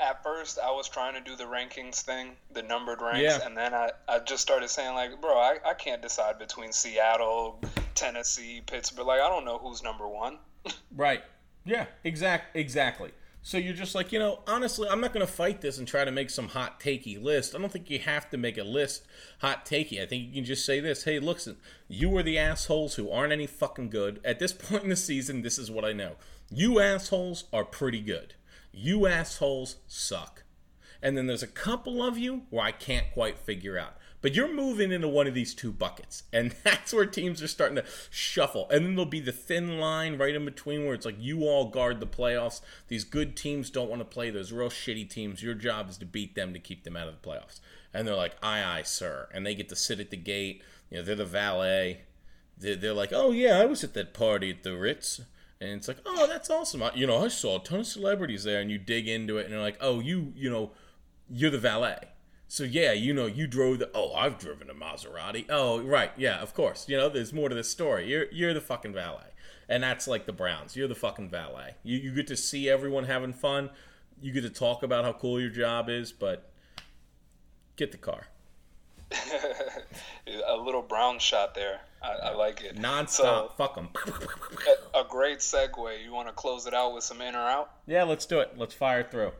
at 0.00 0.22
first 0.22 0.58
I 0.58 0.70
was 0.70 0.88
trying 0.88 1.14
to 1.14 1.20
do 1.20 1.36
the 1.36 1.44
rankings 1.44 2.02
thing, 2.02 2.32
the 2.52 2.62
numbered 2.62 3.00
ranks, 3.00 3.20
yeah. 3.22 3.46
and 3.46 3.56
then 3.56 3.74
I, 3.74 3.90
I 4.08 4.18
just 4.20 4.42
started 4.42 4.68
saying 4.68 4.94
like, 4.94 5.20
bro, 5.20 5.36
I, 5.36 5.58
I 5.64 5.74
can't 5.74 6.02
decide 6.02 6.38
between 6.38 6.72
Seattle, 6.72 7.60
Tennessee, 7.94 8.62
Pittsburgh. 8.66 9.06
Like 9.06 9.20
I 9.20 9.28
don't 9.28 9.44
know 9.44 9.58
who's 9.58 9.82
number 9.82 10.08
one. 10.08 10.38
right. 10.96 11.22
Yeah. 11.64 11.86
Exact. 12.04 12.56
Exactly. 12.56 13.12
So 13.44 13.58
you're 13.58 13.74
just 13.74 13.96
like, 13.96 14.12
you 14.12 14.20
know, 14.20 14.38
honestly, 14.46 14.88
I'm 14.88 15.00
not 15.00 15.12
going 15.12 15.26
to 15.26 15.32
fight 15.32 15.60
this 15.60 15.76
and 15.76 15.86
try 15.86 16.04
to 16.04 16.12
make 16.12 16.30
some 16.30 16.48
hot 16.48 16.78
takey 16.78 17.20
list. 17.20 17.56
I 17.56 17.58
don't 17.58 17.72
think 17.72 17.90
you 17.90 17.98
have 17.98 18.30
to 18.30 18.36
make 18.36 18.56
a 18.56 18.62
list 18.62 19.04
hot 19.40 19.66
takey. 19.66 20.00
I 20.00 20.06
think 20.06 20.28
you 20.28 20.32
can 20.34 20.44
just 20.44 20.64
say 20.64 20.78
this: 20.78 21.04
Hey, 21.04 21.18
listen, 21.18 21.56
you 21.88 22.16
are 22.16 22.22
the 22.22 22.38
assholes 22.38 22.94
who 22.94 23.10
aren't 23.10 23.32
any 23.32 23.48
fucking 23.48 23.90
good 23.90 24.20
at 24.24 24.38
this 24.38 24.52
point 24.52 24.84
in 24.84 24.90
the 24.90 24.96
season. 24.96 25.42
This 25.42 25.58
is 25.58 25.70
what 25.70 25.84
I 25.84 25.92
know. 25.92 26.12
You 26.54 26.80
assholes 26.80 27.44
are 27.52 27.64
pretty 27.64 28.00
good 28.00 28.34
you 28.72 29.06
assholes 29.06 29.76
suck. 29.86 30.44
And 31.02 31.16
then 31.16 31.26
there's 31.26 31.42
a 31.42 31.48
couple 31.48 32.02
of 32.02 32.16
you 32.16 32.42
where 32.50 32.64
I 32.64 32.72
can't 32.72 33.12
quite 33.12 33.38
figure 33.38 33.78
out. 33.78 33.96
But 34.20 34.34
you're 34.34 34.52
moving 34.52 34.92
into 34.92 35.08
one 35.08 35.26
of 35.26 35.34
these 35.34 35.52
two 35.52 35.72
buckets. 35.72 36.22
And 36.32 36.54
that's 36.64 36.94
where 36.94 37.06
teams 37.06 37.42
are 37.42 37.48
starting 37.48 37.76
to 37.76 37.84
shuffle. 38.08 38.68
And 38.70 38.84
then 38.84 38.94
there'll 38.94 39.10
be 39.10 39.20
the 39.20 39.32
thin 39.32 39.78
line 39.78 40.16
right 40.16 40.34
in 40.34 40.44
between 40.44 40.84
where 40.84 40.94
it's 40.94 41.04
like 41.04 41.16
you 41.18 41.42
all 41.42 41.68
guard 41.68 42.00
the 42.00 42.06
playoffs. 42.06 42.60
These 42.88 43.04
good 43.04 43.36
teams 43.36 43.68
don't 43.68 43.90
want 43.90 44.00
to 44.00 44.06
play 44.06 44.30
those 44.30 44.52
real 44.52 44.70
shitty 44.70 45.10
teams. 45.10 45.42
Your 45.42 45.54
job 45.54 45.90
is 45.90 45.98
to 45.98 46.06
beat 46.06 46.34
them 46.34 46.52
to 46.52 46.60
keep 46.60 46.84
them 46.84 46.96
out 46.96 47.08
of 47.08 47.20
the 47.20 47.28
playoffs. 47.28 47.60
And 47.92 48.06
they're 48.06 48.14
like, 48.14 48.36
aye, 48.42 48.62
aye, 48.64 48.82
sir. 48.82 49.28
And 49.34 49.44
they 49.44 49.54
get 49.54 49.68
to 49.70 49.76
sit 49.76 50.00
at 50.00 50.10
the 50.10 50.16
gate. 50.16 50.62
You 50.88 50.98
know, 50.98 51.02
they're 51.02 51.16
the 51.16 51.24
valet. 51.24 52.02
They're, 52.56 52.76
they're 52.76 52.94
like, 52.94 53.12
oh, 53.12 53.32
yeah, 53.32 53.58
I 53.58 53.64
was 53.66 53.82
at 53.82 53.94
that 53.94 54.14
party 54.14 54.50
at 54.50 54.62
the 54.62 54.76
Ritz 54.76 55.20
and 55.62 55.72
it's 55.72 55.88
like, 55.88 55.98
oh, 56.04 56.26
that's 56.26 56.50
awesome. 56.50 56.82
I, 56.82 56.92
you 56.94 57.06
know, 57.06 57.24
I 57.24 57.28
saw 57.28 57.60
a 57.60 57.62
ton 57.62 57.80
of 57.80 57.86
celebrities 57.86 58.44
there, 58.44 58.60
and 58.60 58.70
you 58.70 58.78
dig 58.78 59.08
into 59.08 59.38
it, 59.38 59.44
and 59.44 59.52
you're 59.52 59.62
like, 59.62 59.78
oh, 59.80 60.00
you, 60.00 60.32
you 60.34 60.50
know, 60.50 60.72
you're 61.30 61.50
the 61.50 61.58
valet. 61.58 62.08
So 62.48 62.64
yeah, 62.64 62.92
you 62.92 63.14
know, 63.14 63.26
you 63.26 63.46
drove 63.46 63.78
the. 63.78 63.90
Oh, 63.94 64.12
I've 64.12 64.38
driven 64.38 64.68
a 64.68 64.74
Maserati. 64.74 65.46
Oh, 65.48 65.80
right, 65.80 66.10
yeah, 66.18 66.38
of 66.40 66.52
course. 66.52 66.86
You 66.88 66.98
know, 66.98 67.08
there's 67.08 67.32
more 67.32 67.48
to 67.48 67.54
the 67.54 67.64
story. 67.64 68.06
You're 68.08 68.26
you're 68.30 68.52
the 68.52 68.60
fucking 68.60 68.92
valet, 68.92 69.30
and 69.70 69.82
that's 69.82 70.06
like 70.06 70.26
the 70.26 70.34
Browns. 70.34 70.76
You're 70.76 70.88
the 70.88 70.94
fucking 70.94 71.30
valet. 71.30 71.76
You 71.82 71.96
you 71.96 72.14
get 72.14 72.26
to 72.26 72.36
see 72.36 72.68
everyone 72.68 73.04
having 73.04 73.32
fun. 73.32 73.70
You 74.20 74.32
get 74.32 74.42
to 74.42 74.50
talk 74.50 74.82
about 74.82 75.04
how 75.04 75.14
cool 75.14 75.40
your 75.40 75.48
job 75.48 75.88
is, 75.88 76.12
but 76.12 76.50
get 77.76 77.90
the 77.90 77.98
car. 77.98 78.26
a 80.26 80.56
little 80.56 80.82
brown 80.82 81.18
shot 81.18 81.54
there. 81.54 81.80
I, 82.02 82.28
I 82.28 82.34
like 82.34 82.62
it. 82.62 82.76
Nonstop. 82.76 83.08
So, 83.08 83.52
Fuck 83.56 83.74
them. 83.76 83.88
a, 84.94 85.00
a 85.00 85.04
great 85.08 85.38
segue. 85.38 86.04
You 86.04 86.12
want 86.12 86.28
to 86.28 86.34
close 86.34 86.66
it 86.66 86.74
out 86.74 86.94
with 86.94 87.04
some 87.04 87.20
in 87.20 87.34
or 87.34 87.38
out? 87.38 87.70
Yeah, 87.86 88.02
let's 88.04 88.26
do 88.26 88.40
it. 88.40 88.54
Let's 88.56 88.74
fire 88.74 89.06
through. 89.08 89.32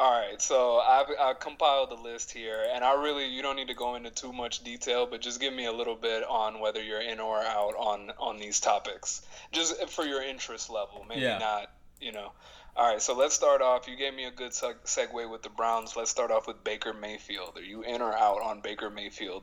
All 0.00 0.18
right, 0.18 0.40
so 0.40 0.78
I've, 0.78 1.08
i 1.20 1.34
compiled 1.34 1.90
the 1.90 1.94
list 1.94 2.32
here, 2.32 2.64
and 2.72 2.82
I 2.82 2.94
really 2.94 3.26
you 3.26 3.42
don't 3.42 3.56
need 3.56 3.68
to 3.68 3.74
go 3.74 3.96
into 3.96 4.08
too 4.08 4.32
much 4.32 4.64
detail, 4.64 5.06
but 5.06 5.20
just 5.20 5.38
give 5.42 5.52
me 5.52 5.66
a 5.66 5.72
little 5.72 5.94
bit 5.94 6.24
on 6.26 6.58
whether 6.58 6.82
you're 6.82 7.02
in 7.02 7.20
or 7.20 7.36
out 7.42 7.74
on 7.76 8.10
on 8.18 8.38
these 8.38 8.60
topics, 8.60 9.20
just 9.52 9.90
for 9.90 10.06
your 10.06 10.22
interest 10.22 10.70
level. 10.70 11.04
Maybe 11.06 11.20
yeah. 11.20 11.36
not, 11.36 11.70
you 12.00 12.12
know. 12.12 12.32
All 12.76 12.90
right, 12.90 13.02
so 13.02 13.14
let's 13.14 13.34
start 13.34 13.60
off. 13.60 13.88
You 13.88 13.96
gave 13.96 14.14
me 14.14 14.24
a 14.24 14.30
good 14.30 14.52
seg- 14.52 14.86
segue 14.86 15.30
with 15.30 15.42
the 15.42 15.50
Browns. 15.50 15.94
Let's 15.96 16.10
start 16.10 16.30
off 16.30 16.46
with 16.46 16.64
Baker 16.64 16.94
Mayfield. 16.94 17.58
Are 17.58 17.62
you 17.62 17.82
in 17.82 18.00
or 18.00 18.16
out 18.16 18.40
on 18.40 18.62
Baker 18.62 18.88
Mayfield 18.88 19.42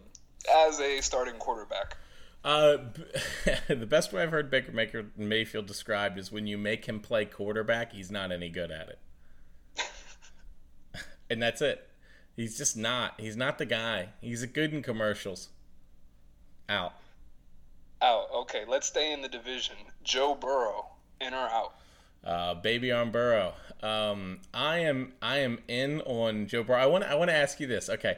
as 0.49 0.79
a 0.79 1.01
starting 1.01 1.35
quarterback? 1.35 1.97
Uh, 2.43 2.77
the 3.67 3.85
best 3.85 4.13
way 4.13 4.23
I've 4.23 4.31
heard 4.31 4.49
Baker 4.49 4.71
Maker 4.71 5.05
Mayfield 5.17 5.65
described 5.65 6.17
is 6.17 6.31
when 6.31 6.47
you 6.47 6.57
make 6.57 6.85
him 6.85 6.99
play 6.99 7.25
quarterback, 7.25 7.93
he's 7.93 8.11
not 8.11 8.31
any 8.31 8.49
good 8.49 8.71
at 8.71 8.89
it, 8.89 8.99
and 11.29 11.41
that's 11.41 11.61
it. 11.61 11.87
He's 12.35 12.57
just 12.57 12.77
not. 12.77 13.19
He's 13.19 13.35
not 13.35 13.57
the 13.57 13.65
guy. 13.65 14.09
He's 14.21 14.43
a 14.43 14.47
good 14.47 14.73
in 14.73 14.83
commercials. 14.83 15.49
Out. 16.69 16.93
Out. 18.01 18.27
Okay, 18.33 18.63
let's 18.67 18.87
stay 18.87 19.11
in 19.11 19.21
the 19.21 19.27
division. 19.27 19.75
Joe 20.03 20.35
Burrow, 20.35 20.85
in 21.19 21.33
or 21.33 21.49
out? 21.49 21.73
Uh, 22.23 22.53
baby 22.53 22.91
on 22.91 23.11
Burrow. 23.11 23.53
Um, 23.81 24.39
I 24.53 24.79
am. 24.79 25.13
I 25.21 25.39
am 25.39 25.59
in 25.67 26.01
on 26.01 26.47
Joe 26.47 26.63
Burrow. 26.63 26.79
I 26.79 26.85
want. 26.85 27.03
I 27.03 27.15
want 27.15 27.29
to 27.29 27.35
ask 27.35 27.59
you 27.59 27.67
this. 27.67 27.89
Okay 27.89 28.17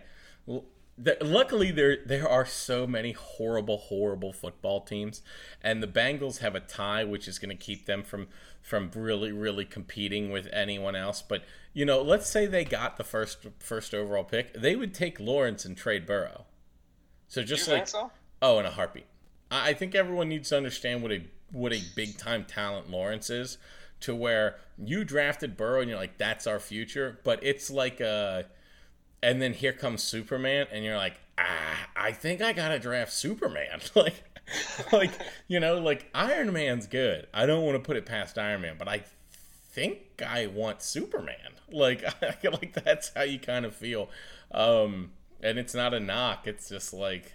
the, 1.02 1.18
luckily 1.22 1.72
there 1.72 1.98
there 2.06 2.28
are 2.28 2.46
so 2.46 2.86
many 2.86 3.14
horrible 3.14 3.78
horrible 3.78 4.34
football 4.34 4.82
teams 4.82 5.22
and 5.62 5.82
the 5.82 5.88
Bengals 5.88 6.40
have 6.40 6.56
a 6.56 6.60
tie 6.60 7.04
which 7.04 7.28
is 7.28 7.40
going 7.40 7.56
to 7.56 7.64
keep 7.64 7.86
them 7.86 8.04
from 8.04 8.28
from 8.62 8.92
really 8.94 9.32
really 9.32 9.66
competing 9.66 10.30
with 10.30 10.48
anyone 10.52 10.96
else 10.96 11.22
but 11.22 11.44
you 11.74 11.86
know 11.86 12.02
let's 12.02 12.30
say 12.30 12.46
they 12.46 12.66
got 12.66 12.98
the 12.98 13.04
first 13.04 13.48
first 13.60 13.94
overall 13.94 14.26
pick 14.26 14.54
they 14.54 14.76
would 14.76 14.94
take 14.94 15.20
Lawrence 15.20 15.64
and 15.64 15.78
trade 15.78 16.06
Burrow 16.06 16.46
so 17.28 17.44
just 17.44 17.68
you 17.68 17.74
like 17.74 17.88
so? 17.88 18.12
oh 18.42 18.60
in 18.60 18.66
a 18.66 18.72
heartbeat 18.72 19.08
I, 19.50 19.70
I 19.70 19.74
think 19.74 19.96
everyone 19.96 20.28
needs 20.28 20.50
to 20.50 20.58
understand 20.58 21.02
what 21.02 21.12
a 21.12 21.24
what 21.52 21.72
a 21.72 21.82
big 21.96 22.18
time 22.18 22.44
talent 22.44 22.92
Lawrence 22.92 23.30
is 23.30 23.58
to 24.02 24.14
where 24.14 24.58
you 24.78 25.04
drafted 25.06 25.56
Burrow 25.56 25.80
and 25.80 25.90
you're 25.90 26.00
like 26.00 26.18
that's 26.18 26.46
our 26.46 26.60
future 26.60 27.20
but 27.24 27.40
it's 27.42 27.70
like 27.70 28.02
a 28.02 28.46
and 29.22 29.42
then 29.42 29.54
here 29.54 29.74
comes 29.74 30.04
Superman, 30.04 30.68
and 30.72 30.84
you're 30.84 30.98
like, 30.98 31.20
ah, 31.38 31.90
I 31.96 32.12
think 32.12 32.42
I 32.42 32.54
gotta 32.54 32.80
draft 32.80 33.14
Superman. 33.14 33.82
like, 33.96 34.24
like 34.92 35.12
you 35.48 35.60
know, 35.60 35.80
like 35.80 36.10
Iron 36.14 36.54
Man's 36.54 36.88
good. 36.88 37.28
I 37.34 37.46
don't 37.46 37.64
want 37.64 37.76
to 37.76 37.86
put 37.86 37.98
it 37.98 38.06
past 38.06 38.38
Iron 38.38 38.62
Man, 38.62 38.76
but 38.78 38.88
I 38.88 39.04
think 39.72 40.22
I 40.26 40.48
want 40.48 40.82
Superman. 40.82 41.36
Like, 41.72 42.04
I 42.24 42.32
feel 42.32 42.54
like 42.54 42.74
that's 42.84 43.12
how 43.16 43.22
you 43.22 43.38
kind 43.38 43.64
of 43.64 43.76
feel. 43.76 44.10
Um, 44.50 45.12
and 45.40 45.60
it's 45.60 45.76
not 45.76 45.94
a 45.94 46.00
knock. 46.00 46.48
It's 46.48 46.68
just 46.68 46.94
like, 46.94 47.34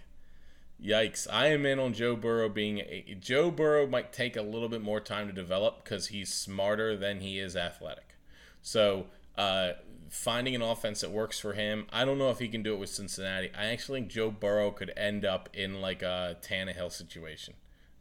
yikes. 0.84 1.28
I 1.32 1.48
am 1.48 1.64
in 1.64 1.78
on 1.78 1.92
Joe 1.92 2.16
Burrow 2.16 2.48
being 2.48 2.78
a, 2.78 3.16
Joe 3.20 3.52
Burrow 3.52 3.86
might 3.86 4.12
take 4.12 4.36
a 4.36 4.42
little 4.42 4.68
bit 4.68 4.82
more 4.82 4.98
time 4.98 5.28
to 5.28 5.32
develop 5.32 5.84
because 5.84 6.08
he's 6.08 6.32
smarter 6.32 6.96
than 6.96 7.20
he 7.20 7.38
is 7.38 7.54
athletic. 7.54 8.16
So 8.60 9.06
uh, 9.36 9.72
finding 10.08 10.54
an 10.54 10.62
offense 10.62 11.00
that 11.00 11.10
works 11.10 11.38
for 11.38 11.52
him. 11.52 11.86
I 11.92 12.04
don't 12.04 12.18
know 12.18 12.30
if 12.30 12.38
he 12.38 12.48
can 12.48 12.62
do 12.62 12.74
it 12.74 12.78
with 12.78 12.90
Cincinnati. 12.90 13.50
I 13.56 13.66
actually 13.66 14.00
think 14.00 14.12
Joe 14.12 14.30
Burrow 14.30 14.70
could 14.70 14.92
end 14.96 15.24
up 15.24 15.48
in 15.52 15.80
like 15.80 16.02
a 16.02 16.36
Tannehill 16.42 16.92
situation, 16.92 17.54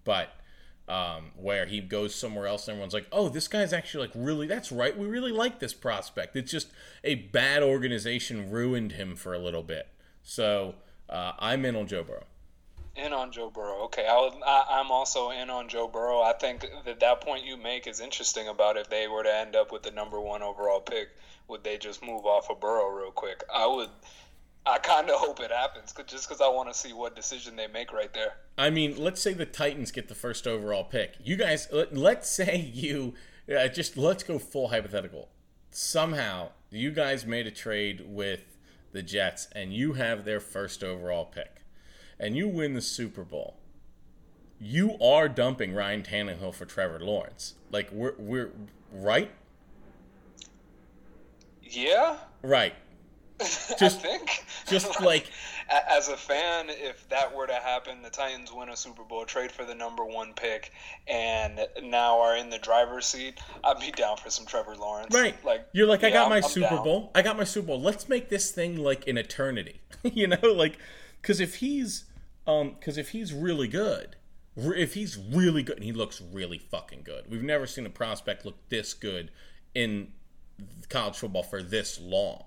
but 0.04 0.36
um, 0.88 1.32
where 1.38 1.66
he 1.66 1.80
goes 1.80 2.14
somewhere 2.14 2.46
else 2.46 2.68
and 2.68 2.74
everyone's 2.74 2.94
like, 2.94 3.08
"Oh, 3.12 3.30
this 3.30 3.48
guy's 3.48 3.74
actually 3.74 4.08
like 4.08 4.16
really. 4.16 4.48
That's 4.48 4.72
right. 4.72 4.98
We 4.98 5.08
really 5.08 5.32
like 5.32 5.60
this 5.60 5.74
prospect. 5.74 6.36
It's 6.36 6.52
just 6.52 6.70
a 7.04 7.16
bad 7.16 7.64
organization 7.64 8.52
ruined 8.52 8.94
him 8.94 9.16
for 9.16 9.34
a 9.34 9.40
little 9.40 9.64
bit." 9.64 9.88
So 10.24 10.76
uh, 11.10 11.34
I'm 11.40 11.66
in 11.66 11.76
on 11.76 11.88
Joe 11.88 12.04
Burrow. 12.04 12.26
In 12.96 13.12
on 13.12 13.32
Joe 13.32 13.50
Burrow. 13.50 13.84
Okay, 13.86 14.06
I 14.08 14.14
I, 14.46 14.82
am 14.82 14.92
also 14.92 15.32
in 15.32 15.50
on 15.50 15.70
Joe 15.70 15.88
Burrow. 15.88 16.22
I 16.22 16.34
think 16.34 16.66
that 16.86 17.00
that 17.00 17.22
point 17.22 17.46
you 17.46 17.58
make 17.58 17.88
is 17.88 18.00
interesting 18.00 18.48
about 18.48 18.78
if 18.78 18.90
they 18.90 19.08
were 19.08 19.24
to 19.24 19.34
end 19.34 19.56
up 19.56 19.72
with 19.72 19.84
the 19.84 19.92
number 19.92 20.20
one 20.20 20.44
overall 20.44 20.82
pick 20.82 21.10
would 21.54 21.64
they 21.64 21.78
just 21.78 22.04
move 22.04 22.26
off 22.26 22.50
of 22.50 22.60
Burrow 22.60 22.90
real 22.90 23.12
quick? 23.12 23.44
I 23.54 23.68
would. 23.68 23.90
I 24.66 24.80
kind 24.80 25.08
of 25.08 25.16
hope 25.20 25.40
it 25.40 25.52
happens, 25.52 25.92
cause, 25.94 26.06
just 26.08 26.28
because 26.28 26.42
I 26.42 26.48
want 26.48 26.68
to 26.68 26.78
see 26.78 26.94
what 26.94 27.16
decision 27.16 27.56
they 27.56 27.68
make 27.68 27.94
right 27.94 28.12
there. 28.12 28.34
I 28.58 28.72
mean, 28.72 28.98
let's 28.98 29.22
say 29.22 29.34
the 29.34 29.46
Titans 29.46 29.92
get 29.92 30.08
the 30.08 30.16
first 30.16 30.48
overall 30.48 30.84
pick. 30.84 31.14
You 31.24 31.36
guys, 31.36 31.68
let's 31.92 32.28
say 32.36 32.58
you 32.74 33.14
uh, 33.56 33.68
just 33.68 33.98
let's 33.98 34.24
go 34.24 34.40
full 34.40 34.70
hypothetical. 34.70 35.30
Somehow, 35.70 36.50
you 36.72 36.90
guys 36.90 37.24
made 37.24 37.46
a 37.46 37.52
trade 37.52 38.04
with 38.08 38.58
the 38.92 39.04
Jets, 39.04 39.48
and 39.52 39.72
you 39.72 39.94
have 39.94 40.26
their 40.26 40.40
first 40.40 40.84
overall 40.84 41.26
pick, 41.26 41.62
and 42.20 42.36
you 42.36 42.48
win 42.48 42.74
the 42.74 42.82
Super 42.82 43.24
Bowl. 43.24 43.58
You 44.60 44.98
are 45.00 45.30
dumping 45.30 45.76
Ryan 45.76 46.02
Tannehill 46.02 46.56
for 46.56 46.66
Trevor 46.66 47.00
Lawrence. 47.00 47.54
Like 47.70 47.92
we're 47.92 48.16
we're 48.18 48.54
right 48.92 49.30
Yeah. 51.76 52.18
Right. 52.42 52.74
Just 53.80 54.02
think. 54.02 54.46
Just 54.68 55.02
like 55.02 55.30
as 55.90 56.08
a 56.10 56.18
fan, 56.18 56.68
if 56.70 57.08
that 57.10 57.34
were 57.36 57.48
to 57.48 57.54
happen, 57.54 58.02
the 58.02 58.10
Titans 58.10 58.52
win 58.54 58.70
a 58.70 58.78
Super 58.78 59.04
Bowl, 59.04 59.26
trade 59.26 59.52
for 59.52 59.66
the 59.66 59.76
number 59.76 60.06
one 60.06 60.34
pick, 60.34 60.72
and 61.08 61.60
now 61.82 62.20
are 62.20 62.36
in 62.36 62.50
the 62.50 62.60
driver's 62.60 63.06
seat, 63.06 63.40
I'd 63.64 63.80
be 63.80 63.92
down 63.92 64.18
for 64.18 64.30
some 64.30 64.46
Trevor 64.46 64.76
Lawrence. 64.76 65.14
Right. 65.14 65.36
Like 65.44 65.68
you're 65.74 65.88
like, 65.88 66.04
I 66.04 66.10
got 66.10 66.30
my 66.30 66.38
I'm 66.38 66.44
Super 66.44 66.70
down. 66.70 66.84
Bowl. 66.84 67.12
I 67.16 67.22
got 67.22 67.38
my 67.38 67.44
Super 67.44 67.68
Bowl. 67.68 67.82
Let's 67.82 68.08
make 68.08 68.30
this 68.30 68.52
thing 68.52 68.78
like 68.78 69.08
an 69.08 69.18
eternity. 69.18 69.82
you 70.04 70.28
know, 70.28 70.38
like 70.44 70.78
because 71.22 71.40
if 71.40 71.56
he's 71.56 72.06
um 72.46 72.76
because 72.80 72.98
if 72.98 73.10
he's 73.10 73.34
really 73.34 73.68
good, 73.68 74.16
if 74.56 74.94
he's 74.94 75.18
really 75.18 75.64
good, 75.64 75.78
and 75.78 75.86
he 75.86 75.92
looks 75.92 76.22
really 76.22 76.60
fucking 76.60 77.02
good. 77.04 77.26
We've 77.30 77.44
never 77.44 77.66
seen 77.66 77.86
a 77.86 77.90
prospect 77.90 78.46
look 78.46 78.58
this 78.70 78.94
good 78.94 79.32
in 79.74 80.10
college 80.90 81.16
football 81.16 81.44
for 81.44 81.62
this 81.64 82.00
long. 82.00 82.44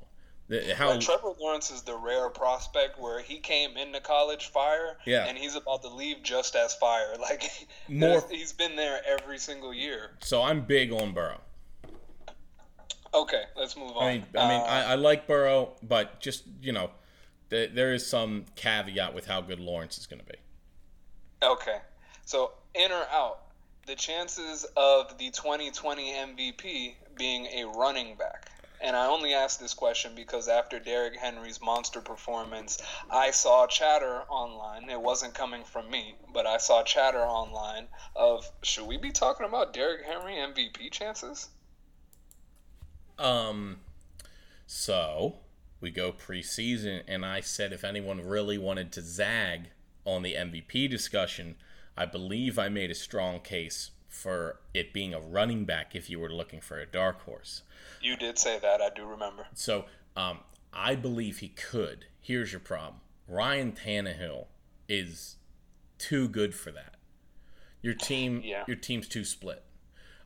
How 0.77 0.91
Like, 0.91 1.01
Trevor 1.01 1.33
Lawrence 1.41 1.73
is 1.73 1.83
the 1.83 1.97
rare 1.97 2.29
prospect 2.29 3.01
where 3.01 3.21
he 3.21 3.39
came 3.39 3.77
into 3.77 3.99
college 4.01 4.47
fire, 4.47 4.97
Yeah. 5.05 5.25
and 5.27 5.37
he's 5.37 5.57
about 5.57 5.83
to 5.83 5.89
leave 5.89 6.23
just 6.23 6.55
as 6.55 6.73
fire. 6.75 7.17
Like 7.21 7.51
More- 7.89 8.25
he's 8.31 8.53
been 8.53 8.77
there 8.77 9.01
every 9.05 9.39
single 9.39 9.75
year. 9.75 10.11
so 10.21 10.43
I'm 10.43 10.61
big 10.63 10.93
on 10.93 11.13
Burrow. 11.15 11.41
Okay, 13.15 13.43
let's 13.57 13.77
move 13.77 13.97
on. 13.97 14.03
I 14.05 14.13
mean, 14.13 14.27
I 14.37 14.49
mean, 14.49 14.61
Uh, 14.61 14.65
I, 14.65 14.81
I 14.83 14.95
like 14.97 15.27
Burrow, 15.27 15.73
but 15.83 16.21
just 16.21 16.45
you 16.61 16.73
know, 16.73 16.91
th- 17.51 17.71
there 17.75 17.93
is 17.95 18.07
some 18.07 18.45
caveat 18.57 19.15
with 19.15 19.27
how 19.27 19.41
good 19.41 19.59
Lawrence 19.59 19.97
is 19.99 20.07
going 20.07 20.21
to 20.21 20.27
be. 20.27 20.37
Okay. 21.43 21.79
So, 22.25 22.53
in 22.75 22.93
or 22.93 23.07
out, 23.11 23.41
the 23.87 23.95
chances 23.95 24.67
of 24.77 25.17
the 25.19 25.31
2020 25.31 26.13
MVP 26.13 26.95
being 27.17 27.47
a 27.47 27.65
running 27.65 28.17
back. 28.17 28.51
And 28.81 28.95
I 28.95 29.07
only 29.07 29.33
ask 29.33 29.59
this 29.59 29.73
question 29.73 30.13
because 30.15 30.49
after 30.49 30.79
Derrick 30.79 31.17
Henry's 31.17 31.61
monster 31.63 32.01
performance, 32.01 32.79
I 33.11 33.31
saw 33.31 33.67
chatter 33.67 34.23
online. 34.29 34.91
It 34.91 35.01
wasn't 35.01 35.35
coming 35.35 35.65
from 35.65 35.91
me, 35.91 36.15
but 36.33 36.47
I 36.47 36.59
saw 36.59 36.83
chatter 36.83 37.23
online 37.23 37.87
of 38.15 38.51
should 38.63 38.87
we 38.87 38.99
be 38.99 39.13
talking 39.13 39.47
about 39.47 39.73
Derrick 39.73 40.05
Henry 40.05 40.35
MVP 40.35 40.91
chances? 40.91 41.49
Um, 43.19 43.79
so 44.67 45.37
we 45.81 45.91
go 45.91 46.13
preseason, 46.13 47.03
and 47.09 47.25
I 47.25 47.41
said 47.41 47.73
if 47.73 47.83
anyone 47.83 48.27
really 48.27 48.59
wanted 48.59 48.93
to 48.93 49.01
zag 49.01 49.71
on 50.05 50.23
the 50.23 50.35
MVP 50.35 50.91
discussion, 50.91 51.57
I 51.97 52.05
believe 52.05 52.59
I 52.59 52.69
made 52.69 52.91
a 52.91 52.95
strong 52.95 53.41
case 53.41 53.91
for 54.17 54.59
it 54.75 54.93
being 54.93 55.13
a 55.15 55.21
running 55.21 55.65
back 55.65 55.95
if 55.95 56.09
you 56.11 56.19
were 56.19 56.31
looking 56.31 56.61
for 56.61 56.79
a 56.79 56.87
dark 56.87 57.21
horse. 57.23 57.63
You 58.01 58.17
did 58.17 58.39
say 58.39 58.59
that, 58.59 58.81
I 58.81 58.91
do 58.95 59.05
remember. 59.05 59.47
So 59.55 59.85
um, 60.17 60.39
I 60.73 60.95
believe 60.95 61.39
he 61.39 61.49
could. 61.49 62.07
Here's 62.21 62.53
your 62.53 62.61
problem 62.61 63.01
Ryan 63.29 63.73
Tannehill 63.73 64.47
is 64.89 65.37
too 65.99 66.29
good 66.29 66.55
for 66.55 66.71
that. 66.73 66.95
Your 67.83 67.95
team, 67.95 68.41
Yeah. 68.45 68.65
your 68.67 68.77
team's 68.77 69.09
too 69.09 69.25
split. 69.25 69.63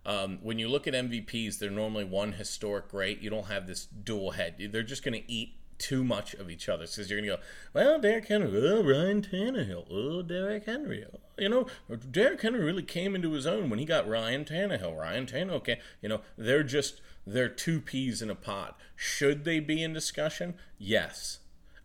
Um, 0.06 0.38
when 0.42 0.58
you 0.58 0.68
look 0.68 0.86
at 0.86 0.94
MVPs, 0.94 1.58
they're 1.58 1.70
normally 1.70 2.04
one 2.04 2.32
historic 2.32 2.88
great. 2.88 3.20
You 3.20 3.28
don't 3.28 3.46
have 3.48 3.66
this 3.66 3.84
dual 3.84 4.30
head. 4.32 4.54
They're 4.72 4.82
just 4.82 5.04
going 5.04 5.20
to 5.20 5.30
eat 5.30 5.56
too 5.80 6.04
much 6.04 6.34
of 6.34 6.48
each 6.50 6.68
other 6.68 6.84
because 6.84 7.10
you're 7.10 7.20
going 7.20 7.30
to 7.30 7.36
go, 7.36 7.42
well, 7.72 7.98
Derrick 7.98 8.28
Henry, 8.28 8.50
oh, 8.54 8.84
Ryan 8.84 9.22
Tannehill, 9.22 9.86
oh, 9.90 10.22
Derrick 10.22 10.66
Henry. 10.66 11.04
You 11.38 11.48
know, 11.48 11.66
Derrick 12.10 12.42
Henry 12.42 12.62
really 12.62 12.82
came 12.82 13.14
into 13.14 13.32
his 13.32 13.46
own 13.46 13.70
when 13.70 13.78
he 13.78 13.84
got 13.84 14.08
Ryan 14.08 14.44
Tannehill. 14.44 14.96
Ryan 14.96 15.26
Tannehill, 15.26 15.52
okay. 15.52 15.80
You 16.00 16.10
know, 16.10 16.20
they're 16.36 16.62
just, 16.62 17.00
they're 17.26 17.48
two 17.48 17.80
peas 17.80 18.22
in 18.22 18.30
a 18.30 18.34
pod. 18.34 18.74
Should 18.94 19.44
they 19.44 19.58
be 19.58 19.82
in 19.82 19.92
discussion? 19.92 20.54
Yes. 20.78 21.38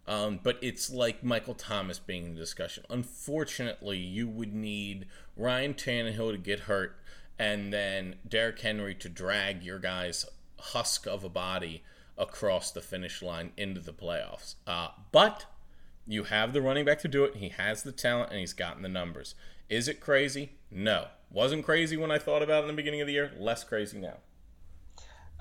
Um, 0.07 0.39
but 0.43 0.59
it's 0.61 0.91
like 0.91 1.23
Michael 1.23 1.55
Thomas 1.55 1.97
being 1.97 2.25
in 2.25 2.35
discussion. 2.35 2.83
Unfortunately, 2.89 3.97
you 3.97 4.27
would 4.27 4.53
need 4.53 5.07
Ryan 5.35 5.73
Tannehill 5.73 6.31
to 6.33 6.37
get 6.37 6.61
hurt 6.61 6.99
and 7.39 7.73
then 7.73 8.15
Derrick 8.27 8.59
Henry 8.59 8.95
to 8.95 9.09
drag 9.09 9.63
your 9.63 9.79
guy's 9.79 10.25
husk 10.57 11.05
of 11.05 11.23
a 11.23 11.29
body 11.29 11.83
across 12.17 12.71
the 12.71 12.81
finish 12.81 13.21
line 13.21 13.51
into 13.57 13.81
the 13.81 13.93
playoffs. 13.93 14.55
Uh, 14.65 14.89
but 15.11 15.45
you 16.07 16.25
have 16.25 16.53
the 16.53 16.61
running 16.61 16.85
back 16.85 16.99
to 16.99 17.07
do 17.07 17.23
it. 17.23 17.35
He 17.37 17.49
has 17.49 17.83
the 17.83 17.91
talent 17.91 18.31
and 18.31 18.39
he's 18.39 18.53
gotten 18.53 18.83
the 18.83 18.89
numbers. 18.89 19.35
Is 19.69 19.87
it 19.87 19.99
crazy? 19.99 20.51
No. 20.69 21.07
Wasn't 21.31 21.65
crazy 21.65 21.97
when 21.97 22.11
I 22.11 22.19
thought 22.19 22.43
about 22.43 22.59
it 22.59 22.63
in 22.63 22.67
the 22.67 22.73
beginning 22.73 23.01
of 23.01 23.07
the 23.07 23.13
year. 23.13 23.31
Less 23.37 23.63
crazy 23.63 23.99
now. 23.99 24.17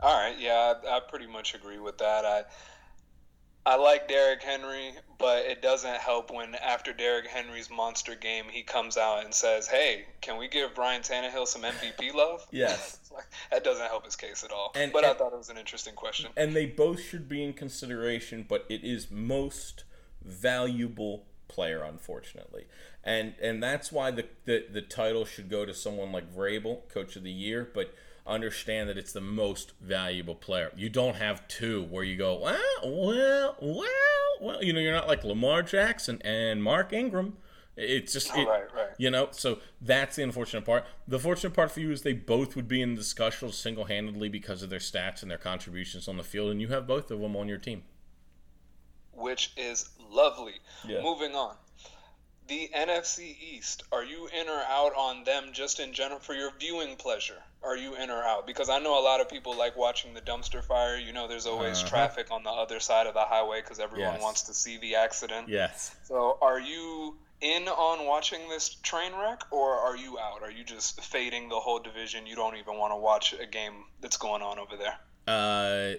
All 0.03 0.15
right, 0.15 0.39
yeah, 0.39 0.75
I, 0.85 0.97
I 0.97 1.01
pretty 1.01 1.27
much 1.27 1.55
agree 1.55 1.79
with 1.79 1.99
that. 1.99 2.25
I 2.25 2.45
I 3.67 3.77
like 3.77 4.09
Derrick 4.09 4.43
Henry, 4.43 4.93
but 5.19 5.47
it 5.47 5.63
doesn't 5.63 5.97
help 5.97 6.31
when 6.31 6.55
after 6.57 6.93
Derrick 6.93 7.27
Henry's 7.27 7.71
monster 7.71 8.15
game, 8.15 8.45
he 8.51 8.63
comes 8.63 8.97
out 8.99 9.25
and 9.25 9.33
says, 9.35 9.67
"Hey, 9.67 10.05
can 10.21 10.37
we 10.37 10.49
give 10.49 10.77
Ryan 10.77 11.01
Tannehill 11.03 11.47
some 11.47 11.63
MVP 11.63 12.13
love?" 12.15 12.47
Yes. 12.51 12.99
Like, 13.15 13.27
that 13.53 13.63
doesn't 13.63 13.87
help 13.87 14.05
his 14.05 14.17
case 14.17 14.43
at 14.43 14.51
all. 14.51 14.73
And- 14.75 14.93
but 14.93 15.05
I 15.05 15.15
thought 15.15 15.33
it 15.33 15.39
was 15.39 15.49
an 15.49 15.57
interesting 15.57 15.95
question. 15.95 16.31
and 16.37 16.55
they 16.57 16.67
both 16.67 17.01
should 17.01 17.29
be 17.29 17.45
in 17.45 17.53
consideration, 17.53 18.45
but 18.49 18.67
it 18.69 18.83
is 18.83 19.09
most 19.09 19.85
valuable 20.21 21.25
player, 21.47 21.83
unfortunately, 21.85 22.65
and 23.05 23.35
and 23.41 23.63
that's 23.63 23.93
why 23.93 24.11
the 24.11 24.25
the, 24.47 24.67
the 24.69 24.83
title 24.83 25.25
should 25.25 25.49
go 25.49 25.65
to 25.65 25.73
someone 25.73 26.11
like 26.11 26.35
Vrabel, 26.35 26.89
Coach 26.89 27.15
of 27.15 27.23
the 27.23 27.31
Year, 27.31 27.71
but 27.73 27.95
understand 28.27 28.89
that 28.89 28.97
it's 28.99 29.13
the 29.13 29.21
most 29.21 29.73
valuable 29.81 30.35
player. 30.35 30.73
You 30.77 30.89
don't 30.89 31.17
have 31.17 31.47
two 31.49 31.85
where 31.85 32.05
you 32.05 32.17
go, 32.17 32.39
well, 32.39 32.59
well, 32.83 33.57
well, 33.61 33.87
well, 34.41 34.65
you 34.65 34.73
know, 34.73 34.81
you're 34.81 34.95
not 34.95 35.09
like 35.09 35.25
Lamar 35.25 35.63
Jackson 35.63 36.21
and 36.25 36.63
Mark 36.63 36.93
Ingram. 36.93 37.37
It's 37.77 38.13
just 38.13 38.31
oh, 38.35 38.41
it, 38.41 38.49
Right, 38.49 38.75
right. 38.75 38.89
you 38.99 39.11
know, 39.11 39.29
so 39.33 39.59
that's 39.81 40.17
the 40.17 40.23
unfortunate 40.23 40.65
part. 40.65 40.85
The 41.09 41.19
fortunate 41.19 41.55
part 41.55 41.73
for 41.73 41.81
you 41.81 41.91
is 41.91 42.03
they 42.03 42.13
both 42.13 42.55
would 42.57 42.69
be 42.69 42.81
in 42.81 42.95
the 42.95 43.01
discussion 43.01 43.51
single 43.53 43.87
handedly 43.87 44.29
because 44.29 44.63
of 44.63 44.71
their 44.71 44.79
stats 44.79 45.23
and 45.23 45.31
their 45.31 45.39
contributions 45.39 46.07
on 46.07 46.17
the 46.17 46.23
field, 46.23 46.51
and 46.53 46.61
you 46.61 46.69
have 46.69 46.87
both 46.87 47.11
of 47.11 47.21
them 47.21 47.35
on 47.37 47.49
your 47.49 47.59
team. 47.59 47.83
which 49.13 49.53
is 49.57 49.89
lovely. 50.11 50.55
Yeah. 50.87 51.03
Moving 51.03 51.35
on. 51.35 51.57
The 52.47 52.71
NFC 52.77 53.37
East, 53.41 53.85
are 53.91 54.05
you 54.05 54.29
in 54.29 54.49
or 54.49 54.61
out 54.69 54.93
on 54.97 55.25
them 55.25 55.51
just 55.53 55.81
in 55.81 55.93
general 55.93 56.21
for 56.21 56.35
your 56.35 56.53
viewing 56.59 56.97
pleasure? 56.97 57.43
Are 57.65 57.77
you 57.77 57.95
in 57.97 58.11
or 58.11 58.23
out? 58.23 58.47
Because 58.47 58.69
I 58.69 58.79
know 58.79 58.99
a 58.99 59.03
lot 59.03 59.21
of 59.21 59.29
people 59.29 59.57
like 59.57 59.77
watching 59.77 60.13
the 60.15 60.21
dumpster 60.21 60.63
fire. 60.63 60.97
You 60.97 61.13
know, 61.13 61.27
there's 61.29 61.47
always 61.47 61.79
Uh-huh. 61.79 61.89
traffic 61.89 62.31
on 62.31 62.43
the 62.43 62.51
other 62.51 62.79
side 62.81 63.07
of 63.07 63.15
the 63.15 63.25
highway 63.25 63.61
because 63.63 63.81
everyone 63.81 64.15
Yes. 64.15 64.23
wants 64.23 64.43
to 64.43 64.55
see 64.55 64.77
the 64.79 64.97
accident. 64.97 65.49
Yes. 65.49 65.95
So, 66.05 66.39
are 66.43 66.61
you 66.61 67.19
in 67.41 67.69
on 67.69 68.07
watching 68.07 68.49
this 68.49 68.75
train 68.77 69.13
wreck, 69.15 69.43
or 69.51 69.75
are 69.79 69.97
you 69.97 70.19
out? 70.19 70.43
Are 70.43 70.51
you 70.51 70.65
just 70.65 71.01
fading 71.03 71.49
the 71.49 71.61
whole 71.61 71.79
division? 71.79 72.27
You 72.27 72.37
don't 72.37 72.57
even 72.57 72.79
want 72.79 72.93
to 72.93 72.97
watch 72.97 73.33
a 73.35 73.47
game 73.47 73.85
that's 74.01 74.17
going 74.17 74.43
on 74.43 74.59
over 74.59 74.77
there? 74.77 74.97
Uh, 75.27 75.95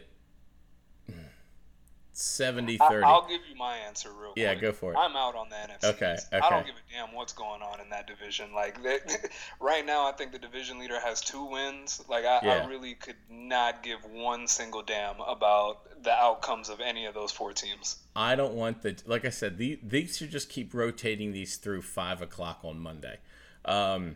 70 2.17 2.79
I, 2.79 2.87
30. 2.87 3.05
I'll 3.05 3.27
give 3.27 3.41
you 3.49 3.55
my 3.57 3.75
answer 3.77 4.09
real 4.09 4.31
quick. 4.31 4.37
Yeah, 4.37 4.55
go 4.55 4.71
for 4.71 4.93
it. 4.93 4.97
I'm 4.97 5.15
out 5.15 5.35
on 5.35 5.49
the 5.49 5.55
NFC. 5.55 5.93
Okay, 5.95 6.13
East. 6.13 6.27
I 6.31 6.49
don't 6.49 6.65
give 6.65 6.75
a 6.75 6.93
damn 6.93 7.13
what's 7.13 7.33
going 7.33 7.61
on 7.61 7.81
in 7.81 7.89
that 7.89 8.07
division. 8.07 8.53
Like 8.53 8.81
they, 8.81 8.99
right 9.59 9.85
now, 9.85 10.07
I 10.07 10.13
think 10.13 10.31
the 10.31 10.39
division 10.39 10.79
leader 10.79 10.99
has 10.99 11.19
two 11.19 11.43
wins. 11.43 12.01
Like 12.07 12.23
I, 12.23 12.39
Yeah. 12.43 12.63
I 12.63 12.67
really 12.67 12.93
could 12.93 13.17
not 13.29 13.83
give 13.83 13.99
one 14.05 14.47
single 14.47 14.81
damn 14.81 15.19
about 15.19 16.03
the 16.03 16.13
outcomes 16.13 16.69
of 16.69 16.79
any 16.79 17.05
of 17.05 17.13
those 17.13 17.31
four 17.31 17.51
teams. 17.51 17.97
I 18.15 18.35
don't 18.35 18.53
want 18.53 18.81
the 18.81 18.95
like 19.05 19.25
I 19.25 19.29
said. 19.29 19.57
The, 19.57 19.79
these 19.83 20.17
should 20.17 20.31
just 20.31 20.49
keep 20.49 20.73
rotating 20.73 21.33
these 21.33 21.57
through 21.57 21.81
five 21.81 22.21
o'clock 22.21 22.59
on 22.63 22.79
Monday. 22.79 23.19
Um, 23.65 24.15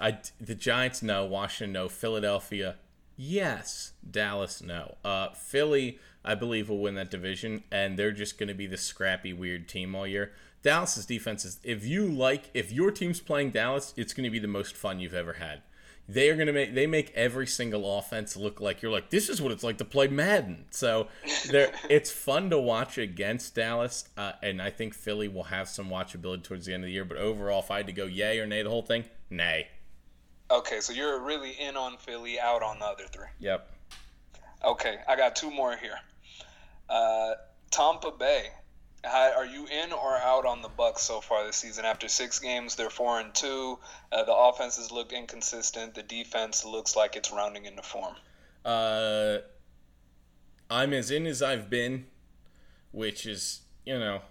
I 0.00 0.18
the 0.40 0.54
Giants 0.54 1.02
no, 1.02 1.26
Washington 1.26 1.72
no, 1.72 1.88
Philadelphia 1.90 2.76
yes, 3.16 3.92
Dallas 4.08 4.62
no. 4.62 4.96
Uh, 5.04 5.30
Philly 5.32 5.98
I 6.26 6.34
believe 6.34 6.68
will 6.68 6.78
win 6.78 6.94
that 6.96 7.10
division, 7.10 7.62
and 7.70 7.98
they're 7.98 8.12
just 8.12 8.38
going 8.38 8.48
to 8.48 8.54
be 8.54 8.66
the 8.66 8.76
scrappy 8.76 9.32
weird 9.32 9.68
team 9.68 9.94
all 9.94 10.06
year. 10.06 10.32
Dallas's 10.62 11.06
defense 11.06 11.44
is 11.44 11.60
if 11.62 11.86
you 11.86 12.06
like 12.06 12.50
if 12.52 12.72
your 12.72 12.90
team's 12.90 13.20
playing 13.20 13.52
Dallas, 13.52 13.94
it's 13.96 14.12
going 14.12 14.24
to 14.24 14.30
be 14.30 14.40
the 14.40 14.48
most 14.48 14.76
fun 14.76 14.98
you've 14.98 15.14
ever 15.14 15.34
had. 15.34 15.62
They 16.08 16.28
are 16.28 16.34
going 16.34 16.48
to 16.48 16.52
make 16.52 16.74
they 16.74 16.86
make 16.86 17.12
every 17.14 17.46
single 17.46 17.98
offense 17.98 18.36
look 18.36 18.60
like 18.60 18.82
you're 18.82 18.90
like 18.90 19.10
this 19.10 19.28
is 19.28 19.40
what 19.40 19.52
it's 19.52 19.62
like 19.62 19.78
to 19.78 19.84
play 19.84 20.08
Madden. 20.08 20.64
So 20.70 21.08
there 21.50 21.72
it's 21.88 22.10
fun 22.10 22.50
to 22.50 22.58
watch 22.58 22.98
against 22.98 23.54
Dallas, 23.54 24.08
uh, 24.16 24.32
and 24.42 24.60
I 24.60 24.70
think 24.70 24.94
Philly 24.94 25.28
will 25.28 25.44
have 25.44 25.68
some 25.68 25.88
watchability 25.88 26.42
towards 26.42 26.66
the 26.66 26.74
end 26.74 26.82
of 26.82 26.88
the 26.88 26.92
year. 26.92 27.04
But 27.04 27.18
overall, 27.18 27.60
if 27.60 27.70
I 27.70 27.78
had 27.78 27.86
to 27.86 27.92
go 27.92 28.06
yay 28.06 28.40
or 28.40 28.46
nay 28.46 28.62
the 28.62 28.70
whole 28.70 28.82
thing, 28.82 29.04
nay. 29.30 29.68
Okay, 30.50 30.80
so 30.80 30.92
you're 30.92 31.20
really 31.20 31.52
in 31.60 31.76
on 31.76 31.96
Philly, 31.96 32.38
out 32.38 32.62
on 32.62 32.78
the 32.78 32.86
other 32.86 33.04
three. 33.04 33.26
Yep. 33.40 33.68
Okay, 34.64 34.98
I 35.08 35.16
got 35.16 35.36
two 35.36 35.50
more 35.50 35.76
here. 35.76 35.98
Uh, 36.88 37.32
Tampa 37.70 38.12
Bay. 38.12 38.46
How, 39.04 39.32
are 39.36 39.46
you 39.46 39.66
in 39.66 39.92
or 39.92 40.16
out 40.16 40.46
on 40.46 40.62
the 40.62 40.68
Bucs 40.68 40.98
so 41.00 41.20
far 41.20 41.46
this 41.46 41.56
season? 41.56 41.84
After 41.84 42.08
six 42.08 42.38
games, 42.38 42.74
they're 42.74 42.90
four 42.90 43.20
and 43.20 43.32
two. 43.34 43.78
Uh, 44.10 44.24
the 44.24 44.34
offenses 44.34 44.90
look 44.90 45.12
inconsistent. 45.12 45.94
The 45.94 46.02
defense 46.02 46.64
looks 46.64 46.96
like 46.96 47.14
it's 47.14 47.30
rounding 47.30 47.66
into 47.66 47.82
form. 47.82 48.16
Uh, 48.64 49.38
I'm 50.68 50.92
as 50.92 51.10
in 51.10 51.26
as 51.26 51.40
I've 51.40 51.70
been, 51.70 52.06
which 52.90 53.26
is 53.26 53.60
you 53.84 53.98
know, 53.98 54.22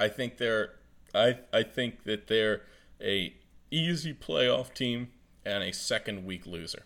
I 0.00 0.08
think 0.08 0.38
they're 0.38 0.74
I 1.14 1.38
I 1.52 1.62
think 1.62 2.04
that 2.04 2.26
they're 2.26 2.62
a 3.00 3.34
easy 3.70 4.12
playoff 4.12 4.74
team 4.74 5.08
and 5.44 5.62
a 5.62 5.72
second 5.72 6.24
week 6.24 6.46
loser. 6.46 6.84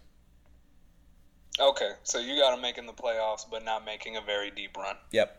Okay, 1.61 1.93
so 2.05 2.19
you 2.19 2.39
got 2.41 2.53
them 2.53 2.63
making 2.63 2.87
the 2.87 2.93
playoffs, 2.93 3.45
but 3.49 3.65
not 3.65 3.85
making 3.85 4.17
a 4.17 4.21
very 4.21 4.51
deep 4.51 4.77
run. 4.77 4.97
Yep. 5.13 5.37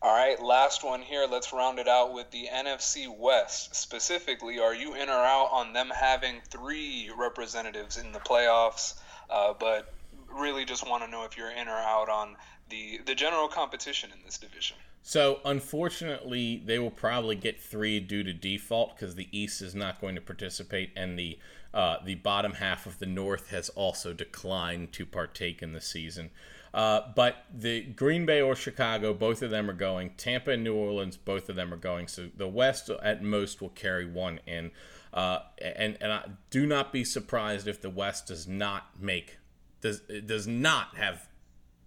All 0.00 0.14
right, 0.14 0.40
last 0.40 0.84
one 0.84 1.02
here. 1.02 1.26
Let's 1.28 1.52
round 1.52 1.80
it 1.80 1.88
out 1.88 2.14
with 2.14 2.30
the 2.30 2.46
NFC 2.52 3.08
West. 3.08 3.74
Specifically, 3.74 4.60
are 4.60 4.74
you 4.74 4.94
in 4.94 5.08
or 5.08 5.24
out 5.24 5.48
on 5.52 5.72
them 5.72 5.90
having 5.94 6.40
three 6.50 7.10
representatives 7.18 7.96
in 7.96 8.12
the 8.12 8.20
playoffs? 8.20 8.94
Uh, 9.28 9.54
but 9.58 9.92
really, 10.32 10.64
just 10.64 10.88
want 10.88 11.02
to 11.02 11.10
know 11.10 11.24
if 11.24 11.36
you're 11.36 11.50
in 11.50 11.68
or 11.68 11.76
out 11.76 12.08
on 12.08 12.36
the 12.70 13.00
the 13.06 13.14
general 13.14 13.48
competition 13.48 14.10
in 14.12 14.18
this 14.24 14.38
division. 14.38 14.76
So, 15.02 15.40
unfortunately, 15.44 16.62
they 16.64 16.78
will 16.78 16.90
probably 16.90 17.34
get 17.34 17.60
three 17.60 17.98
due 17.98 18.22
to 18.22 18.32
default 18.32 18.94
because 18.94 19.16
the 19.16 19.28
East 19.32 19.62
is 19.62 19.74
not 19.74 20.00
going 20.00 20.14
to 20.14 20.20
participate, 20.20 20.90
and 20.94 21.18
the 21.18 21.38
uh, 21.74 21.96
the 22.04 22.14
bottom 22.16 22.54
half 22.54 22.86
of 22.86 22.98
the 22.98 23.06
North 23.06 23.50
has 23.50 23.68
also 23.70 24.12
declined 24.12 24.92
to 24.92 25.06
partake 25.06 25.62
in 25.62 25.72
the 25.72 25.80
season. 25.80 26.30
Uh, 26.72 27.00
but 27.14 27.44
the 27.52 27.82
Green 27.82 28.26
Bay 28.26 28.40
or 28.40 28.54
Chicago, 28.54 29.14
both 29.14 29.42
of 29.42 29.50
them 29.50 29.70
are 29.70 29.74
going. 29.74 30.10
Tampa 30.16 30.50
and 30.52 30.64
New 30.64 30.74
Orleans, 30.74 31.16
both 31.16 31.48
of 31.48 31.56
them 31.56 31.72
are 31.72 31.78
going. 31.78 32.08
So 32.08 32.28
the 32.36 32.48
West 32.48 32.90
at 33.02 33.22
most 33.22 33.60
will 33.60 33.70
carry 33.70 34.06
one 34.06 34.40
in. 34.46 34.70
Uh, 35.12 35.40
and 35.60 35.96
and 36.00 36.12
I, 36.12 36.24
do 36.50 36.66
not 36.66 36.92
be 36.92 37.04
surprised 37.04 37.66
if 37.66 37.80
the 37.80 37.90
West 37.90 38.26
does 38.26 38.46
not 38.46 39.00
make 39.00 39.38
does 39.80 40.00
does 40.26 40.46
not 40.46 40.96
have 40.96 41.28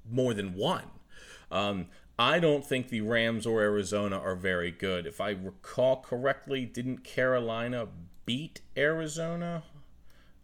more 0.09 0.33
than 0.33 0.55
one. 0.55 0.85
Um, 1.51 1.87
I 2.17 2.39
don't 2.39 2.65
think 2.65 2.89
the 2.89 3.01
Rams 3.01 3.45
or 3.45 3.61
Arizona 3.61 4.17
are 4.17 4.35
very 4.35 4.71
good. 4.71 5.05
If 5.05 5.21
I 5.21 5.31
recall 5.31 5.97
correctly, 6.01 6.65
didn't 6.65 7.03
Carolina 7.03 7.87
beat 8.25 8.61
Arizona? 8.77 9.63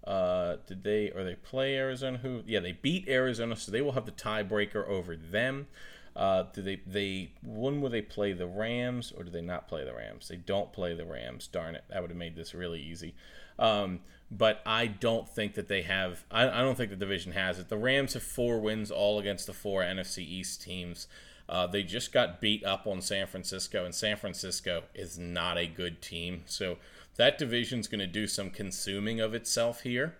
Uh, 0.07 0.55
did 0.65 0.83
they 0.83 1.11
or 1.11 1.25
they 1.25 1.35
play 1.35 1.75
Arizona? 1.75 2.17
Who? 2.19 2.41
Yeah, 2.47 2.61
they 2.61 2.71
beat 2.71 3.09
Arizona, 3.09 3.57
so 3.57 3.73
they 3.73 3.81
will 3.81 3.91
have 3.91 4.05
the 4.05 4.11
tiebreaker 4.13 4.87
over 4.87 5.17
them. 5.17 5.67
Uh, 6.15 6.45
do 6.53 6.61
they 6.61 6.81
they 6.87 7.31
when 7.43 7.81
will 7.81 7.89
they 7.89 8.01
play 8.01 8.31
the 8.31 8.47
Rams 8.47 9.11
or 9.15 9.23
do 9.23 9.29
they 9.29 9.41
not 9.41 9.67
play 9.67 9.83
the 9.83 9.93
Rams? 9.93 10.29
They 10.29 10.37
don't 10.37 10.71
play 10.71 10.93
the 10.93 11.05
Rams. 11.05 11.47
Darn 11.47 11.75
it, 11.75 11.83
that 11.89 12.01
would 12.01 12.09
have 12.09 12.17
made 12.17 12.37
this 12.37 12.53
really 12.53 12.81
easy. 12.81 13.15
Um, 13.59 13.99
but 14.31 14.61
I 14.65 14.87
don't 14.87 15.27
think 15.27 15.55
that 15.55 15.67
they 15.67 15.81
have. 15.81 16.23
I, 16.31 16.47
I, 16.49 16.61
don't 16.61 16.75
think 16.75 16.89
the 16.89 16.95
division 16.95 17.33
has 17.33 17.59
it. 17.59 17.69
The 17.69 17.77
Rams 17.77 18.13
have 18.13 18.23
four 18.23 18.59
wins, 18.59 18.91
all 18.91 19.19
against 19.19 19.45
the 19.45 19.53
four 19.53 19.81
NFC 19.81 20.19
East 20.19 20.61
teams. 20.61 21.07
Uh, 21.49 21.67
they 21.67 21.83
just 21.83 22.11
got 22.11 22.41
beat 22.41 22.63
up 22.65 22.87
on 22.87 23.01
San 23.01 23.27
Francisco, 23.27 23.85
and 23.85 23.95
San 23.95 24.17
Francisco 24.17 24.83
is 24.93 25.17
not 25.17 25.57
a 25.57 25.65
good 25.65 26.01
team. 26.01 26.43
So 26.45 26.77
that 27.17 27.37
division's 27.37 27.87
going 27.87 27.99
to 27.99 28.07
do 28.07 28.27
some 28.27 28.49
consuming 28.49 29.19
of 29.19 29.33
itself 29.33 29.81
here. 29.81 30.15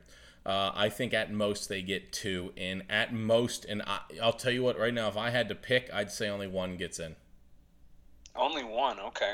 Uh, 0.45 0.71
I 0.73 0.89
think 0.89 1.13
at 1.13 1.31
most 1.31 1.67
they 1.67 1.81
get 1.81 2.13
two 2.13 2.53
and 2.55 2.83
At 2.89 3.13
most, 3.13 3.65
and 3.65 3.81
I, 3.85 3.99
will 4.21 4.31
tell 4.31 4.51
you 4.51 4.63
what, 4.63 4.79
right 4.79 4.93
now, 4.93 5.07
if 5.09 5.17
I 5.17 5.29
had 5.29 5.49
to 5.49 5.55
pick, 5.55 5.89
I'd 5.93 6.11
say 6.11 6.29
only 6.29 6.47
one 6.47 6.77
gets 6.77 6.99
in. 6.99 7.15
Only 8.35 8.63
one, 8.63 8.99
okay. 8.99 9.33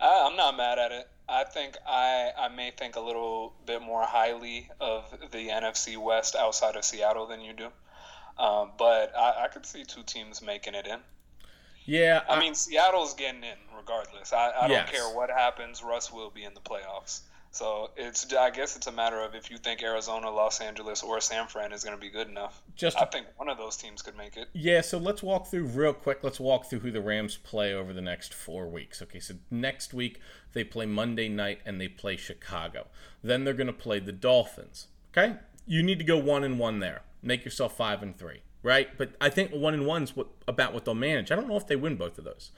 I, 0.00 0.26
I'm 0.26 0.36
not 0.36 0.56
mad 0.56 0.78
at 0.78 0.90
it. 0.90 1.08
I 1.28 1.44
think 1.44 1.76
I 1.86 2.30
I 2.36 2.48
may 2.48 2.72
think 2.72 2.96
a 2.96 3.00
little 3.00 3.54
bit 3.64 3.80
more 3.80 4.02
highly 4.02 4.68
of 4.80 5.04
the 5.30 5.48
NFC 5.48 5.96
West 5.96 6.34
outside 6.34 6.76
of 6.76 6.84
Seattle 6.84 7.26
than 7.26 7.40
you 7.40 7.52
do, 7.52 7.68
um, 8.38 8.72
but 8.76 9.12
I, 9.16 9.44
I 9.44 9.48
could 9.48 9.64
see 9.64 9.84
two 9.84 10.02
teams 10.02 10.42
making 10.42 10.74
it 10.74 10.86
in. 10.86 10.98
Yeah, 11.84 12.22
I, 12.28 12.36
I 12.36 12.40
mean 12.40 12.54
Seattle's 12.54 13.14
getting 13.14 13.42
in 13.42 13.56
regardless. 13.76 14.32
I, 14.32 14.48
I 14.50 14.66
yes. 14.68 14.90
don't 14.90 14.96
care 14.96 15.16
what 15.16 15.30
happens. 15.30 15.82
Russ 15.82 16.12
will 16.12 16.30
be 16.30 16.44
in 16.44 16.54
the 16.54 16.60
playoffs. 16.60 17.22
So 17.52 17.90
it's 17.98 18.32
I 18.32 18.48
guess 18.48 18.76
it's 18.76 18.86
a 18.86 18.92
matter 18.92 19.20
of 19.20 19.34
if 19.34 19.50
you 19.50 19.58
think 19.58 19.82
Arizona, 19.82 20.30
Los 20.30 20.60
Angeles, 20.60 21.02
or 21.02 21.20
San 21.20 21.46
Fran 21.48 21.70
is 21.72 21.84
going 21.84 21.94
to 21.94 22.00
be 22.00 22.08
good 22.08 22.28
enough. 22.28 22.62
Just 22.76 22.98
I 22.98 23.04
think 23.04 23.26
one 23.36 23.50
of 23.50 23.58
those 23.58 23.76
teams 23.76 24.00
could 24.00 24.16
make 24.16 24.38
it. 24.38 24.48
Yeah. 24.54 24.80
So 24.80 24.96
let's 24.96 25.22
walk 25.22 25.48
through 25.48 25.66
real 25.66 25.92
quick. 25.92 26.24
Let's 26.24 26.40
walk 26.40 26.64
through 26.64 26.80
who 26.80 26.90
the 26.90 27.02
Rams 27.02 27.36
play 27.36 27.74
over 27.74 27.92
the 27.92 28.00
next 28.00 28.32
four 28.32 28.68
weeks. 28.68 29.02
Okay. 29.02 29.20
So 29.20 29.34
next 29.50 29.92
week 29.92 30.18
they 30.54 30.64
play 30.64 30.86
Monday 30.86 31.28
night 31.28 31.60
and 31.66 31.78
they 31.78 31.88
play 31.88 32.16
Chicago. 32.16 32.86
Then 33.22 33.44
they're 33.44 33.52
going 33.52 33.66
to 33.66 33.72
play 33.74 34.00
the 34.00 34.12
Dolphins. 34.12 34.88
Okay. 35.16 35.36
You 35.66 35.82
need 35.82 35.98
to 35.98 36.06
go 36.06 36.16
one 36.16 36.44
and 36.44 36.58
one 36.58 36.80
there. 36.80 37.02
Make 37.22 37.44
yourself 37.44 37.76
five 37.76 38.02
and 38.02 38.16
three. 38.16 38.40
Right. 38.62 38.96
But 38.96 39.14
I 39.20 39.28
think 39.28 39.50
one 39.50 39.74
and 39.74 39.86
one's 39.86 40.14
what 40.14 40.28
about 40.46 40.72
what 40.72 40.84
they'll 40.84 40.94
manage. 40.94 41.32
I 41.32 41.36
don't 41.36 41.48
know 41.48 41.56
if 41.56 41.66
they 41.66 41.76
win 41.76 41.96
both 41.96 42.18
of 42.18 42.24
those. 42.24 42.52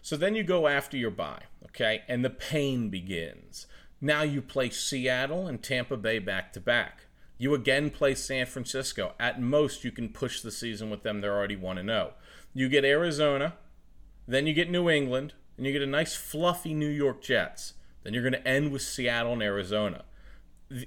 So 0.00 0.16
then 0.16 0.34
you 0.34 0.42
go 0.42 0.66
after 0.66 0.96
your 0.96 1.10
bye, 1.10 1.44
okay? 1.66 2.02
And 2.08 2.24
the 2.24 2.30
pain 2.30 2.88
begins. 2.88 3.66
Now 4.00 4.22
you 4.22 4.42
play 4.42 4.70
Seattle 4.70 5.46
and 5.46 5.62
Tampa 5.62 5.96
Bay 5.96 6.18
back 6.18 6.52
to 6.54 6.60
back. 6.60 7.06
You 7.38 7.54
again 7.54 7.90
play 7.90 8.14
San 8.14 8.46
Francisco. 8.46 9.14
At 9.20 9.40
most, 9.40 9.84
you 9.84 9.92
can 9.92 10.08
push 10.08 10.40
the 10.40 10.50
season 10.50 10.90
with 10.90 11.02
them. 11.02 11.20
They're 11.20 11.36
already 11.36 11.56
1 11.56 11.76
0. 11.76 12.12
You 12.54 12.68
get 12.68 12.84
Arizona, 12.84 13.54
then 14.26 14.46
you 14.46 14.54
get 14.54 14.70
New 14.70 14.90
England, 14.90 15.34
and 15.56 15.66
you 15.66 15.72
get 15.72 15.82
a 15.82 15.86
nice 15.86 16.14
fluffy 16.14 16.74
New 16.74 16.88
York 16.88 17.22
Jets. 17.22 17.74
Then 18.02 18.14
you're 18.14 18.28
going 18.28 18.40
to 18.40 18.48
end 18.48 18.72
with 18.72 18.82
Seattle 18.82 19.32
and 19.32 19.42
Arizona. 19.42 20.04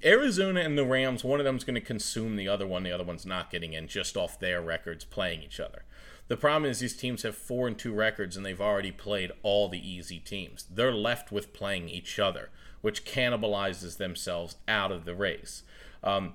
Arizona 0.03 0.61
and 0.61 0.77
the 0.77 0.86
Rams, 0.86 1.23
one 1.23 1.39
of 1.39 1.45
them 1.45 1.57
is 1.57 1.63
going 1.63 1.75
to 1.75 1.81
consume 1.81 2.36
the 2.36 2.47
other 2.47 2.67
one. 2.67 2.83
The 2.83 2.91
other 2.91 3.03
one's 3.03 3.25
not 3.25 3.51
getting 3.51 3.73
in 3.73 3.88
just 3.88 4.17
off 4.17 4.39
their 4.39 4.61
records 4.61 5.05
playing 5.05 5.43
each 5.43 5.59
other. 5.59 5.83
The 6.27 6.38
problem 6.38 6.69
is 6.69 6.79
these 6.79 6.95
teams 6.95 7.21
have 7.23 7.36
four 7.36 7.67
and 7.67 7.77
two 7.77 7.93
records 7.93 8.36
and 8.36 8.45
they've 8.45 8.61
already 8.61 8.91
played 8.91 9.31
all 9.43 9.67
the 9.67 9.89
easy 9.89 10.19
teams. 10.19 10.65
They're 10.71 10.93
left 10.93 11.31
with 11.31 11.53
playing 11.53 11.89
each 11.89 12.17
other, 12.17 12.49
which 12.81 13.05
cannibalizes 13.05 13.97
themselves 13.97 14.55
out 14.67 14.91
of 14.91 15.05
the 15.05 15.15
race. 15.15 15.63
Um, 16.03 16.33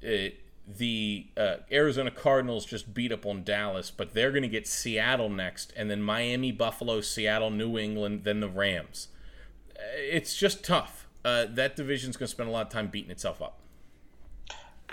it, 0.00 0.40
the 0.66 1.26
uh, 1.36 1.56
Arizona 1.70 2.10
Cardinals 2.10 2.64
just 2.64 2.94
beat 2.94 3.12
up 3.12 3.26
on 3.26 3.44
Dallas, 3.44 3.90
but 3.90 4.14
they're 4.14 4.30
going 4.30 4.42
to 4.42 4.48
get 4.48 4.66
Seattle 4.66 5.28
next, 5.28 5.72
and 5.76 5.90
then 5.90 6.02
Miami, 6.02 6.52
Buffalo, 6.52 7.00
Seattle, 7.00 7.50
New 7.50 7.76
England, 7.76 8.24
then 8.24 8.40
the 8.40 8.48
Rams. 8.48 9.08
It's 9.96 10.36
just 10.36 10.64
tough. 10.64 11.03
Uh, 11.24 11.46
that 11.50 11.76
division's 11.76 12.16
going 12.16 12.26
to 12.26 12.30
spend 12.30 12.48
a 12.48 12.52
lot 12.52 12.66
of 12.66 12.72
time 12.72 12.88
beating 12.88 13.10
itself 13.10 13.40
up. 13.40 13.58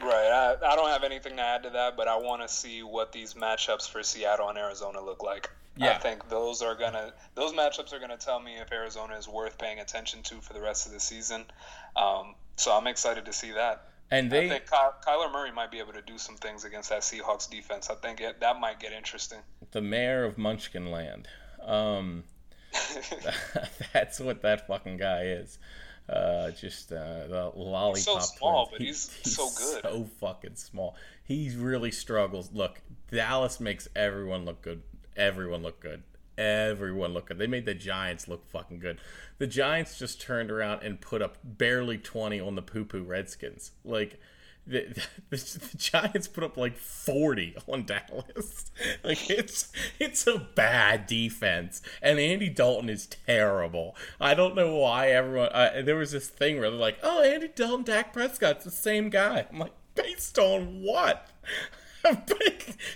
Right. 0.01 0.29
I, 0.31 0.55
I 0.65 0.75
don't 0.75 0.89
have 0.89 1.03
anything 1.03 1.35
to 1.35 1.41
add 1.41 1.63
to 1.63 1.69
that, 1.71 1.97
but 1.97 2.07
I 2.07 2.17
want 2.17 2.41
to 2.41 2.47
see 2.47 2.81
what 2.83 3.11
these 3.11 3.33
matchups 3.33 3.89
for 3.89 4.01
Seattle 4.01 4.49
and 4.49 4.57
Arizona 4.57 5.01
look 5.01 5.23
like. 5.23 5.49
Yeah. 5.77 5.91
I 5.91 5.97
think 5.99 6.27
those 6.29 6.61
are 6.61 6.75
gonna 6.75 7.13
those 7.33 7.53
matchups 7.53 7.93
are 7.93 7.99
gonna 7.99 8.17
tell 8.17 8.41
me 8.41 8.57
if 8.57 8.71
Arizona 8.73 9.15
is 9.15 9.27
worth 9.27 9.57
paying 9.57 9.79
attention 9.79 10.21
to 10.23 10.41
for 10.41 10.51
the 10.53 10.59
rest 10.59 10.85
of 10.85 10.91
the 10.91 10.99
season. 10.99 11.45
Um, 11.95 12.35
so 12.57 12.75
I'm 12.75 12.87
excited 12.87 13.25
to 13.25 13.33
see 13.33 13.51
that. 13.51 13.87
And 14.09 14.29
they, 14.29 14.47
I 14.47 14.49
think 14.49 14.69
Ky- 14.69 15.09
Kyler 15.09 15.31
Murray 15.31 15.51
might 15.53 15.71
be 15.71 15.79
able 15.79 15.93
to 15.93 16.01
do 16.01 16.17
some 16.17 16.35
things 16.35 16.65
against 16.65 16.89
that 16.89 17.01
Seahawks 17.01 17.49
defense. 17.49 17.89
I 17.89 17.95
think 17.95 18.19
it, 18.19 18.41
that 18.41 18.59
might 18.59 18.79
get 18.81 18.91
interesting. 18.91 19.39
The 19.71 19.81
mayor 19.81 20.25
of 20.25 20.35
Munchkinland. 20.35 21.27
Um, 21.65 22.25
that's 23.93 24.19
what 24.19 24.41
that 24.41 24.67
fucking 24.67 24.97
guy 24.97 25.23
is. 25.23 25.57
Uh, 26.09 26.51
just 26.51 26.91
uh, 26.91 27.27
the 27.27 27.51
lollipop. 27.55 27.95
He's 27.95 28.05
so 28.05 28.19
small, 28.19 28.69
but 28.71 28.81
he's, 28.81 29.11
he's, 29.23 29.35
so 29.35 29.49
good. 29.57 29.81
So 29.81 30.09
fucking 30.19 30.55
small. 30.55 30.95
He 31.23 31.55
really 31.55 31.91
struggles. 31.91 32.51
Look, 32.51 32.81
Dallas 33.11 33.59
makes 33.59 33.87
everyone 33.95 34.43
look 34.45 34.61
good. 34.61 34.81
Everyone 35.15 35.63
look 35.63 35.79
good. 35.79 36.03
Everyone 36.37 37.13
look 37.13 37.27
good. 37.27 37.37
They 37.37 37.47
made 37.47 37.65
the 37.65 37.73
Giants 37.73 38.27
look 38.27 38.45
fucking 38.49 38.79
good. 38.79 38.97
The 39.37 39.47
Giants 39.47 39.97
just 39.97 40.19
turned 40.19 40.51
around 40.51 40.83
and 40.83 40.99
put 40.99 41.21
up 41.21 41.37
barely 41.43 41.97
twenty 41.97 42.39
on 42.39 42.55
the 42.55 42.61
poo 42.61 42.83
poo 42.83 43.03
Redskins. 43.03 43.71
Like 43.85 44.19
the, 44.67 44.87
the, 44.93 45.01
the, 45.29 45.77
Giants 45.77 46.27
put 46.27 46.43
up 46.43 46.57
like 46.57 46.77
40 46.77 47.55
on 47.67 47.85
Dallas. 47.85 48.71
Like 49.03 49.29
it's 49.29 49.71
it's 49.99 50.25
a 50.27 50.37
bad 50.37 51.05
defense, 51.07 51.81
and 52.01 52.19
Andy 52.19 52.49
Dalton 52.49 52.89
is 52.89 53.07
terrible. 53.07 53.95
I 54.19 54.33
don't 54.33 54.55
know 54.55 54.75
why 54.75 55.09
everyone. 55.09 55.49
Uh, 55.49 55.81
there 55.83 55.95
was 55.95 56.11
this 56.11 56.27
thing 56.27 56.59
where 56.59 56.69
they're 56.69 56.79
like, 56.79 56.97
"Oh, 57.03 57.21
Andy 57.21 57.47
Dalton, 57.47 57.83
Dak 57.83 58.11
Prescott's 58.11 58.63
the 58.65 58.71
same 58.71 59.09
guy." 59.09 59.45
I'm 59.51 59.59
like, 59.59 59.73
based 59.95 60.37
on 60.39 60.81
what? 60.83 61.27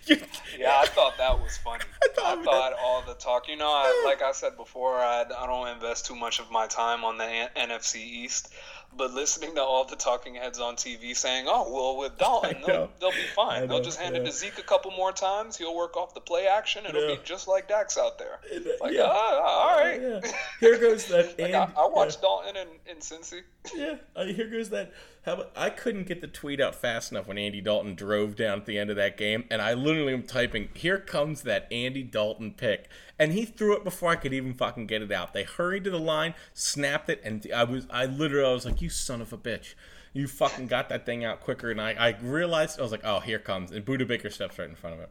yeah, 0.07 0.79
I 0.79 0.85
thought 0.87 1.17
that 1.17 1.39
was 1.39 1.57
funny. 1.57 1.83
I 2.03 2.07
thought 2.13 2.39
I 2.39 2.43
thought 2.43 2.73
all 2.81 3.03
the 3.03 3.13
talk. 3.13 3.47
You 3.47 3.55
know, 3.55 3.69
I, 3.69 4.03
like 4.05 4.23
I 4.23 4.31
said 4.31 4.57
before, 4.57 4.95
I, 4.95 5.21
I 5.21 5.45
don't 5.45 5.67
invest 5.67 6.07
too 6.07 6.15
much 6.15 6.39
of 6.39 6.49
my 6.49 6.65
time 6.65 7.03
on 7.03 7.17
the 7.17 7.49
NFC 7.55 7.97
East. 7.97 8.51
But 8.97 9.13
listening 9.13 9.55
to 9.55 9.61
all 9.61 9.85
the 9.85 9.95
talking 9.95 10.35
heads 10.35 10.59
on 10.59 10.75
TV 10.75 11.15
saying, 11.15 11.45
"Oh, 11.47 11.71
well, 11.71 11.97
with 11.97 12.17
Dalton, 12.19 12.57
they'll, 12.65 12.89
they'll, 12.99 13.11
be 13.11 13.17
fine. 13.35 13.67
They'll 13.67 13.81
just 13.81 13.99
hand 13.99 14.15
yeah. 14.15 14.21
it 14.21 14.25
to 14.25 14.31
Zeke 14.31 14.57
a 14.59 14.63
couple 14.63 14.91
more 14.91 15.11
times. 15.11 15.57
He'll 15.57 15.75
work 15.75 15.97
off 15.97 16.13
the 16.13 16.21
play 16.21 16.47
action. 16.47 16.85
It'll 16.85 17.09
yeah. 17.09 17.15
be 17.15 17.21
just 17.23 17.47
like 17.47 17.67
Dak's 17.67 17.97
out 17.97 18.17
there." 18.17 18.39
Like, 18.81 18.93
yeah. 18.93 19.03
Uh, 19.03 19.41
all 19.43 19.77
right. 19.77 20.01
Yeah. 20.01 20.21
Here 20.59 20.77
goes 20.79 21.05
that. 21.07 21.39
like 21.39 21.53
I, 21.53 21.69
I, 21.77 21.87
watched 21.87 22.21
Dalton 22.21 22.55
in, 22.55 22.67
in 22.89 22.97
Cincy. 22.97 23.41
Yeah. 23.75 23.95
Uh, 24.15 24.25
here 24.25 24.47
goes 24.47 24.69
that. 24.69 24.93
How 25.25 25.33
about, 25.33 25.51
I 25.55 25.71
couldn't 25.71 26.07
get 26.07 26.21
the 26.21 26.27
tweet 26.27 26.61
out 26.61 26.75
fast 26.75 27.11
enough 27.11 27.27
when 27.27 27.39
Andy 27.39 27.59
Dalton 27.59 27.95
drove 27.95 28.35
down 28.35 28.59
at 28.59 28.65
the 28.67 28.77
end 28.77 28.91
of 28.91 28.95
that 28.97 29.17
game, 29.17 29.45
and 29.49 29.59
I 29.59 29.73
literally 29.73 30.13
am 30.13 30.23
typing, 30.23 30.69
"Here 30.73 30.99
comes 30.99 31.41
that 31.41 31.67
Andy 31.71 32.03
Dalton 32.03 32.53
pick," 32.53 32.87
and 33.17 33.31
he 33.31 33.45
threw 33.45 33.75
it 33.75 33.83
before 33.83 34.09
I 34.11 34.15
could 34.15 34.33
even 34.33 34.53
fucking 34.53 34.87
get 34.87 35.01
it 35.01 35.11
out. 35.11 35.33
They 35.33 35.43
hurried 35.43 35.83
to 35.85 35.89
the 35.89 35.99
line, 35.99 36.33
snapped 36.53 37.09
it, 37.09 37.21
and 37.23 37.47
I 37.53 37.63
was, 37.63 37.87
I 37.89 38.05
literally, 38.05 38.49
I 38.49 38.53
was 38.53 38.65
like, 38.65 38.81
"You 38.81 38.89
son 38.89 39.21
of 39.21 39.33
a 39.33 39.37
bitch." 39.37 39.73
You 40.13 40.27
fucking 40.29 40.67
got 40.67 40.87
that 40.89 41.05
thing 41.05 41.25
out 41.25 41.41
quicker, 41.41 41.71
and 41.71 41.81
I, 41.81 41.91
I 41.91 42.17
realized 42.21 42.79
I 42.79 42.83
was 42.83 42.91
like, 42.91 43.03
"Oh, 43.03 43.19
here 43.19 43.39
comes!" 43.39 43.71
And 43.71 43.85
Budda 43.85 44.07
Baker 44.07 44.29
steps 44.29 44.57
right 44.57 44.69
in 44.69 44.75
front 44.75 44.95
of 44.95 45.01
it. 45.01 45.09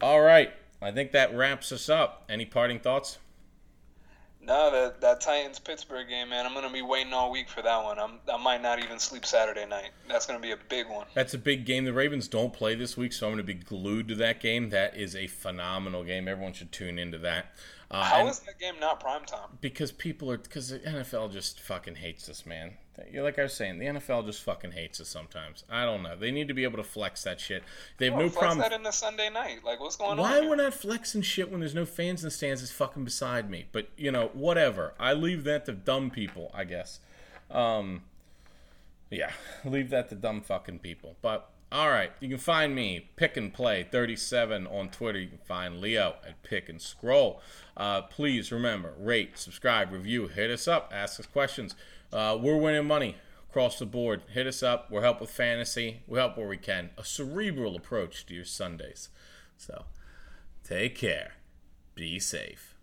All 0.00 0.20
right, 0.20 0.52
I 0.80 0.92
think 0.92 1.12
that 1.12 1.34
wraps 1.34 1.72
us 1.72 1.88
up. 1.88 2.24
Any 2.28 2.44
parting 2.46 2.78
thoughts? 2.80 3.18
No, 4.46 4.70
that 4.70 5.00
that 5.00 5.20
Titans 5.20 5.58
Pittsburgh 5.58 6.08
game, 6.08 6.28
man. 6.28 6.46
I'm 6.46 6.54
gonna 6.54 6.70
be 6.70 6.82
waiting 6.82 7.12
all 7.12 7.32
week 7.32 7.48
for 7.48 7.62
that 7.62 7.82
one. 7.82 7.98
I'm 7.98 8.20
I 8.32 8.36
might 8.36 8.62
not 8.62 8.78
even 8.78 8.98
sleep 9.00 9.26
Saturday 9.26 9.66
night. 9.66 9.90
That's 10.08 10.24
gonna 10.24 10.38
be 10.38 10.52
a 10.52 10.58
big 10.68 10.88
one. 10.88 11.06
That's 11.14 11.34
a 11.34 11.38
big 11.38 11.64
game. 11.64 11.84
The 11.84 11.92
Ravens 11.92 12.28
don't 12.28 12.52
play 12.52 12.76
this 12.76 12.96
week, 12.96 13.12
so 13.12 13.26
I'm 13.26 13.32
gonna 13.32 13.42
be 13.42 13.54
glued 13.54 14.06
to 14.08 14.14
that 14.16 14.40
game. 14.40 14.70
That 14.70 14.96
is 14.96 15.16
a 15.16 15.26
phenomenal 15.26 16.04
game. 16.04 16.28
Everyone 16.28 16.52
should 16.52 16.70
tune 16.70 16.98
into 16.98 17.18
that. 17.18 17.46
Uh, 17.90 18.02
How 18.02 18.26
is 18.26 18.40
that 18.40 18.58
game 18.58 18.74
not 18.80 18.98
prime 18.98 19.24
time? 19.24 19.48
Because 19.60 19.92
people 19.92 20.30
are 20.30 20.38
because 20.38 20.70
the 20.70 20.80
NFL 20.80 21.32
just 21.32 21.60
fucking 21.60 21.96
hates 21.96 22.26
this 22.26 22.44
man. 22.44 22.72
Like 23.14 23.38
I 23.38 23.44
was 23.44 23.52
saying, 23.52 23.78
the 23.78 23.86
NFL 23.86 24.26
just 24.26 24.42
fucking 24.42 24.72
hates 24.72 25.00
us 25.00 25.08
sometimes. 25.08 25.64
I 25.70 25.84
don't 25.84 26.02
know. 26.02 26.16
They 26.16 26.30
need 26.30 26.48
to 26.48 26.54
be 26.54 26.64
able 26.64 26.78
to 26.78 26.84
flex 26.84 27.22
that 27.24 27.40
shit. 27.40 27.62
They 27.98 28.06
have 28.06 28.14
well, 28.14 28.24
no 28.24 28.28
flex 28.30 28.40
problem. 28.40 28.58
that 28.60 28.72
in 28.72 28.82
the 28.82 28.90
Sunday 28.90 29.28
night. 29.30 29.64
Like, 29.64 29.80
what's 29.80 29.96
going 29.96 30.18
Why 30.18 30.38
on? 30.38 30.44
Why 30.44 30.48
we're 30.48 30.56
not 30.56 30.74
flexing 30.74 31.22
shit 31.22 31.50
when 31.50 31.60
there's 31.60 31.74
no 31.74 31.84
fans 31.84 32.22
in 32.22 32.26
the 32.26 32.30
stands 32.30 32.62
is 32.62 32.72
fucking 32.72 33.04
beside 33.04 33.50
me. 33.50 33.66
But 33.70 33.88
you 33.96 34.10
know, 34.10 34.30
whatever. 34.32 34.94
I 34.98 35.12
leave 35.12 35.44
that 35.44 35.66
to 35.66 35.72
dumb 35.72 36.10
people, 36.10 36.50
I 36.54 36.64
guess. 36.64 37.00
Um, 37.50 38.02
yeah, 39.10 39.30
leave 39.64 39.90
that 39.90 40.08
to 40.08 40.14
dumb 40.14 40.40
fucking 40.40 40.80
people. 40.80 41.16
But 41.22 41.50
all 41.72 41.90
right, 41.90 42.12
you 42.20 42.28
can 42.28 42.38
find 42.38 42.74
me 42.74 43.10
pick 43.16 43.36
and 43.36 43.52
play 43.52 43.82
37 43.82 44.66
on 44.66 44.88
Twitter. 44.88 45.18
You 45.18 45.28
can 45.28 45.38
find 45.38 45.80
Leo 45.80 46.16
at 46.26 46.42
pick 46.42 46.68
and 46.68 46.80
scroll. 46.80 47.40
Uh, 47.76 48.02
please 48.02 48.52
remember, 48.52 48.94
rate, 48.98 49.36
subscribe, 49.36 49.92
review, 49.92 50.28
hit 50.28 50.50
us 50.50 50.68
up, 50.68 50.90
ask 50.94 51.18
us 51.18 51.26
questions. 51.26 51.74
Uh, 52.12 52.38
we're 52.40 52.56
winning 52.56 52.86
money 52.86 53.16
across 53.56 53.78
the 53.78 53.86
board. 53.86 54.22
Hit 54.32 54.46
us 54.46 54.62
up. 54.62 54.90
We'll 54.90 55.02
help 55.02 55.20
with 55.20 55.30
fantasy. 55.30 56.02
We'll 56.06 56.20
help 56.20 56.36
where 56.36 56.46
we 56.46 56.58
can. 56.58 56.90
A 56.98 57.04
cerebral 57.04 57.74
approach 57.74 58.26
to 58.26 58.34
your 58.34 58.44
Sundays. 58.44 59.08
So 59.56 59.86
take 60.62 60.94
care. 60.94 61.32
Be 61.94 62.18
safe. 62.18 62.75